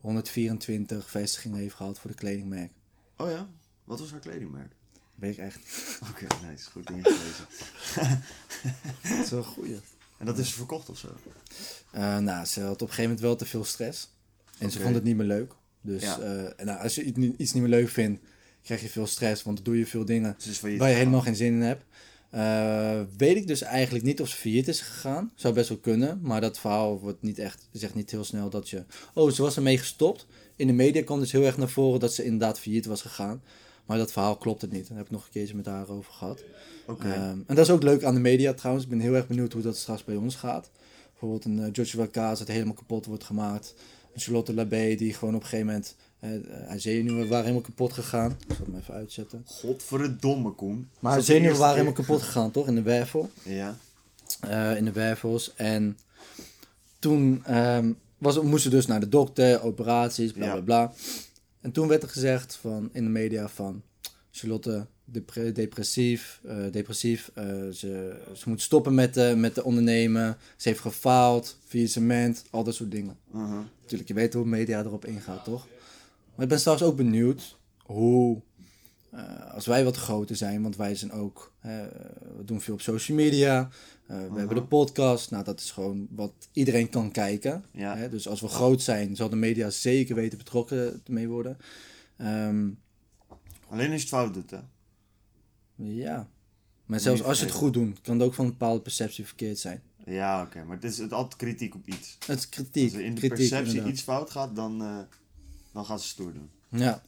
124 0.00 1.10
vestigingen 1.10 1.58
heeft 1.58 1.74
gehad 1.74 1.98
voor 2.00 2.10
de 2.10 2.16
kledingmerk. 2.16 2.72
Oh 3.16 3.30
ja? 3.30 3.48
Wat 3.84 4.00
was 4.00 4.10
haar 4.10 4.20
kledingmerk? 4.20 4.72
Weet 5.14 5.32
ik 5.32 5.38
echt. 5.38 5.58
Oké, 6.10 6.26
nee, 6.42 6.54
is 6.54 6.66
goed 6.66 6.90
ingelezen. 6.90 7.46
Dat 9.02 9.24
is 9.24 9.30
wel 9.30 9.38
een 9.38 9.44
goeie. 9.44 9.80
En 10.18 10.26
dat 10.26 10.38
is 10.38 10.52
verkocht 10.52 10.88
of 10.88 10.98
zo? 10.98 11.08
Eh, 11.90 12.18
nou, 12.18 12.46
ze 12.46 12.60
had 12.60 12.72
op 12.72 12.80
een 12.80 12.86
gegeven 12.86 13.02
moment 13.02 13.20
wel 13.20 13.36
te 13.36 13.44
veel 13.46 13.64
stress. 13.64 14.10
En 14.58 14.70
ze 14.70 14.80
vond 14.80 14.94
het 14.94 15.04
niet 15.04 15.16
meer 15.16 15.26
leuk. 15.26 15.52
Dus 15.80 16.02
Ja. 16.02 16.18
eh, 16.18 16.64
nou, 16.64 16.80
als 16.80 16.94
je 16.94 17.02
iets 17.04 17.52
niet, 17.52 17.62
meer 17.62 17.68
leuk 17.68 17.88
vindt, 17.88 18.20
krijg 18.62 18.80
je 18.80 18.88
veel 18.88 19.06
stress. 19.06 19.42
Want 19.42 19.56
dan 19.56 19.64
doe 19.64 19.78
je 19.78 19.86
veel 19.86 20.04
dingen 20.04 20.36
Dus 20.44 20.60
waar 20.60 20.70
je 20.70 20.94
helemaal 20.94 21.20
geen 21.20 21.36
zin 21.36 21.52
in 21.52 21.60
hebt. 21.60 21.84
Eh, 22.30 23.00
weet 23.16 23.36
ik 23.36 23.46
dus 23.46 23.62
eigenlijk 23.62 24.04
niet 24.04 24.20
of 24.20 24.28
ze 24.28 24.36
failliet 24.36 24.68
is 24.68 24.80
gegaan. 24.80 25.32
Zou 25.34 25.54
best 25.54 25.68
wel 25.68 25.78
kunnen. 25.78 26.18
Maar 26.22 26.40
dat 26.40 26.58
verhaal 26.58 27.00
wordt 27.00 27.22
niet 27.22 27.38
echt, 27.38 27.68
zegt 27.72 27.94
niet 27.94 28.10
heel 28.10 28.24
snel 28.24 28.50
dat 28.50 28.68
je... 28.68 28.84
Oh, 29.14 29.30
ze 29.30 29.42
was 29.42 29.56
ermee 29.56 29.78
gestopt. 29.78 30.26
In 30.56 30.66
de 30.66 30.72
media 30.72 31.02
kwam 31.02 31.20
dus 31.20 31.32
heel 31.32 31.42
erg 31.42 31.56
naar 31.58 31.68
voren 31.68 32.00
dat 32.00 32.14
ze 32.14 32.24
inderdaad 32.24 32.60
failliet 32.60 32.86
was 32.86 33.02
gegaan. 33.02 33.42
Maar 33.86 33.98
dat 33.98 34.12
verhaal 34.12 34.36
klopt 34.36 34.60
het 34.60 34.72
niet. 34.72 34.88
Daar 34.88 34.96
heb 34.96 35.06
ik 35.06 35.12
nog 35.12 35.24
een 35.24 35.30
keertje 35.30 35.56
met 35.56 35.66
haar 35.66 35.88
over 35.88 36.12
gehad. 36.12 36.42
Ehm, 36.86 37.38
en 37.46 37.54
dat 37.54 37.58
is 37.58 37.70
ook 37.70 37.82
leuk 37.82 38.04
aan 38.04 38.14
de 38.14 38.20
media 38.20 38.54
trouwens. 38.54 38.84
Ik 38.84 38.90
ben 38.90 39.00
heel 39.00 39.14
erg 39.14 39.26
benieuwd 39.26 39.52
hoe 39.52 39.62
dat 39.62 39.76
straks 39.76 40.04
bij 40.04 40.16
ons 40.16 40.34
gaat. 40.34 40.70
Bijvoorbeeld 41.10 41.44
een 41.44 41.62
eh, 41.62 41.72
Joshua 41.72 42.06
Kaas 42.06 42.38
dat 42.38 42.48
helemaal 42.48 42.74
kapot 42.74 43.06
wordt 43.06 43.24
gemaakt. 43.24 43.74
Een 44.14 44.20
Charlotte 44.20 44.54
Labé 44.54 44.94
die 44.94 45.14
gewoon 45.14 45.34
op 45.34 45.40
een 45.40 45.46
gegeven 45.46 45.66
moment... 45.66 45.96
eh 46.20 46.30
haar 46.68 46.80
zenuwen 46.80 47.28
waren 47.28 47.44
helemaal 47.44 47.62
kapot 47.64 47.92
gegaan. 47.92 48.30
Ik 48.48 48.54
zal 48.56 48.66
hem 48.66 48.76
even 48.76 48.94
uitzetten. 48.94 49.42
Godverdomme, 49.46 50.50
Koen. 50.50 50.88
Maar 51.00 51.12
haar 51.12 51.22
zenuwen 51.22 51.58
waren 51.58 51.74
helemaal 51.74 51.94
kapot 51.94 52.22
gegaan, 52.22 52.50
toch? 52.50 52.66
In 52.68 52.74
de 52.74 52.82
wervel. 52.82 53.30
Ja. 53.42 53.76
Eh, 54.40 54.76
in 54.76 54.84
de 54.84 54.92
wervels. 54.92 55.54
En 55.54 55.98
toen 56.98 57.42
ehm, 57.44 57.92
was, 58.18 58.40
moest 58.42 58.62
ze 58.62 58.68
dus 58.70 58.86
naar 58.86 59.00
de 59.00 59.08
dokter, 59.08 59.62
operaties, 59.62 60.32
bla 60.32 60.44
Ja. 60.46 60.52
bla 60.52 60.60
bla. 60.60 60.92
En 61.60 61.72
toen 61.72 61.88
werd 61.88 62.02
er 62.02 62.08
gezegd 62.08 62.56
van, 62.56 62.88
in 62.92 63.04
de 63.04 63.10
media 63.10 63.48
van... 63.48 63.82
Charlotte, 64.30 64.86
depre- 65.04 65.52
depressief, 65.52 66.40
eh, 66.46 66.56
depressief. 66.70 67.30
eh, 67.34 67.44
ze, 67.72 68.16
ze 68.34 68.48
moet 68.48 68.62
stoppen 68.62 68.94
met 68.94 69.14
de, 69.14 69.34
met 69.36 69.54
de 69.54 69.64
ondernemen. 69.64 70.36
Ze 70.56 70.68
heeft 70.68 70.80
gefaald, 70.80 71.56
faillissement, 71.66 72.44
al 72.50 72.64
dat 72.64 72.74
soort 72.74 72.90
dingen. 72.90 73.16
Uh-huh. 73.34 73.58
Natuurlijk, 73.80 74.08
je 74.08 74.14
weet 74.14 74.34
hoe 74.34 74.44
media 74.44 74.80
erop 74.80 75.04
ingaat, 75.04 75.44
toch? 75.44 75.66
Maar 76.36 76.44
ik 76.44 76.50
ben 76.50 76.60
straks 76.60 76.82
ook 76.82 76.96
benieuwd 76.96 77.58
hoe, 77.82 78.42
eh, 79.10 79.54
als 79.54 79.66
wij 79.66 79.84
wat 79.84 79.96
groter 79.96 80.36
zijn, 80.36 80.62
want 80.62 80.76
wij 80.76 80.94
zijn 80.94 81.12
ook, 81.12 81.52
eh, 81.60 81.70
we 82.36 82.44
doen 82.44 82.60
veel 82.60 82.74
op 82.74 82.80
social 82.80 83.16
media, 83.16 83.68
eh, 84.06 84.16
we 84.16 84.38
hebben 84.38 84.56
de 84.56 84.64
podcast, 84.64 85.30
nou 85.30 85.44
dat 85.44 85.60
is 85.60 85.70
gewoon 85.70 86.06
wat 86.10 86.32
iedereen 86.52 86.88
kan 86.90 87.10
kijken. 87.10 87.64
Ja. 87.72 87.96
Hè? 87.96 88.08
Dus 88.08 88.28
als 88.28 88.40
we 88.40 88.48
groot 88.48 88.82
zijn, 88.82 89.16
zal 89.16 89.28
de 89.28 89.36
media 89.36 89.70
zeker 89.70 90.14
weten 90.14 90.38
betrokken 90.38 91.02
mee 91.06 91.28
worden. 91.28 91.56
Ehm, 92.16 92.68
Alleen 93.68 93.90
als 93.90 94.02
je 94.02 94.06
het 94.06 94.08
fout 94.08 94.34
doet, 94.34 94.50
hè. 94.50 94.58
ja, 95.76 96.28
maar 96.84 97.00
zelfs 97.00 97.22
als 97.22 97.38
je 97.38 97.44
het 97.44 97.54
goed 97.54 97.72
doet, 97.72 98.00
kan 98.00 98.18
het 98.18 98.26
ook 98.26 98.34
van 98.34 98.44
een 98.44 98.50
bepaalde 98.50 98.80
perceptie 98.80 99.26
verkeerd 99.26 99.58
zijn. 99.58 99.82
Ja, 100.04 100.42
oké. 100.42 100.64
Maar 100.64 100.76
het 100.76 100.84
is 100.84 100.98
het 100.98 101.12
altijd 101.12 101.36
kritiek 101.36 101.74
op 101.74 101.86
iets. 101.86 102.16
Het 102.26 102.38
is 102.38 102.48
kritiek. 102.48 102.84
Als 102.84 102.92
er 102.92 103.00
in 103.00 103.14
de 103.14 103.20
kritiek, 103.20 103.38
perceptie 103.38 103.68
inderdaad. 103.68 103.92
iets 103.92 104.02
fout 104.02 104.30
gaat, 104.30 104.56
dan, 104.56 105.06
dan 105.76 105.84
gaan 105.84 106.00
ze 106.00 106.06
stoer 106.08 106.32
doen. 106.32 106.50
Ja, 106.68 107.02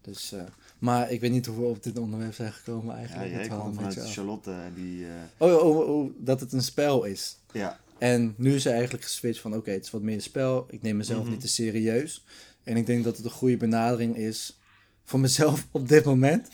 dus, 0.00 0.32
eh, 0.32 0.42
maar 0.78 1.10
ik 1.10 1.20
weet 1.20 1.30
niet 1.30 1.46
hoe 1.46 1.56
we 1.60 1.64
op 1.64 1.82
dit 1.82 1.98
onderwerp 1.98 2.34
zijn 2.34 2.52
gekomen 2.52 2.92
Ja, 2.94 2.98
eigenlijk. 3.00 3.30
jij 3.30 3.38
Het 3.38 3.48
kwam 3.48 3.74
vanuit. 3.74 4.10
Charlotte, 4.10 4.54
die... 4.74 5.04
eh, 5.06 5.12
Oh, 5.38 5.52
oh, 5.54 5.76
oh, 5.78 5.88
oh, 5.88 6.10
dat 6.18 6.40
het 6.40 6.52
een 6.52 6.62
spel 6.62 7.04
is. 7.04 7.38
ja, 7.52 7.80
En 7.98 8.34
nu 8.36 8.54
is 8.54 8.64
er 8.66 8.72
eigenlijk 8.72 9.04
geswitcht 9.04 9.40
van, 9.40 9.54
oké, 9.54 9.70
het 9.70 9.84
is 9.84 9.90
wat 9.90 10.02
meer 10.02 10.14
een 10.14 10.20
spel. 10.22 10.66
Ik 10.70 10.82
neem 10.82 10.96
mezelf 10.96 11.22
Mhm. 11.22 11.30
niet 11.30 11.40
te 11.40 11.48
serieus. 11.48 12.24
En 12.62 12.76
ik 12.76 12.86
denk 12.86 13.04
dat 13.04 13.16
het 13.16 13.24
een 13.24 13.30
goede 13.30 13.56
benadering 13.56 14.16
is 14.16 14.58
voor 15.04 15.20
mezelf 15.20 15.66
op 15.70 15.88
dit 15.88 16.04
moment. 16.04 16.48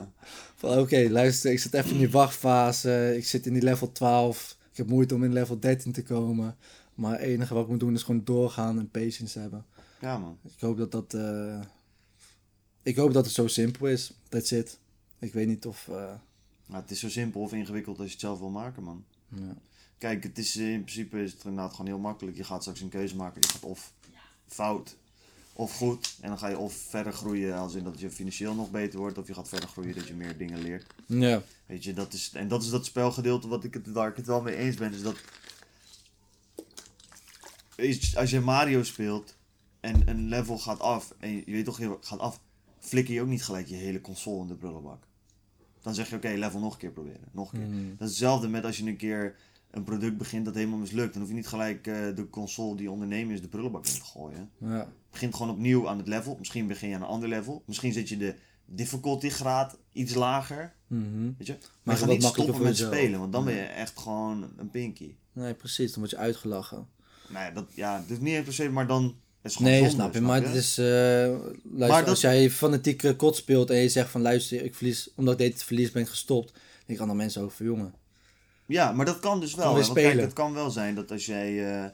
van, 0.60 0.78
oké, 0.78 1.06
luister, 1.10 1.50
ik 1.52 1.58
zit 1.58 1.74
even 1.74 1.90
in 1.90 1.98
die 1.98 2.10
wachtfase. 2.10 3.14
Ik 3.16 3.26
zit 3.26 3.46
in 3.46 3.52
die 3.52 3.62
level 3.62 3.92
12. 3.92 4.56
Ik 4.70 4.76
heb 4.76 4.86
moeite 4.88 5.14
om 5.14 5.24
in 5.24 5.32
level 5.32 5.58
13 5.58 5.92
te 5.92 6.02
komen. 6.02 6.56
Maar 6.94 7.12
het 7.12 7.20
enige 7.20 7.54
wat 7.54 7.62
ik 7.62 7.68
moet 7.70 7.80
doen 7.80 7.94
is 7.94 8.02
gewoon 8.02 8.24
doorgaan 8.24 8.78
en 8.78 8.90
patience 8.90 9.38
hebben. 9.38 9.64
Ja 10.00 10.18
man. 10.18 10.38
Ik 10.54 10.60
hoop 10.60 10.76
dat 10.78 10.92
dat... 10.92 11.14
eh, 11.14 11.60
ik 12.82 12.96
hoop 12.96 13.12
dat 13.12 13.24
het 13.24 13.34
zo 13.34 13.46
simpel 13.46 13.86
is. 13.86 14.12
That's 14.28 14.50
it. 14.50 14.78
Ik 15.18 15.32
weet 15.32 15.46
niet 15.46 15.66
of... 15.66 15.88
eh, 15.88 16.14
Maar 16.66 16.80
het 16.80 16.90
is 16.90 17.00
zo 17.00 17.08
simpel 17.08 17.40
of 17.40 17.52
ingewikkeld 17.52 17.96
als 17.98 18.06
je 18.06 18.12
het 18.12 18.20
zelf 18.20 18.38
wil 18.38 18.50
maken, 18.50 18.82
man. 18.82 19.04
ja. 19.28 19.54
Kijk, 19.98 20.22
het 20.22 20.38
is, 20.38 20.56
in 20.56 20.82
principe 20.84 21.22
is 21.22 21.32
het 21.32 21.44
inderdaad 21.44 21.70
gewoon 21.70 21.86
heel 21.86 21.98
makkelijk. 21.98 22.36
Je 22.36 22.44
gaat 22.44 22.60
straks 22.60 22.80
een 22.80 22.88
keuze 22.88 23.16
maken. 23.16 23.40
Je 23.40 23.48
gaat 23.48 23.62
of 23.62 23.92
fout 24.46 24.96
of 25.52 25.76
goed. 25.76 26.16
En 26.20 26.28
dan 26.28 26.38
ga 26.38 26.48
je 26.48 26.58
of 26.58 26.72
verder 26.72 27.12
groeien 27.12 27.54
als 27.56 27.74
in 27.74 27.84
dat 27.84 28.00
je 28.00 28.10
financieel 28.10 28.54
nog 28.54 28.70
beter 28.70 28.98
wordt. 28.98 29.18
Of 29.18 29.26
je 29.26 29.34
gaat 29.34 29.48
verder 29.48 29.68
groeien 29.68 29.94
dat 29.94 30.06
je 30.08 30.14
meer 30.14 30.36
dingen 30.38 30.58
leert. 30.62 30.86
ja. 31.06 31.42
Weet 31.66 31.84
je, 31.84 31.92
dat 31.94 32.12
is, 32.12 32.30
en 32.34 32.48
dat 32.48 32.62
is 32.62 32.70
dat 32.70 32.84
spelgedeelte 32.86 33.48
wat 33.48 33.64
ik 33.64 33.74
het, 33.74 33.86
waar 33.86 34.10
ik 34.10 34.16
het 34.16 34.26
wel 34.26 34.40
mee 34.42 34.56
eens 34.56 34.76
ben. 34.76 34.92
Is 34.92 35.02
dat 35.02 35.16
is, 37.76 38.16
als 38.16 38.30
je 38.30 38.40
Mario 38.40 38.82
speelt 38.82 39.34
en 39.80 40.08
een 40.08 40.28
level 40.28 40.58
gaat 40.58 40.80
af. 40.80 41.14
En 41.18 41.30
je, 41.34 41.44
weet 41.44 41.64
toch, 41.64 41.76
heel 41.76 41.98
gaat 42.00 42.18
af. 42.18 42.40
Flikker 42.78 43.14
je 43.14 43.20
ook 43.20 43.28
niet 43.28 43.44
gelijk 43.44 43.66
je 43.66 43.74
hele 43.74 44.00
console 44.00 44.42
in 44.42 44.48
de 44.48 44.54
prullenbak. 44.54 45.02
Dan 45.82 45.94
zeg 45.94 46.10
je, 46.10 46.16
oké, 46.16 46.28
level 46.28 46.60
nog 46.60 46.72
een 46.72 46.78
keer 46.78 46.90
proberen. 46.90 47.28
Nog 47.32 47.52
een 47.52 47.58
keer. 47.58 47.68
Mhm. 47.68 47.88
Dat 47.88 48.08
is 48.08 48.08
hetzelfde 48.08 48.48
met 48.48 48.64
als 48.64 48.76
je 48.78 48.86
een 48.86 48.96
keer 48.96 49.36
een 49.70 49.84
product 49.84 50.16
begint 50.16 50.44
dat 50.44 50.54
helemaal 50.54 50.78
mislukt. 50.78 51.12
Dan 51.12 51.20
hoef 51.20 51.30
je 51.30 51.36
niet 51.36 51.46
gelijk 51.46 51.86
eh, 51.86 51.94
de 52.16 52.30
console 52.30 52.76
die 52.76 52.90
ondernemen 52.90 53.34
is 53.34 53.40
de 53.40 53.48
prullenbak 53.48 53.86
in 53.86 53.92
te 53.92 54.04
gooien. 54.04 54.50
ja. 54.58 54.88
Begint 55.10 55.34
gewoon 55.34 55.52
opnieuw 55.52 55.88
aan 55.88 55.98
het 55.98 56.08
level. 56.08 56.36
Misschien 56.38 56.66
begin 56.66 56.88
je 56.88 56.94
aan 56.94 57.02
een 57.02 57.08
ander 57.08 57.28
level. 57.28 57.62
Misschien 57.66 57.92
zet 57.92 58.08
je 58.08 58.16
de 58.16 58.34
difficulty 58.64 59.28
graad 59.28 59.78
iets 59.92 60.14
lager. 60.14 60.74
Mhm. 60.86 61.32
Weet 61.38 61.46
je? 61.46 61.52
Maar 61.52 61.70
Maar 61.82 61.94
je 61.94 62.00
gaat 62.00 62.10
niet 62.10 62.22
stoppen 62.22 62.62
met 62.62 62.76
spelen. 62.76 63.20
Want 63.20 63.32
dan 63.32 63.44
ben 63.44 63.54
je 63.54 63.62
echt 63.62 63.98
gewoon 63.98 64.48
een 64.56 64.70
pinky. 64.70 65.14
Nee, 65.32 65.54
precies. 65.54 65.90
Dan 65.90 65.98
word 65.98 66.10
je 66.10 66.16
uitgelachen. 66.16 66.88
Nou 67.28 67.44
ja, 67.44 67.50
dat, 67.50 67.66
ja, 67.74 67.98
dat 67.98 68.10
is 68.10 68.18
niet 68.18 68.44
per 68.44 68.52
se, 68.52 68.70
maar 68.70 68.86
dan 68.86 69.16
Nee, 69.42 69.52
zonde, 69.78 69.88
snap 69.90 70.14
je. 70.14 70.20
Maar 70.20 70.42
het 70.42 70.54
is... 70.54 70.78
eh, 70.78 70.84
luister, 70.84 71.58
Maar 71.72 71.88
dat- 72.00 72.08
als 72.08 72.20
jij 72.20 72.50
fanatiek 72.50 73.02
eh, 73.02 73.16
kot 73.16 73.36
speelt 73.36 73.70
en 73.70 73.76
je 73.76 73.88
zegt 73.88 74.10
van... 74.10 74.22
Luister, 74.22 74.64
ik 74.64 74.74
verlies... 74.74 75.10
Omdat 75.14 75.40
ik 75.40 75.52
dit 75.52 75.62
verlies 75.64 75.90
ben 75.90 76.06
gestopt. 76.06 76.52
Dan 76.86 76.96
kan 76.96 77.06
dan 77.06 77.16
mensen 77.16 77.42
over 77.42 77.64
jongen. 77.64 77.94
Ja, 78.66 78.92
maar 78.92 79.06
dat 79.06 79.18
kan 79.18 79.40
dus 79.40 79.54
wel. 79.54 79.64
Kan. 79.64 79.74
Want 79.74 79.92
kijk, 79.92 80.20
het 80.20 80.32
kan 80.32 80.52
wel 80.54 80.70
zijn 80.70 80.94
dat 80.94 81.10
als 81.10 81.26
jij... 81.26 81.74
eh, 81.82 81.86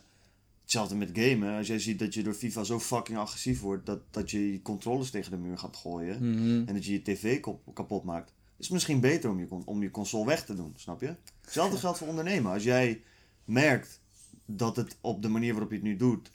Hetzelfde 0.62 0.94
met 0.94 1.10
gamen. 1.12 1.56
Als 1.56 1.66
jij 1.66 1.78
ziet 1.78 1.98
dat 1.98 2.14
je 2.14 2.22
door 2.22 2.34
FIFA 2.34 2.64
zo 2.64 2.80
fucking 2.80 3.18
agressief 3.18 3.60
wordt, 3.60 3.86
dat, 3.86 3.98
dat 4.10 4.30
je 4.30 4.52
je 4.52 4.62
controllers 4.62 5.10
tegen 5.10 5.30
de 5.30 5.36
muur 5.36 5.58
gaat 5.58 5.76
gooien. 5.76 6.16
Mhm. 6.30 6.68
En 6.68 6.74
dat 6.74 6.84
je 6.84 6.92
je 6.92 7.02
tv 7.02 7.40
kapot 7.74 8.04
maakt. 8.04 8.32
Is 8.58 8.64
het 8.64 8.70
misschien 8.74 9.00
beter 9.00 9.30
om 9.30 9.38
je, 9.38 9.46
om 9.64 9.82
je 9.82 9.90
console 9.90 10.26
weg 10.26 10.44
te 10.44 10.54
doen, 10.54 10.72
snap 10.76 11.00
je? 11.00 11.14
Hetzelfde 11.44 11.78
geldt 11.78 11.98
voor 11.98 12.08
ondernemen. 12.08 12.52
Als 12.52 12.62
jij 12.62 13.02
merkt 13.44 14.00
dat 14.46 14.76
het 14.76 14.96
op 15.00 15.22
de 15.22 15.28
manier 15.28 15.50
waarop 15.52 15.70
je 15.70 15.76
het 15.76 15.84
nu 15.84 15.96
doet, 15.96 16.30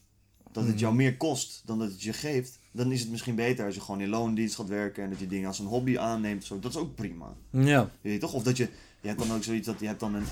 dat 0.51 0.67
het 0.67 0.79
jou 0.79 0.95
meer 0.95 1.17
kost 1.17 1.61
dan 1.65 1.79
dat 1.79 1.91
het 1.91 2.03
je 2.03 2.13
geeft, 2.13 2.59
dan 2.71 2.91
is 2.91 2.99
het 2.99 3.09
misschien 3.09 3.35
beter 3.35 3.65
als 3.65 3.75
je 3.75 3.81
gewoon 3.81 4.01
in 4.01 4.09
loondienst 4.09 4.55
gaat 4.55 4.67
werken 4.67 5.03
en 5.03 5.09
dat 5.09 5.19
je 5.19 5.27
dingen 5.27 5.47
als 5.47 5.59
een 5.59 5.65
hobby 5.65 5.97
aanneemt. 5.97 6.43
Zo. 6.43 6.59
Dat 6.59 6.71
is 6.71 6.77
ook 6.77 6.95
prima. 6.95 7.35
Ja. 7.49 7.91
Weet 8.01 8.13
je 8.13 8.19
toch? 8.19 8.33
Of 8.33 8.43
dat 8.43 8.57
je, 8.57 8.69
je 9.01 9.07
hebt 9.07 9.19
dan 9.19 9.33
ook 9.33 9.43
zoiets 9.43 9.65
dat 9.65 9.79
je 9.79 9.87
hebt 9.87 9.99
dan 9.99 10.13
een... 10.13 10.25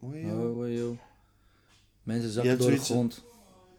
Oh, 0.00 0.58
oh, 0.58 0.72
joh. 0.72 0.98
Mensen 2.02 2.30
zakken 2.30 2.58
door 2.58 2.70
de 2.70 2.78
grond. 2.78 3.24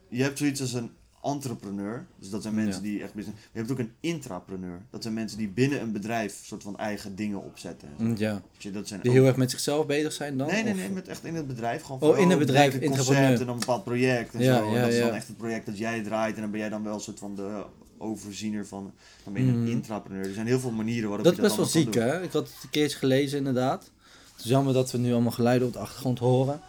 Je 0.09 0.23
hebt 0.23 0.37
zoiets 0.37 0.61
als 0.61 0.73
een 0.73 0.91
entrepreneur. 1.23 2.05
Dus 2.19 2.29
dat 2.29 2.41
zijn 2.41 2.53
mensen 2.55 2.83
Ja. 2.83 2.89
die 2.89 3.01
echt 3.03 3.13
business... 3.13 3.39
Je 3.51 3.57
hebt 3.59 3.71
ook 3.71 3.79
een 3.79 3.91
intrapreneur. 3.99 4.81
Dat 4.89 5.01
zijn 5.01 5.13
mensen 5.13 5.37
die 5.37 5.47
binnen 5.47 5.81
een 5.81 5.91
bedrijf 5.91 6.39
soort 6.43 6.63
van 6.63 6.77
eigen 6.77 7.15
dingen 7.15 7.43
opzetten. 7.43 7.89
Mm, 7.97 8.15
Ja. 8.17 8.41
Je, 8.57 8.71
dat 8.71 8.87
zijn 8.87 8.99
Die 9.01 9.09
ook- 9.09 9.15
heel 9.17 9.25
erg 9.25 9.35
met 9.35 9.51
zichzelf 9.51 9.85
bezig 9.85 10.13
zijn 10.13 10.37
dan? 10.37 10.47
Nee, 10.47 10.63
nee, 10.63 10.73
Of- 10.73 10.79
nee, 10.79 10.89
met 10.89 11.07
echt 11.07 11.25
in 11.25 11.35
het 11.35 11.47
bedrijf. 11.47 11.81
Gewoon 11.81 12.01
Oh, 12.01 12.09
van, 12.09 12.19
in 12.19 12.29
het 12.29 12.39
bedrijf, 12.39 12.73
een 12.73 12.79
concept 12.89 13.39
en 13.41 13.47
een 13.47 13.59
bepaald 13.59 13.83
project 13.83 14.33
en 14.33 14.43
Ja, 14.43 14.57
zo. 14.57 14.73
En 14.75 14.81
dat 14.81 14.91
is 14.91 14.99
dan 14.99 15.13
echt 15.13 15.27
het 15.27 15.37
project 15.37 15.65
dat 15.65 15.77
jij 15.77 16.03
draait. 16.03 16.35
En 16.35 16.41
dan 16.41 16.51
ben 16.51 16.59
jij 16.59 16.69
dan 16.69 16.83
wel 16.83 16.93
een 16.93 16.99
soort 16.99 17.19
van 17.19 17.35
de 17.35 17.63
overziener 17.97 18.65
van... 18.67 18.91
Dan 19.23 19.33
ben 19.33 19.45
je 19.45 19.51
een 19.51 19.61
Mhm. 19.61 19.71
intrapreneur. 19.71 20.25
Er 20.25 20.33
zijn 20.33 20.47
heel 20.47 20.59
veel 20.59 20.71
manieren 20.71 21.07
waarop 21.09 21.25
Dat 21.25 21.33
is 21.33 21.39
je 21.39 21.45
best 21.45 21.57
dat 21.57 21.65
wel 21.73 21.75
allemaal 21.83 21.93
ziek, 21.93 22.01
kan 22.11 22.19
hè? 22.19 22.23
Ik 22.25 22.31
had 22.31 22.47
het 22.47 22.63
een 22.63 22.69
keertje 22.69 22.97
gelezen, 22.97 23.37
inderdaad. 23.37 23.91
Het 24.35 24.43
is 24.43 24.51
jammer 24.51 24.73
dat 24.73 24.91
we 24.91 24.97
nu 24.97 25.11
allemaal 25.13 25.31
geluiden 25.31 25.67
op 25.67 25.73
de 25.73 25.79
achtergrond 25.79 26.19
horen. 26.19 26.61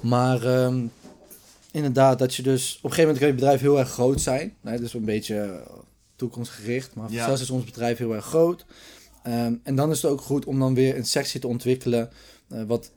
Maar 0.00 0.42
ehm, 0.46 0.86
inderdaad, 1.72 2.18
dat 2.18 2.34
je 2.34 2.42
dus... 2.42 2.76
Op 2.76 2.84
een 2.84 2.90
gegeven 2.90 3.02
moment 3.02 3.18
kan 3.18 3.28
je 3.28 3.34
bedrijf 3.34 3.60
heel 3.60 3.78
erg 3.78 3.90
groot 3.90 4.20
zijn. 4.20 4.54
Nee, 4.60 4.78
dus 4.78 4.94
een 4.94 5.04
beetje 5.04 5.36
eh, 5.36 5.78
toekomstgericht. 6.16 6.94
Maar 6.94 7.10
Ja. 7.12 7.24
zelfs 7.24 7.40
is 7.42 7.50
ons 7.50 7.64
bedrijf 7.64 7.98
heel 7.98 8.14
erg 8.14 8.24
groot. 8.24 8.64
Ehm, 9.22 9.54
en 9.62 9.74
dan 9.74 9.90
is 9.90 10.02
het 10.02 10.10
ook 10.10 10.20
goed 10.20 10.44
om 10.44 10.58
dan 10.58 10.74
weer 10.74 10.96
een 10.96 11.04
sectie 11.06 11.40
te 11.40 11.46
ontwikkelen... 11.46 12.10
eh, 12.48 12.62
wat 12.62 12.90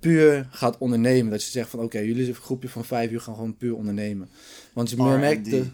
puur 0.00 0.48
gaat 0.50 0.78
ondernemen. 0.78 1.30
Dat 1.30 1.44
je 1.44 1.50
zegt 1.50 1.70
van, 1.70 1.80
oké, 1.80 1.98
jullie 1.98 2.24
zijn 2.24 2.36
een 2.36 2.42
groepje 2.42 2.68
van 2.68 2.84
vijf 2.84 3.10
uur 3.10 3.20
gaan 3.20 3.34
gewoon 3.34 3.56
puur 3.56 3.74
ondernemen. 3.76 4.28
Want 4.72 4.90
je 4.90 4.96
merkt... 4.96 5.50
De- 5.50 5.66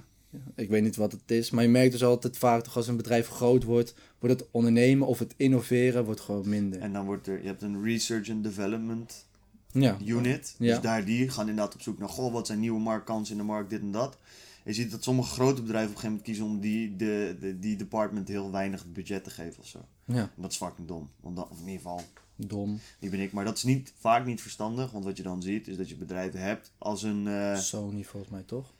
ik 0.57 0.69
weet 0.69 0.83
niet 0.83 0.97
wat 0.97 1.13
het 1.13 1.31
is, 1.31 1.51
maar 1.51 1.63
je 1.63 1.69
merkt 1.71 1.93
dus 1.93 2.05
altijd 2.05 2.39
vaak 2.39 2.63
toch 2.63 2.77
als 2.77 2.89
een 2.89 2.97
bedrijf 2.97 3.29
groot 3.29 3.65
wordt, 3.65 3.95
wordt 4.19 4.41
het 4.41 4.49
ondernemen 4.51 5.07
of 5.07 5.19
het 5.19 5.35
innoveren 5.37 6.05
wordt 6.05 6.21
gewoon 6.21 6.49
minder. 6.49 6.81
En 6.81 6.93
dan 6.93 7.05
wordt 7.07 7.27
er... 7.27 7.41
Je 7.41 7.47
hebt 7.47 7.63
een 7.63 7.83
research 7.85 8.31
and 8.31 8.45
development 8.45 9.27
Ja, 9.73 9.97
unit. 10.05 10.55
Ja. 10.59 10.73
Dus 10.73 10.83
daar 10.83 11.05
die 11.05 11.29
gaan 11.29 11.49
inderdaad 11.49 11.75
op 11.75 11.83
zoek 11.83 11.99
naar, 11.99 12.09
goh, 12.09 12.33
wat 12.33 12.47
zijn 12.47 12.61
nieuwe 12.61 12.81
marktkansen 12.81 13.33
in 13.35 13.41
de 13.41 13.47
markt, 13.47 13.71
dit 13.71 13.81
en 13.81 13.91
dat. 13.93 14.19
Je 14.65 14.73
ziet 14.73 14.91
dat 14.91 15.03
sommige 15.03 15.31
grote 15.31 15.63
bedrijven 15.63 15.91
op 15.91 15.95
een 15.97 16.01
gegeven 16.01 16.09
moment 16.09 16.23
kiezen 16.25 16.45
om 16.45 16.61
die, 16.61 16.97
de, 16.97 17.37
de, 17.41 17.59
die 17.59 17.77
department 17.77 18.29
heel 18.29 18.51
weinig 18.51 18.87
budget 18.93 19.25
te 19.25 19.31
geven 19.31 19.59
of 19.61 19.67
zo. 19.67 19.79
ja, 20.05 20.15
En 20.15 20.43
dat 20.43 20.51
is 20.51 20.57
fucking 20.57 20.89
dom. 20.89 21.11
Want 21.21 21.37
dan, 21.37 21.45
of 21.51 21.59
in 21.59 21.65
ieder 21.67 21.77
geval, 21.77 22.03
dom. 22.37 22.81
die 22.99 23.11
ben 23.11 23.21
ik. 23.21 23.33
Maar 23.33 23.45
dat 23.45 23.57
is 23.57 23.63
niet, 23.63 23.93
vaak 23.99 24.27
niet 24.27 24.41
verstandig, 24.43 24.91
want 24.91 25.05
wat 25.05 25.17
je 25.17 25.23
dan 25.23 25.43
ziet 25.43 25.69
is 25.69 25.77
dat 25.77 25.89
je 25.89 25.97
bedrijven 25.97 26.41
hebt 26.41 26.73
als 26.79 27.03
een 27.03 27.27
eh, 27.27 27.57
Sony 27.57 28.05
volgens 28.05 28.33
mij 28.33 28.43
toch? 28.43 28.73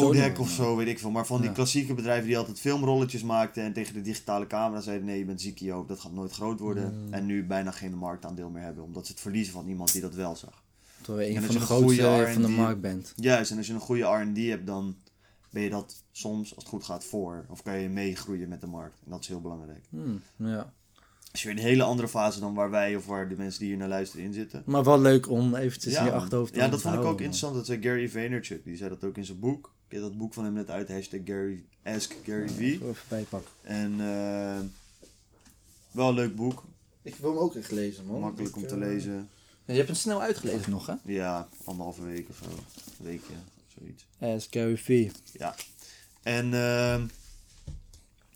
Kodak 0.00 0.38
of 0.38 0.50
zo, 0.50 0.76
weet 0.76 0.86
ik 0.88 0.98
veel. 0.98 1.10
Maar 1.10 1.26
van 1.26 1.40
die 1.40 1.48
Ja. 1.48 1.54
klassieke 1.54 1.94
bedrijven 1.94 2.26
die 2.26 2.38
altijd 2.38 2.60
filmrolletjes 2.60 3.22
maakten 3.22 3.62
en 3.62 3.72
tegen 3.72 3.94
de 3.94 4.00
digitale 4.00 4.46
camera 4.46 4.80
zeiden 4.80 5.06
nee, 5.06 5.18
je 5.18 5.24
bent 5.24 5.40
ziek, 5.40 5.58
joh, 5.58 5.88
dat 5.88 6.00
gaat 6.00 6.12
nooit 6.12 6.32
groot 6.32 6.60
worden. 6.60 6.94
En 7.10 7.26
nu 7.26 7.44
bijna 7.46 7.70
geen 7.70 7.94
marktaandeel 7.94 8.48
meer 8.50 8.62
hebben, 8.62 8.84
omdat 8.84 9.06
ze 9.06 9.12
het 9.12 9.20
verliezen 9.20 9.52
van 9.52 9.68
iemand 9.68 9.92
die 9.92 10.00
dat 10.00 10.14
wel 10.14 10.36
zag. 10.36 10.62
Terwijl 11.02 11.28
je 11.28 11.34
En 11.36 11.42
een 11.42 11.46
van 11.46 11.54
de 11.54 11.60
grootste 11.60 12.30
van 12.32 12.42
de 12.42 12.48
markt 12.48 12.80
bent. 12.80 13.12
Juist, 13.16 13.50
en 13.50 13.56
als 13.56 13.66
je 13.66 13.72
een 13.72 13.80
goede 13.80 14.02
R&D 14.04 14.36
hebt, 14.48 14.66
dan 14.66 14.96
ben 15.50 15.62
je 15.62 15.70
dat 15.70 16.02
soms, 16.12 16.54
als 16.54 16.64
het 16.64 16.72
goed 16.72 16.84
gaat, 16.84 17.04
voor. 17.04 17.44
Of 17.48 17.62
kan 17.62 17.78
je 17.78 17.88
meegroeien 17.88 18.48
met 18.48 18.60
de 18.60 18.66
markt. 18.66 18.98
En 19.04 19.10
dat 19.10 19.20
is 19.20 19.28
heel 19.28 19.40
belangrijk. 19.40 19.84
Hmm, 19.90 20.20
ja. 20.36 20.72
Je 21.32 21.50
in 21.50 21.56
een 21.56 21.62
hele 21.62 21.82
andere 21.82 22.08
fase 22.08 22.40
dan 22.40 22.54
waar 22.54 22.70
wij 22.70 22.96
of 22.96 23.06
waar 23.06 23.28
de 23.28 23.34
mensen 23.36 23.60
die 23.60 23.68
hier 23.68 23.78
naar 23.78 23.88
luisteren 23.88 24.24
in 24.24 24.32
zitten. 24.32 24.62
Maar 24.66 24.84
wel 24.84 25.00
leuk 25.00 25.30
om 25.30 25.54
eventjes 25.54 25.94
in 25.94 26.04
je 26.04 26.10
man. 26.10 26.20
achterhoofd 26.20 26.52
te 26.52 26.58
ja, 26.58 26.68
dat 26.68 26.80
vond 26.80 26.94
ik 26.94 27.00
ook 27.00 27.06
man. 27.06 27.16
interessant. 27.16 27.54
Dat 27.54 27.66
zei 27.66 27.82
Gary 27.82 28.08
Vaynerchuk. 28.08 28.64
Die 28.64 28.76
zei 28.76 28.88
dat 28.88 29.04
ook 29.04 29.16
in 29.16 29.24
zijn 29.24 29.38
boek. 29.38 29.74
Heb 29.94 30.02
dat 30.02 30.18
boek 30.18 30.34
van 30.34 30.44
hem 30.44 30.52
net 30.52 30.70
uit. 30.70 30.88
Hashtag 30.88 31.20
Gary, 31.24 31.64
Ask 31.82 32.14
Gary 32.24 32.48
V. 32.48 32.60
Even 32.60 32.96
bijpakken. 33.08 33.50
En 33.62 34.00
eh, 34.00 34.60
wel 35.90 36.08
een 36.08 36.14
leuk 36.14 36.36
boek. 36.36 36.64
Ik 37.02 37.14
wil 37.16 37.30
hem 37.30 37.38
ook 37.38 37.54
echt 37.54 37.70
lezen, 37.70 38.06
man. 38.06 38.20
Makkelijk 38.20 38.56
om 38.56 38.66
te 38.66 38.74
eh, 38.74 38.80
lezen. 38.80 39.28
Je 39.64 39.72
hebt 39.72 39.86
hem 39.86 39.96
snel 39.96 40.20
uitgelezen 40.20 40.70
nog, 40.70 40.86
hè? 40.86 40.94
Ja, 41.04 41.48
anderhalve 41.64 42.04
week 42.04 42.28
of 42.28 42.36
zo. 42.42 42.50
Een 42.50 43.04
weekje, 43.04 43.32
zoiets. 43.78 44.06
As 44.18 44.46
Gary 44.50 44.76
V. 44.76 45.10
Ja. 45.32 45.54
En 46.22 46.54
ehm, 46.54 47.06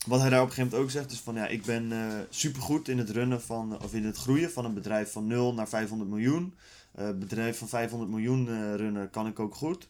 wat 0.06 0.20
hij 0.20 0.30
daar 0.30 0.42
op 0.42 0.48
een 0.48 0.54
gegeven 0.54 0.70
moment 0.70 0.74
ook 0.74 0.90
zegt 0.90 1.10
is 1.10 1.20
van 1.20 1.34
ja, 1.34 1.46
ik 1.46 1.62
ben 1.62 1.92
eh 1.92 2.20
supergoed 2.30 2.88
in 2.88 2.98
het 2.98 3.10
runnen 3.10 3.42
van, 3.42 3.82
of 3.82 3.94
in 3.94 4.04
het 4.04 4.16
groeien 4.16 4.50
van 4.50 4.64
een 4.64 4.74
bedrijf 4.74 5.12
van 5.12 5.26
0 5.26 5.54
naar 5.54 5.68
500 5.68 6.10
miljoen. 6.10 6.54
Eh 6.94 7.10
bedrijf 7.10 7.58
van 7.58 7.68
500 7.68 8.10
miljoen 8.10 8.48
eh, 8.48 8.74
runnen 8.74 9.10
kan 9.10 9.26
ik 9.26 9.38
ook 9.38 9.54
goed. 9.54 9.88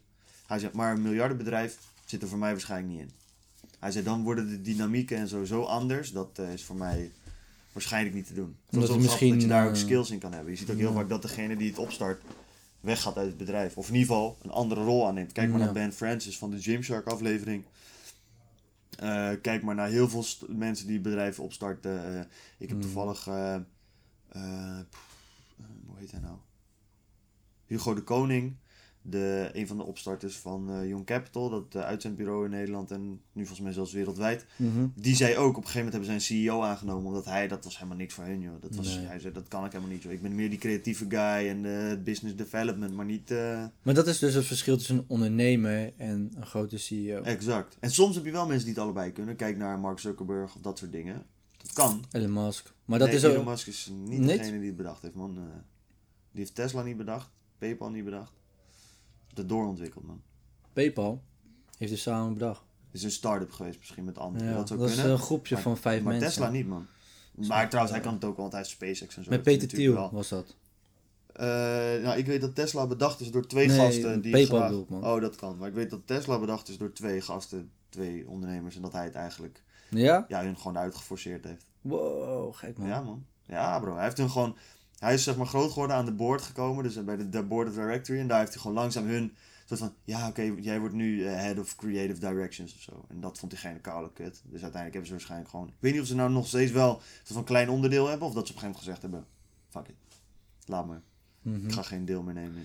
Hij 0.48 0.58
zegt, 0.58 0.72
maar 0.72 0.92
een 0.94 1.02
miljardenbedrijf 1.02 1.78
zit 2.04 2.22
er 2.22 2.28
voor 2.28 2.38
mij 2.38 2.50
waarschijnlijk 2.50 2.92
niet 2.92 3.00
in. 3.00 3.10
Hij 3.78 3.90
zei, 3.90 4.04
dan 4.04 4.22
worden 4.22 4.48
de 4.48 4.60
dynamieken 4.60 5.16
en 5.16 5.28
zo 5.28 5.44
zo 5.44 5.62
anders. 5.62 6.12
Dat 6.12 6.38
eh, 6.38 6.52
is 6.52 6.64
voor 6.64 6.76
mij 6.76 7.10
waarschijnlijk 7.72 8.14
niet 8.14 8.26
te 8.26 8.34
doen. 8.34 8.56
Het 8.64 8.80
is 8.82 8.86
dat 8.86 8.96
je 8.96 9.02
misschien, 9.02 9.48
daar 9.48 9.66
ook 9.66 9.72
eh, 9.74 9.78
skills 9.80 10.10
in 10.10 10.18
kan 10.18 10.32
hebben. 10.32 10.52
Je 10.52 10.58
ziet 10.58 10.70
ook 10.70 10.76
heel 10.76 10.88
ja. 10.88 10.94
vaak 10.94 11.08
dat 11.08 11.22
degene 11.22 11.56
die 11.56 11.68
het 11.68 11.78
opstart 11.78 12.22
weggaat 12.80 13.16
uit 13.16 13.26
het 13.26 13.36
bedrijf. 13.36 13.76
Of 13.76 13.88
in 13.88 13.94
ieder 13.94 14.08
geval 14.08 14.38
een 14.42 14.50
andere 14.50 14.84
rol 14.84 15.06
aanneemt. 15.06 15.32
Kijk 15.32 15.48
maar 15.50 15.58
Ja. 15.58 15.64
naar 15.64 15.74
Ben 15.74 15.92
Francis 15.92 16.38
van 16.38 16.50
de 16.50 16.60
Gymshark 16.62 17.06
aflevering. 17.06 17.64
Eh, 18.98 19.30
kijk 19.42 19.62
maar 19.62 19.74
naar 19.74 19.88
heel 19.88 20.08
veel 20.08 20.24
mensen 20.48 20.86
die 20.86 21.00
bedrijven 21.00 21.44
opstarten. 21.44 22.28
Ik 22.58 22.68
heb 22.68 22.76
Mm. 22.76 22.82
toevallig... 22.82 23.24
hoe 23.24 24.84
heet 25.96 26.10
hij 26.10 26.20
nou? 26.20 26.36
Hugo 27.66 27.94
de 27.94 28.02
Koning. 28.02 28.56
De, 29.10 29.50
een 29.52 29.66
van 29.66 29.76
de 29.76 29.82
opstarters 29.82 30.36
van 30.36 30.70
eh, 30.70 30.88
Young 30.88 31.04
Capital. 31.06 31.50
Dat 31.50 31.74
eh, 31.74 31.82
uitzendbureau 31.82 32.44
in 32.44 32.50
Nederland 32.50 32.90
en 32.90 33.20
nu 33.32 33.40
volgens 33.42 33.60
mij 33.60 33.72
zelfs 33.72 33.92
wereldwijd. 33.92 34.46
Mhm. 34.56 34.86
Die 34.94 35.16
zei 35.16 35.36
ook, 35.36 35.48
op 35.56 35.64
een 35.64 35.70
gegeven 35.70 35.84
moment 35.84 35.92
hebben 36.08 36.22
zij 36.22 36.38
een 36.38 36.44
CEO 36.46 36.62
aangenomen. 36.62 37.06
Omdat 37.06 37.24
hij, 37.24 37.48
dat 37.48 37.64
was 37.64 37.76
helemaal 37.76 37.96
niks 37.96 38.14
voor 38.14 38.24
hun 38.24 38.40
joh. 38.40 38.60
Dat 38.60 38.74
was, 38.74 38.96
Nee. 38.96 39.06
Hij 39.06 39.18
zei, 39.18 39.32
dat 39.32 39.48
kan 39.48 39.64
ik 39.64 39.72
helemaal 39.72 39.92
niet 39.92 40.02
joh. 40.02 40.12
Ik 40.12 40.22
ben 40.22 40.34
meer 40.34 40.50
die 40.50 40.58
creatieve 40.58 41.04
guy 41.08 41.48
en 41.48 41.62
business 42.04 42.36
development. 42.36 42.94
Maar 42.94 43.04
niet... 43.04 43.30
eh, 43.30 43.64
Maar 43.82 43.94
dat 43.94 44.06
is 44.06 44.18
dus 44.18 44.34
het 44.34 44.44
verschil 44.46 44.76
tussen 44.76 44.96
een 44.96 45.04
ondernemer 45.06 45.92
en 45.96 46.32
een 46.36 46.46
grote 46.46 46.78
CEO. 46.78 47.22
Exact. 47.22 47.76
En 47.80 47.90
soms 47.90 48.14
heb 48.14 48.24
je 48.24 48.30
wel 48.30 48.46
mensen 48.46 48.64
die 48.64 48.74
het 48.74 48.82
allebei 48.82 49.12
kunnen. 49.12 49.36
Kijk 49.36 49.56
naar 49.56 49.78
Mark 49.78 49.98
Zuckerberg 49.98 50.54
of 50.54 50.60
dat 50.62 50.78
soort 50.78 50.92
dingen. 50.92 51.22
Dat 51.56 51.72
kan. 51.72 52.04
Elon 52.12 52.32
Musk. 52.32 52.72
Maar 52.84 52.98
dat 52.98 53.08
nee, 53.08 53.16
is 53.16 53.22
Elon 53.22 53.36
ook... 53.36 53.44
Musk 53.44 53.66
is 53.66 53.90
niet, 54.04 54.18
Niet? 54.18 54.28
degene 54.28 54.58
die 54.58 54.66
het 54.66 54.76
bedacht 54.76 55.02
heeft, 55.02 55.14
man. 55.14 55.34
Die 55.34 56.40
heeft 56.40 56.54
Tesla 56.54 56.82
niet 56.82 56.96
bedacht. 56.96 57.30
PayPal 57.58 57.90
niet 57.90 58.04
bedacht. 58.04 58.32
Dat 59.34 59.48
doorontwikkeld, 59.48 60.04
man. 60.06 60.20
PayPal 60.72 61.22
heeft 61.78 61.90
dus 61.92 62.02
samen 62.02 62.32
bedacht. 62.32 62.62
Het 62.86 62.96
is 62.96 63.02
een 63.02 63.10
start-up 63.10 63.52
geweest 63.52 63.78
misschien 63.78 64.04
met 64.04 64.18
anderen. 64.18 64.48
Ja, 64.48 64.54
dat 64.54 64.68
zou 64.68 64.80
dat 64.80 64.88
is 64.88 64.96
een 64.98 65.18
groepje 65.18 65.54
Maar- 65.54 65.62
van 65.62 65.76
vijf 65.76 66.02
maar 66.02 66.12
mensen. 66.12 66.30
Tesla 66.30 66.50
niet, 66.50 66.66
man. 66.66 66.86
Maar 67.46 67.68
trouwens, 67.68 67.94
hij 67.96 68.04
kan 68.04 68.14
het 68.14 68.24
ook 68.24 68.36
wel, 68.36 68.48
want 68.50 68.52
hij 68.52 68.60
heeft 68.60 68.72
SpaceX 68.74 69.16
en 69.16 69.24
zo. 69.24 69.30
Met 69.30 69.38
is 69.38 69.44
Peter 69.44 69.68
Thiel 69.68 70.10
was 70.12 70.28
dat. 70.28 70.56
Eh, 71.32 71.46
nou, 72.02 72.18
ik 72.18 72.26
weet 72.26 72.40
dat 72.40 72.54
Tesla 72.54 72.86
bedacht 72.86 73.20
is 73.20 73.30
door 73.30 73.46
twee 73.46 73.66
Nee, 73.66 73.78
gasten. 73.78 74.20
Die 74.20 74.32
PayPal 74.32 74.56
graag- 74.56 74.68
bedoel 74.68 74.82
ik, 74.82 74.88
man. 74.88 75.04
Oh, 75.04 75.20
dat 75.20 75.36
kan. 75.36 75.56
Maar 75.56 75.68
ik 75.68 75.74
weet 75.74 75.90
dat 75.90 76.00
Tesla 76.04 76.38
bedacht 76.38 76.68
is 76.68 76.78
door 76.78 76.92
twee 76.92 77.20
gasten, 77.20 77.70
twee 77.88 78.28
ondernemers. 78.28 78.76
En 78.76 78.82
dat 78.82 78.92
hij 78.92 79.04
het 79.04 79.14
eigenlijk, 79.14 79.62
Ja? 79.90 80.24
ja, 80.28 80.42
hun 80.42 80.56
gewoon 80.56 80.78
uitgeforceerd 80.78 81.44
heeft. 81.44 81.64
Wow, 81.80 82.54
gek 82.54 82.78
man. 82.78 82.88
Ja, 82.88 83.00
man. 83.02 83.24
Ja, 83.46 83.80
bro. 83.80 83.94
Hij 83.94 84.04
heeft 84.04 84.16
hun 84.16 84.30
gewoon... 84.30 84.56
Hij 84.98 85.14
is 85.14 85.22
zeg 85.22 85.36
maar 85.36 85.46
groot 85.46 85.72
geworden 85.72 85.96
aan 85.96 86.04
de 86.04 86.12
board 86.12 86.42
gekomen. 86.42 86.84
Dus 86.84 87.04
bij 87.04 87.16
de, 87.16 87.28
de 87.28 87.42
board 87.42 87.68
of 87.68 87.74
directory. 87.74 88.18
En 88.18 88.28
daar 88.28 88.38
heeft 88.38 88.52
hij 88.52 88.60
gewoon 88.60 88.76
langzaam 88.76 89.06
hun... 89.06 89.32
soort 89.66 89.80
van... 89.80 89.94
Ja, 90.04 90.28
oké, 90.28 90.54
jij 90.60 90.80
wordt 90.80 90.94
nu 90.94 91.26
eh, 91.26 91.34
head 91.34 91.58
of 91.58 91.76
creative 91.76 92.20
directions 92.20 92.74
of 92.74 92.80
zo. 92.80 93.04
En 93.08 93.20
dat 93.20 93.38
vond 93.38 93.50
diegene 93.50 93.80
koude 93.80 94.12
kut. 94.12 94.42
Dus 94.44 94.62
uiteindelijk 94.62 94.92
hebben 94.92 95.06
ze 95.06 95.12
waarschijnlijk 95.12 95.50
gewoon... 95.50 95.66
Ik 95.68 95.74
weet 95.78 95.92
niet 95.92 96.00
of 96.00 96.06
ze 96.06 96.14
nou 96.14 96.30
nog 96.30 96.46
steeds 96.46 96.72
wel... 96.72 96.90
een 96.90 97.00
soort 97.22 97.32
van 97.32 97.44
klein 97.44 97.70
onderdeel 97.70 98.08
hebben. 98.08 98.28
Of 98.28 98.34
dat 98.34 98.46
ze 98.46 98.52
op 98.52 98.62
een 98.62 98.68
gegeven 98.68 98.90
moment 98.90 99.00
gezegd 99.00 99.02
hebben... 99.02 99.26
Fuck 99.68 99.88
it. 99.88 100.16
Laat 100.66 100.86
maar. 100.86 101.02
Mhm. 101.42 101.66
Ik 101.66 101.72
ga 101.72 101.82
geen 101.82 102.04
deel 102.04 102.22
meer 102.22 102.34
nemen 102.34 102.62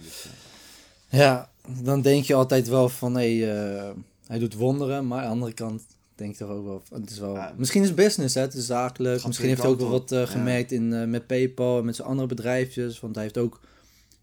eh. 1.09 1.19
Ja, 1.19 1.49
dan 1.81 2.01
denk 2.01 2.23
je 2.23 2.33
altijd 2.33 2.67
wel 2.67 2.89
van, 2.89 3.15
hé, 3.15 3.51
eh, 3.51 3.91
hij 4.27 4.39
doet 4.39 4.53
wonderen. 4.53 5.07
Maar 5.07 5.19
aan 5.19 5.25
de 5.25 5.31
andere 5.31 5.53
kant 5.53 5.83
denk 6.15 6.31
ik 6.31 6.37
toch 6.37 6.49
ook 6.49 6.65
wel, 6.65 6.83
het 7.01 7.09
is 7.09 7.19
wel... 7.19 7.33
Ja. 7.35 7.53
Misschien 7.57 7.83
is 7.83 7.93
business, 7.93 8.35
hè, 8.35 8.41
het 8.41 8.53
is 8.53 8.65
zakelijk. 8.65 9.25
Misschien 9.25 9.47
heeft 9.47 9.61
hij 9.61 9.71
ook 9.71 9.79
wel 9.79 9.89
wat 9.89 10.11
eh, 10.11 10.27
gemerkt 10.27 10.71
in, 10.71 10.93
eh, 10.93 11.07
met 11.07 11.27
Paypal 11.27 11.77
en 11.79 11.85
met 11.85 11.95
zijn 11.95 12.07
andere 12.07 12.27
bedrijfjes. 12.27 12.99
Want 12.99 13.15
hij 13.15 13.23
heeft 13.23 13.37
ook 13.37 13.59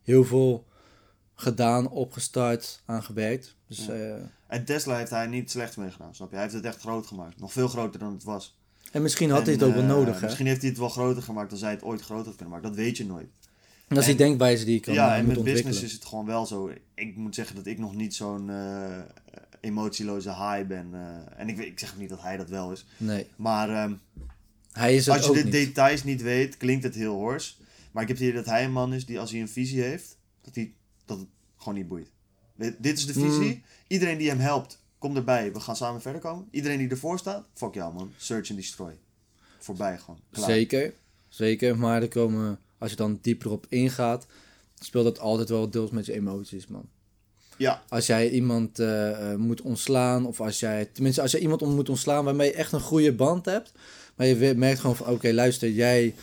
heel 0.02 0.24
veel 0.24 0.66
gedaan, 1.34 1.88
opgestart, 1.90 2.82
aangewerkt. 2.86 3.56
Dus 3.68 3.86
Ja. 3.86 3.92
eh, 3.92 4.14
En 4.46 4.64
Tesla 4.64 4.96
heeft 4.96 5.10
hij 5.10 5.26
niet 5.26 5.50
slecht 5.50 5.76
mee 5.76 5.90
gedaan, 5.90 6.14
snap 6.14 6.28
je? 6.28 6.34
Hij 6.34 6.44
heeft 6.44 6.56
het 6.56 6.64
echt 6.64 6.80
groot 6.80 7.06
gemaakt. 7.06 7.40
Nog 7.40 7.52
veel 7.52 7.68
groter 7.68 8.00
dan 8.00 8.12
het 8.12 8.24
was. 8.24 8.58
en 8.92 9.02
misschien 9.02 9.30
had 9.30 9.44
hij 9.44 9.52
het 9.54 9.62
ook 9.62 9.74
wel 9.74 9.82
nodig, 9.84 10.20
hè? 10.20 10.24
Misschien 10.26 10.46
heeft 10.46 10.60
hij 10.60 10.70
het 10.70 10.78
wel 10.78 10.88
groter 10.88 11.22
gemaakt 11.22 11.50
dan 11.50 11.58
zij 11.58 11.70
het 11.70 11.82
ooit 11.82 12.00
groot 12.00 12.24
had 12.26 12.34
kunnen 12.36 12.54
maken. 12.54 12.68
Dat 12.68 12.78
weet 12.78 12.96
je 12.96 13.06
nooit. 13.06 13.28
Dat 13.94 13.98
is 13.98 14.04
die 14.04 14.14
En- 14.14 14.20
denkwijze 14.28 14.64
die 14.64 14.76
ik 14.76 14.82
kan 14.82 14.94
ja, 14.94 15.12
eh, 15.12 15.18
en 15.18 15.26
met 15.26 15.42
business 15.44 15.82
is 15.82 15.92
het 15.92 16.04
gewoon 16.04 16.26
wel 16.26 16.46
zo. 16.46 16.70
Ik 16.94 17.16
moet 17.16 17.34
zeggen 17.34 17.56
dat 17.56 17.66
ik 17.66 17.78
nog 17.78 17.94
niet 17.94 18.14
zo'n 18.14 18.50
eh, 18.50 18.98
emotieloze 19.60 20.28
high 20.28 20.66
ben. 20.66 20.88
eh, 20.92 21.40
en 21.40 21.48
ik, 21.48 21.58
ik 21.58 21.78
zeg 21.78 21.96
niet 21.96 22.08
dat 22.08 22.22
hij 22.22 22.36
dat 22.36 22.48
wel 22.48 22.72
is. 22.72 22.86
Nee, 22.96 23.26
Maar 23.36 23.68
ehm, 23.70 23.94
hij 24.72 24.94
is 24.94 25.08
als 25.08 25.26
je 25.26 25.32
de 25.32 25.42
niet. 25.42 25.52
details 25.52 26.04
niet 26.04 26.22
weet, 26.22 26.56
klinkt 26.56 26.84
het 26.84 26.94
heel 26.94 27.14
hors. 27.14 27.58
Maar 27.92 28.02
ik 28.02 28.08
heb 28.08 28.16
het 28.18 28.26
idee 28.26 28.38
dat 28.42 28.50
hij 28.52 28.64
een 28.64 28.72
man 28.72 28.92
is 28.94 29.06
die 29.06 29.20
als 29.20 29.30
hij 29.30 29.40
een 29.40 29.48
visie 29.48 29.82
heeft, 29.82 30.16
dat, 30.42 30.54
hij, 30.54 30.72
dat 31.04 31.18
het 31.18 31.26
gewoon 31.56 31.74
niet 31.74 31.88
boeit. 31.88 32.10
Dit 32.78 32.98
is 32.98 33.06
de 33.06 33.12
visie. 33.12 33.54
Mm. 33.54 33.62
Iedereen 33.86 34.18
die 34.18 34.28
hem 34.28 34.38
helpt, 34.38 34.78
kom 34.98 35.16
erbij. 35.16 35.52
We 35.52 35.60
gaan 35.60 35.76
samen 35.76 36.00
verder 36.00 36.20
komen. 36.20 36.48
Iedereen 36.50 36.78
die 36.78 36.88
ervoor 36.88 37.18
staat, 37.18 37.46
fuck 37.54 37.74
jou 37.74 37.94
man. 37.94 38.12
Search 38.16 38.48
and 38.50 38.58
destroy. 38.58 38.92
Voorbij 39.58 39.98
gewoon. 39.98 40.20
Klaar. 40.30 40.50
Zeker, 40.50 40.92
zeker. 41.28 41.78
Maar 41.78 42.02
er 42.02 42.08
komen, 42.08 42.58
als 42.80 42.90
je 42.90 42.96
dan 42.96 43.18
dieper 43.22 43.50
op 43.50 43.66
ingaat, 43.68 44.26
speelt 44.78 45.04
dat 45.04 45.18
altijd 45.18 45.48
wel 45.48 45.70
deels 45.70 45.90
met 45.90 46.06
je 46.06 46.12
emoties, 46.12 46.66
man. 46.66 46.88
Ja, 47.56 47.82
Als 47.88 48.06
jij 48.06 48.30
iemand 48.30 48.78
eh, 48.78 49.32
eh, 49.32 49.38
moet 49.38 49.60
ontslaan, 49.62 50.26
of 50.26 50.40
als 50.40 50.60
jij, 50.60 50.84
tenminste, 50.92 51.22
als 51.22 51.30
je 51.32 51.38
iemand 51.40 51.60
moet 51.60 51.88
ontslaan 51.88 52.24
waarmee 52.24 52.48
je 52.48 52.54
echt 52.54 52.72
een 52.72 52.80
goede 52.80 53.12
band 53.12 53.44
hebt, 53.44 53.72
maar 54.16 54.26
je 54.26 54.54
merkt 54.54 54.80
gewoon 54.80 54.96
van, 54.96 55.06
oké, 55.08 55.32
luister, 55.32 55.70
jij, 55.70 56.14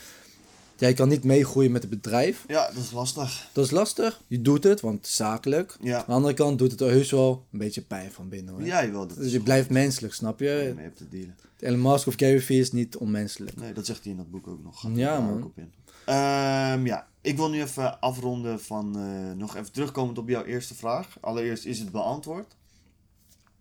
jij 0.78 0.94
kan 0.94 1.10
niet 1.10 1.24
meegroeien 1.24 1.72
met 1.72 1.82
het 1.82 1.92
bedrijf. 1.92 2.44
ja, 2.48 2.72
dat 2.74 2.84
is 2.84 2.92
lastig. 2.92 3.50
Dat 3.54 3.66
is 3.66 3.72
lastig. 3.72 4.22
Je 4.28 4.42
doet 4.42 4.64
het, 4.64 4.82
want 4.82 5.08
zakelijk. 5.08 5.78
Ja, 5.82 5.98
Aan 5.98 6.04
de 6.08 6.12
andere 6.12 6.34
kant 6.34 6.60
doet 6.60 6.72
het 6.72 6.82
er 6.82 6.90
heus 6.90 7.12
wel 7.12 7.46
een 7.52 7.60
beetje 7.60 7.82
pijn 7.82 8.12
van 8.12 8.30
binnen, 8.30 8.54
hoor. 8.54 8.66
ja 8.66 8.86
jawel. 8.86 9.08
Dat 9.08 9.18
Dus 9.18 9.32
je 9.32 9.40
blijft 9.42 9.70
menselijk, 9.70 10.14
snap 10.14 10.40
je 10.40 10.46
je? 10.46 10.74
mee 10.76 10.84
hebt 10.84 10.98
te 10.98 11.10
dealen. 11.10 11.36
Elon 11.60 11.82
Musk 11.82 12.08
of 12.08 12.14
Gary 12.18 12.40
Vee 12.42 12.60
is 12.60 12.72
niet 12.72 12.98
onmenselijk. 12.98 13.56
Nee, 13.60 13.74
dat 13.74 13.86
zegt 13.86 14.02
hij 14.04 14.12
in 14.12 14.18
dat 14.18 14.32
boek 14.32 14.48
ook 14.48 14.64
nog. 14.64 14.80
Gaat 14.80 14.92
Ja, 14.96 15.20
man. 15.20 15.38
ook 15.38 15.46
Op 15.46 15.58
in. 15.58 15.72
Ehm, 16.08 16.86
ja, 16.86 17.08
ik 17.22 17.38
wil 17.38 17.50
nu 17.50 17.62
even 17.62 18.00
afronden 18.02 18.62
van 18.62 18.98
eh, 18.98 19.38
nog 19.38 19.56
even 19.56 19.72
terugkomend 19.72 20.18
op 20.18 20.30
jouw 20.30 20.44
eerste 20.44 20.76
vraag. 20.76 21.08
Allereerst 21.22 21.66
is 21.66 21.80
het 21.80 21.92
beantwoord. 21.92 22.56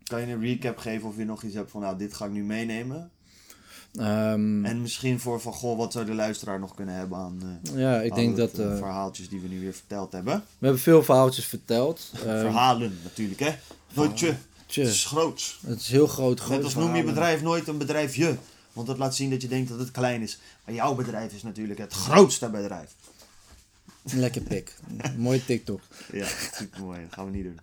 Kan 0.03 0.21
je 0.21 0.33
een 0.33 0.41
recap 0.41 0.77
geven 0.77 1.07
of 1.09 1.17
je 1.17 1.25
nog 1.25 1.43
iets 1.43 1.55
hebt 1.55 1.71
van, 1.71 1.81
nou, 1.81 1.97
dit 1.97 2.13
ga 2.13 2.25
ik 2.25 2.31
nu 2.31 2.43
meenemen? 2.43 3.11
Ehm, 3.95 4.65
En 4.65 4.81
misschien 4.81 5.19
voor 5.19 5.41
van, 5.41 5.53
goh, 5.53 5.77
wat 5.77 5.91
zou 5.93 6.05
de 6.05 6.13
luisteraar 6.13 6.59
nog 6.59 6.75
kunnen 6.75 6.95
hebben 6.95 7.17
aan 7.17 7.61
eh, 7.63 7.77
ja, 7.79 8.01
ik 8.01 8.15
denk 8.15 8.37
dat... 8.37 8.59
eh, 8.59 8.77
verhaaltjes 8.77 9.29
die 9.29 9.39
we 9.41 9.47
nu 9.47 9.59
weer 9.59 9.73
verteld 9.73 10.11
hebben. 10.11 10.35
we 10.57 10.65
hebben 10.65 10.81
veel 10.81 11.03
verhaaltjes 11.03 11.45
verteld. 11.45 12.11
Ehm, 12.13 12.23
Verhalen 12.23 12.99
natuurlijk, 13.03 13.39
hè? 13.39 13.55
Nooit 13.93 14.19
je. 14.19 14.33
tje, 14.65 14.81
Het 14.81 14.89
is 14.93 15.05
groots. 15.05 15.59
het 15.65 15.79
is 15.79 15.87
heel 15.87 16.07
groot. 16.07 16.37
Net 16.37 16.45
groot 16.45 16.63
als 16.63 16.75
noem 16.75 16.95
je 16.95 17.03
bedrijf 17.03 17.41
nooit 17.41 17.67
een 17.67 17.77
bedrijfje. 17.77 18.35
Want 18.77 18.89
dat 18.89 18.97
laat 18.97 19.15
zien 19.15 19.29
dat 19.29 19.41
je 19.41 19.47
denkt 19.47 19.69
dat 19.69 19.79
het 19.79 19.91
klein 19.91 20.21
is. 20.21 20.39
Maar 20.65 20.73
jouw 20.73 20.95
bedrijf 20.95 21.33
is 21.33 21.43
natuurlijk 21.43 21.79
het 21.79 21.93
grootste 21.93 22.49
bedrijf. 22.49 22.95
Lekker 24.03 24.41
pik. 24.41 24.75
Mooie 25.17 25.45
TikTok. 25.45 25.81
Ja, 26.11 26.27
super 26.53 26.81
mooi. 26.81 27.01
Dat 27.01 27.13
gaan 27.13 27.31
we 27.31 27.37
niet 27.37 27.43
doen. 27.43 27.59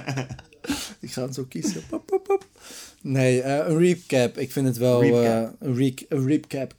Ik 1.00 1.12
ga 1.12 1.22
het 1.22 1.34
zo 1.34 1.44
kiezen. 1.44 1.86
Pop, 1.86 2.06
pop, 2.06 2.24
pop. 2.24 2.46
Nee, 3.00 3.42
eh, 3.42 3.68
een 3.68 3.78
recap. 3.78 4.38
Ik 4.38 4.52
vind 4.52 4.66
het 4.66 4.76
wel... 4.76 5.02
Eh, 5.02 5.48
een, 5.58 5.74
re 5.74 5.94
een 6.08 6.26
recap. 6.26 6.74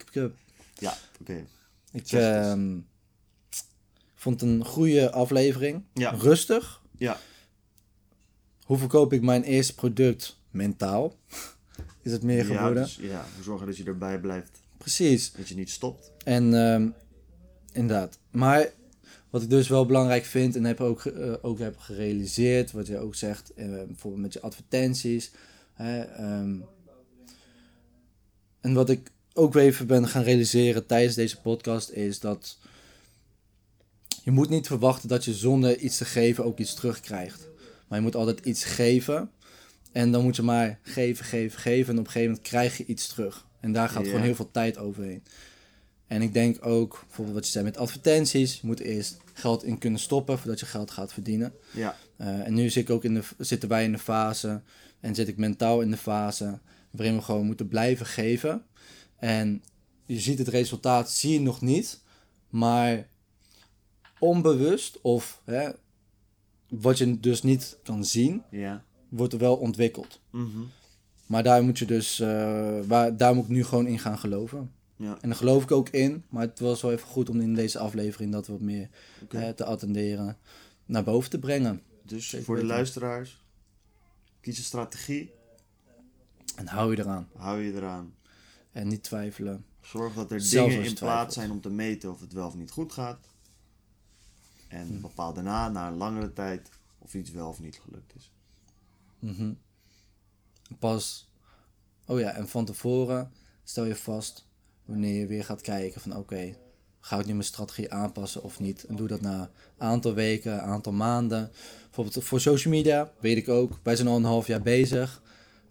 Ja, 0.73 0.97
oké. 1.21 1.45
Ik 1.91 2.11
ehm, 2.11 2.77
vond 4.15 4.41
een 4.41 4.65
goede 4.65 5.11
aflevering. 5.11 5.83
Ja. 5.93 6.09
Rustig. 6.09 6.81
Ja. 6.97 7.19
Hoe 8.63 8.77
verkoop 8.77 9.13
ik 9.13 9.21
mijn 9.21 9.43
eerste 9.43 9.75
product 9.75 10.37
mentaal? 10.51 11.15
Is 12.03 12.11
het 12.11 12.23
meer 12.23 12.37
Ja, 12.47 12.55
geworden? 12.55 12.83
dus, 12.83 12.95
ja, 13.01 13.25
zorgen 13.41 13.67
dat 13.67 13.77
je 13.77 13.83
erbij 13.83 14.19
blijft. 14.19 14.59
Precies. 14.77 15.31
Dat 15.31 15.47
je 15.47 15.55
niet 15.55 15.69
stopt. 15.69 16.11
En 16.23 16.53
ehm, 16.53 16.87
inderdaad. 17.71 18.19
Maar 18.31 18.69
wat 19.29 19.41
ik 19.41 19.49
dus 19.49 19.67
wel 19.67 19.85
belangrijk 19.85 20.25
vind 20.25 20.55
en 20.55 20.63
heb 20.63 20.81
ook, 20.81 21.05
eh, 21.05 21.33
ook 21.41 21.59
heb 21.59 21.77
gerealiseerd, 21.77 22.71
wat 22.71 22.87
je 22.87 22.97
ook 22.97 23.15
zegt, 23.15 23.53
eh, 23.53 23.65
bijvoorbeeld 23.65 24.21
met 24.23 24.33
je 24.33 24.41
advertenties. 24.41 25.31
Hè, 25.73 26.01
ehm, 26.01 26.55
en 28.61 28.73
wat 28.73 28.89
ik 28.89 29.11
ook 29.33 29.53
weer 29.53 29.63
even 29.63 29.87
ben 29.87 30.07
gaan 30.07 30.23
realiseren 30.23 30.85
tijdens 30.85 31.15
deze 31.15 31.41
podcast 31.41 31.89
is 31.89 32.19
dat 32.19 32.57
je 34.23 34.31
moet 34.31 34.49
niet 34.49 34.67
verwachten 34.67 35.09
dat 35.09 35.25
je 35.25 35.33
zonder 35.33 35.77
iets 35.77 35.97
te 35.97 36.05
geven 36.05 36.43
ook 36.45 36.59
iets 36.59 36.73
terugkrijgt. 36.73 37.47
Maar 37.87 37.97
je 37.97 38.03
moet 38.03 38.15
altijd 38.15 38.45
iets 38.45 38.63
geven. 38.63 39.31
En 39.93 40.11
dan 40.11 40.23
moet 40.23 40.35
je 40.35 40.41
maar 40.41 40.79
geven, 40.81 41.25
geven, 41.25 41.59
geven. 41.59 41.93
En 41.93 41.99
op 41.99 42.05
een 42.05 42.11
gegeven 42.11 42.31
moment 42.31 42.47
krijg 42.49 42.77
je 42.77 42.85
iets 42.85 43.07
terug. 43.07 43.47
En 43.59 43.71
daar 43.71 43.89
gaat 43.89 44.05
gewoon 44.05 44.21
heel 44.21 44.35
veel 44.35 44.51
tijd 44.51 44.77
overheen. 44.77 45.23
En 46.07 46.21
ik 46.21 46.33
denk 46.33 46.65
ook, 46.65 47.03
bijvoorbeeld 47.07 47.35
wat 47.35 47.45
je 47.45 47.51
zei 47.51 47.63
met 47.63 47.77
advertenties. 47.77 48.53
Je 48.53 48.67
moet 48.67 48.79
eerst 48.79 49.17
geld 49.33 49.63
in 49.63 49.77
kunnen 49.77 49.99
stoppen 49.99 50.37
voordat 50.39 50.59
je 50.59 50.65
geld 50.65 50.91
gaat 50.91 51.13
verdienen. 51.13 51.53
Ja, 51.71 51.97
Eh, 52.17 52.47
en 52.47 52.53
nu 52.53 52.69
zit 52.69 52.83
ik 52.83 52.89
ook 52.89 53.03
in 53.03 53.13
de, 53.13 53.21
zitten 53.37 53.69
wij 53.69 53.83
in 53.83 53.91
de 53.91 53.97
fase 53.97 54.61
en 54.99 55.15
zit 55.15 55.27
ik 55.27 55.37
mentaal 55.37 55.81
in 55.81 55.91
de 55.91 55.97
fase 55.97 56.59
waarin 56.91 57.15
we 57.15 57.21
gewoon 57.21 57.45
moeten 57.45 57.67
blijven 57.67 58.05
geven. 58.05 58.63
En 59.15 59.63
je 60.05 60.19
ziet 60.19 60.37
het 60.39 60.47
resultaat, 60.47 61.11
zie 61.11 61.33
je 61.33 61.39
nog 61.41 61.61
niet, 61.61 61.99
maar 62.49 63.07
onbewust 64.19 65.01
of 65.01 65.41
hè, 65.45 65.69
wat 66.69 66.97
je 66.97 67.19
dus 67.19 67.43
niet 67.43 67.77
kan 67.83 68.05
zien, 68.05 68.43
ja. 68.51 68.83
Wordt 69.15 69.33
er 69.33 69.39
wel 69.39 69.55
ontwikkeld. 69.55 70.19
Mhm. 70.29 70.61
Maar 71.25 71.43
daar 71.43 71.63
moet 71.63 71.79
je 71.79 71.85
dus, 71.85 72.19
eh, 72.19 72.79
waar, 72.87 73.17
daar 73.17 73.35
moet 73.35 73.43
ik 73.43 73.49
nu 73.49 73.63
gewoon 73.63 73.87
in 73.87 73.99
gaan 73.99 74.17
geloven. 74.19 74.71
Ja, 74.95 75.17
En 75.21 75.29
daar 75.29 75.37
geloof 75.37 75.63
ik 75.63 75.71
ook 75.71 75.89
in, 75.89 76.23
maar 76.29 76.41
het 76.41 76.59
was 76.59 76.81
wel 76.81 76.91
even 76.91 77.07
goed 77.07 77.29
om 77.29 77.41
in 77.41 77.55
deze 77.55 77.79
aflevering 77.79 78.31
dat 78.31 78.47
wat 78.47 78.59
meer 78.59 78.89
eh, 79.29 79.49
te 79.49 79.65
attenderen, 79.65 80.37
naar 80.85 81.03
boven 81.03 81.29
te 81.29 81.39
brengen. 81.39 81.81
Dus 82.03 82.29
zeker 82.29 82.45
voor 82.45 82.55
de 82.55 82.65
luisteraars, 82.65 83.43
kies 84.41 84.57
een 84.57 84.63
strategie. 84.63 85.31
En 86.55 86.67
hou 86.67 86.91
je 86.95 86.99
eraan. 87.01 87.27
Hou 87.35 87.61
je 87.61 87.73
eraan. 87.73 88.13
En 88.71 88.87
niet 88.87 89.03
twijfelen. 89.03 89.65
Zorg 89.81 90.13
dat 90.13 90.31
er 90.31 90.41
Zelfs 90.41 90.73
dingen 90.73 90.87
in 90.87 90.93
plaats 90.95 91.35
zijn 91.35 91.51
om 91.51 91.61
te 91.61 91.69
meten 91.69 92.11
of 92.11 92.19
het 92.19 92.33
wel 92.33 92.47
of 92.47 92.55
niet 92.55 92.71
goed 92.71 92.91
gaat. 92.91 93.27
En 94.67 94.87
Hm. 94.87 95.01
bepaal 95.01 95.33
daarna, 95.33 95.69
na 95.69 95.87
een 95.87 95.97
langere 95.97 96.33
tijd, 96.33 96.69
of 96.99 97.13
iets 97.13 97.31
wel 97.31 97.47
of 97.47 97.59
niet 97.59 97.79
gelukt 97.83 98.15
is. 98.15 98.31
Mhm. 99.23 99.53
Pas, 100.79 101.29
oh 102.05 102.19
ja, 102.19 102.31
en 102.31 102.47
van 102.47 102.65
tevoren 102.65 103.31
stel 103.63 103.85
je 103.85 103.95
vast 103.95 104.47
wanneer 104.85 105.19
je 105.19 105.27
weer 105.27 105.43
gaat 105.43 105.61
kijken 105.61 106.01
van 106.01 106.17
oké, 106.17 106.55
ga 106.99 107.19
ik 107.19 107.25
nu 107.25 107.31
mijn 107.31 107.43
strategie 107.43 107.91
aanpassen 107.91 108.43
of 108.43 108.59
niet? 108.59 108.83
En 108.83 108.95
doe 108.95 109.07
dat 109.07 109.21
na 109.21 109.41
een 109.77 109.87
aantal 109.87 110.13
weken, 110.13 110.53
een 110.53 110.59
aantal 110.59 110.91
maanden. 110.93 111.51
Bijvoorbeeld 111.85 112.23
voor 112.25 112.39
social 112.41 112.73
media, 112.73 113.11
weet 113.19 113.37
ik 113.37 113.49
ook, 113.49 113.79
wij 113.83 113.95
zijn 113.95 114.07
al 114.07 114.15
een 114.15 114.23
half 114.23 114.47
jaar 114.47 114.61
bezig. 114.61 115.21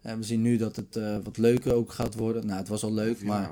En 0.01 0.17
we 0.17 0.23
zien 0.23 0.41
nu 0.41 0.57
dat 0.57 0.75
het 0.75 0.95
eh, 0.95 1.17
wat 1.23 1.37
leuker 1.37 1.73
ook 1.73 1.91
gaat 1.91 2.15
worden. 2.15 2.45
Nou, 2.45 2.57
het 2.59 2.67
was 2.67 2.83
al 2.83 2.93
leuk, 2.93 3.23
maar 3.23 3.51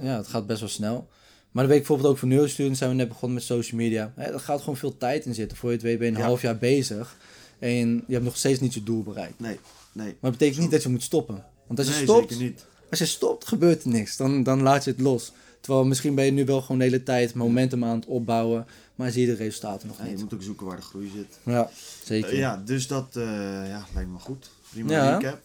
ja. 0.00 0.16
Het 0.16 0.26
gaat 0.26 0.46
best 0.46 0.60
wel 0.60 0.68
snel. 0.68 1.08
Maar 1.50 1.62
dan 1.62 1.72
weet 1.72 1.80
ik 1.82 1.86
bijvoorbeeld 1.86 2.08
ook 2.08 2.18
voor 2.18 2.28
neurostudents 2.28 2.78
zijn 2.78 2.90
we 2.90 2.96
net 2.96 3.08
begonnen 3.08 3.34
met 3.34 3.46
social 3.46 3.80
media. 3.80 4.12
Er 4.16 4.40
gaat 4.40 4.60
gewoon 4.60 4.76
veel 4.76 4.96
tijd 4.96 5.24
in 5.26 5.34
zitten. 5.34 5.56
Voor 5.56 5.68
je 5.68 5.74
het 5.74 5.84
weet 5.84 5.98
ben 5.98 6.06
je 6.06 6.12
een 6.12 6.18
Ja. 6.18 6.24
half 6.26 6.42
jaar 6.42 6.58
bezig. 6.58 7.16
En 7.62 8.04
je 8.06 8.12
hebt 8.12 8.24
nog 8.24 8.36
steeds 8.36 8.60
niet 8.60 8.74
je 8.74 8.82
doel 8.82 9.02
bereikt. 9.02 9.40
Nee, 9.40 9.58
nee. 9.92 10.06
Maar 10.06 10.30
dat 10.30 10.38
betekent 10.38 10.60
niet 10.60 10.70
dat 10.70 10.82
je 10.82 10.88
moet 10.88 11.02
stoppen. 11.02 11.44
Want 11.66 11.78
als 11.78 11.88
je 11.88 11.94
nee, 11.94 12.02
stopt, 12.04 12.30
zeker 12.32 12.44
niet. 12.44 12.64
als 12.90 12.98
je 12.98 13.06
stopt, 13.06 13.46
gebeurt 13.46 13.82
er 13.82 13.88
niks. 13.88 14.16
Dan, 14.16 14.42
dan 14.42 14.62
laat 14.62 14.84
je 14.84 14.90
het 14.90 15.00
los. 15.00 15.32
Terwijl 15.60 15.84
misschien 15.84 16.14
ben 16.14 16.24
je 16.24 16.30
nu 16.30 16.44
wel 16.44 16.60
gewoon 16.60 16.78
de 16.78 16.84
hele 16.84 17.02
tijd 17.02 17.34
momentum 17.34 17.84
aan 17.84 17.96
het 17.96 18.06
opbouwen. 18.06 18.66
Maar 18.94 19.10
zie 19.10 19.20
je 19.20 19.26
de 19.26 19.34
resultaten 19.44 19.88
nog 19.88 19.98
Ja, 19.98 20.04
je 20.04 20.10
niet. 20.10 20.20
moet 20.20 20.34
ook 20.34 20.42
zoeken 20.42 20.66
waar 20.66 20.76
de 20.76 20.82
groei 20.82 21.10
zit. 21.14 21.38
Ja, 21.42 21.70
zeker. 22.04 22.30
Eh, 22.30 22.38
ja, 22.38 22.56
dus 22.64 22.86
dat 22.86 23.16
eh, 23.16 23.22
ja, 23.68 23.86
lijkt 23.94 24.10
me 24.10 24.18
goed. 24.18 24.50
Prima 24.70 24.92
Ja. 24.92 25.16
recap. 25.18 25.40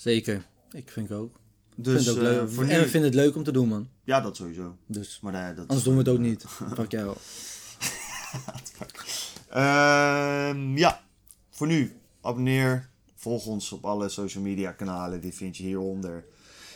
Zeker. 0.00 0.46
Ik 0.72 0.90
vind 0.90 1.08
het 1.08 1.18
ook. 1.18 1.40
Dus 1.76 1.94
vind 1.94 2.06
het 2.06 2.16
ook 2.16 2.22
eh, 2.22 2.38
leuk. 2.38 2.50
voor 2.50 2.64
En 2.64 2.68
nu, 2.68 2.78
we 2.78 2.88
vinden 2.88 3.10
het 3.10 3.18
leuk 3.18 3.36
om 3.36 3.42
te 3.42 3.52
doen, 3.52 3.68
man. 3.68 3.88
ja, 4.04 4.20
dat 4.20 4.36
sowieso. 4.36 4.76
Dus 4.86 5.20
Maar 5.22 5.32
nee, 5.32 5.54
dat 5.54 5.68
anders 5.68 5.82
doen 5.82 5.92
we 5.92 5.98
het 5.98 6.08
ook 6.08 6.18
niet. 6.18 6.44
Fuck 6.76 6.90
jou. 6.90 7.16
Ehm, 9.48 10.76
ja, 10.76 11.02
voor 11.50 11.66
nu. 11.66 12.00
Abonneer. 12.20 12.88
Volg 13.14 13.46
ons 13.46 13.72
op 13.72 13.84
alle 13.84 14.08
social 14.08 14.42
media 14.42 14.72
kanalen. 14.72 15.20
Die 15.20 15.34
vind 15.34 15.56
je 15.56 15.62
hieronder. 15.62 16.24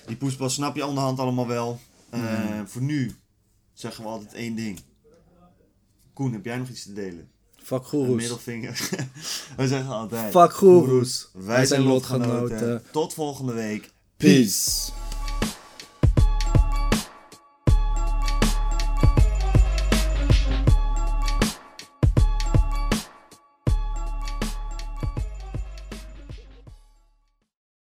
Die 0.07 0.16
poespas 0.16 0.55
snap 0.55 0.77
je 0.77 0.87
onderhand 0.87 1.18
allemaal 1.18 1.47
wel. 1.47 1.81
Ehm, 2.11 2.66
Voor 2.66 2.83
nu 2.83 3.14
zeggen 3.72 4.05
we 4.05 4.11
altijd 4.11 4.33
één 4.35 4.55
ding. 4.55 4.81
Koen, 6.12 6.33
heb 6.33 6.45
jij 6.45 6.57
nog 6.57 6.68
iets 6.68 6.83
te 6.83 6.93
delen? 6.93 7.31
Fuck 7.65 7.85
goeroes. 7.85 8.17
middelvinger. 8.17 8.89
we 9.57 9.69
zeggen 9.69 9.91
altijd. 9.91 10.33
Fuck 10.33 10.53
goeroes. 10.53 11.29
Wij, 11.33 11.67
zijn 11.67 11.83
lotgenoten. 11.83 12.83
Tot 12.91 13.15
volgende 13.15 13.53
week. 13.53 13.91
Peace. 14.17 14.91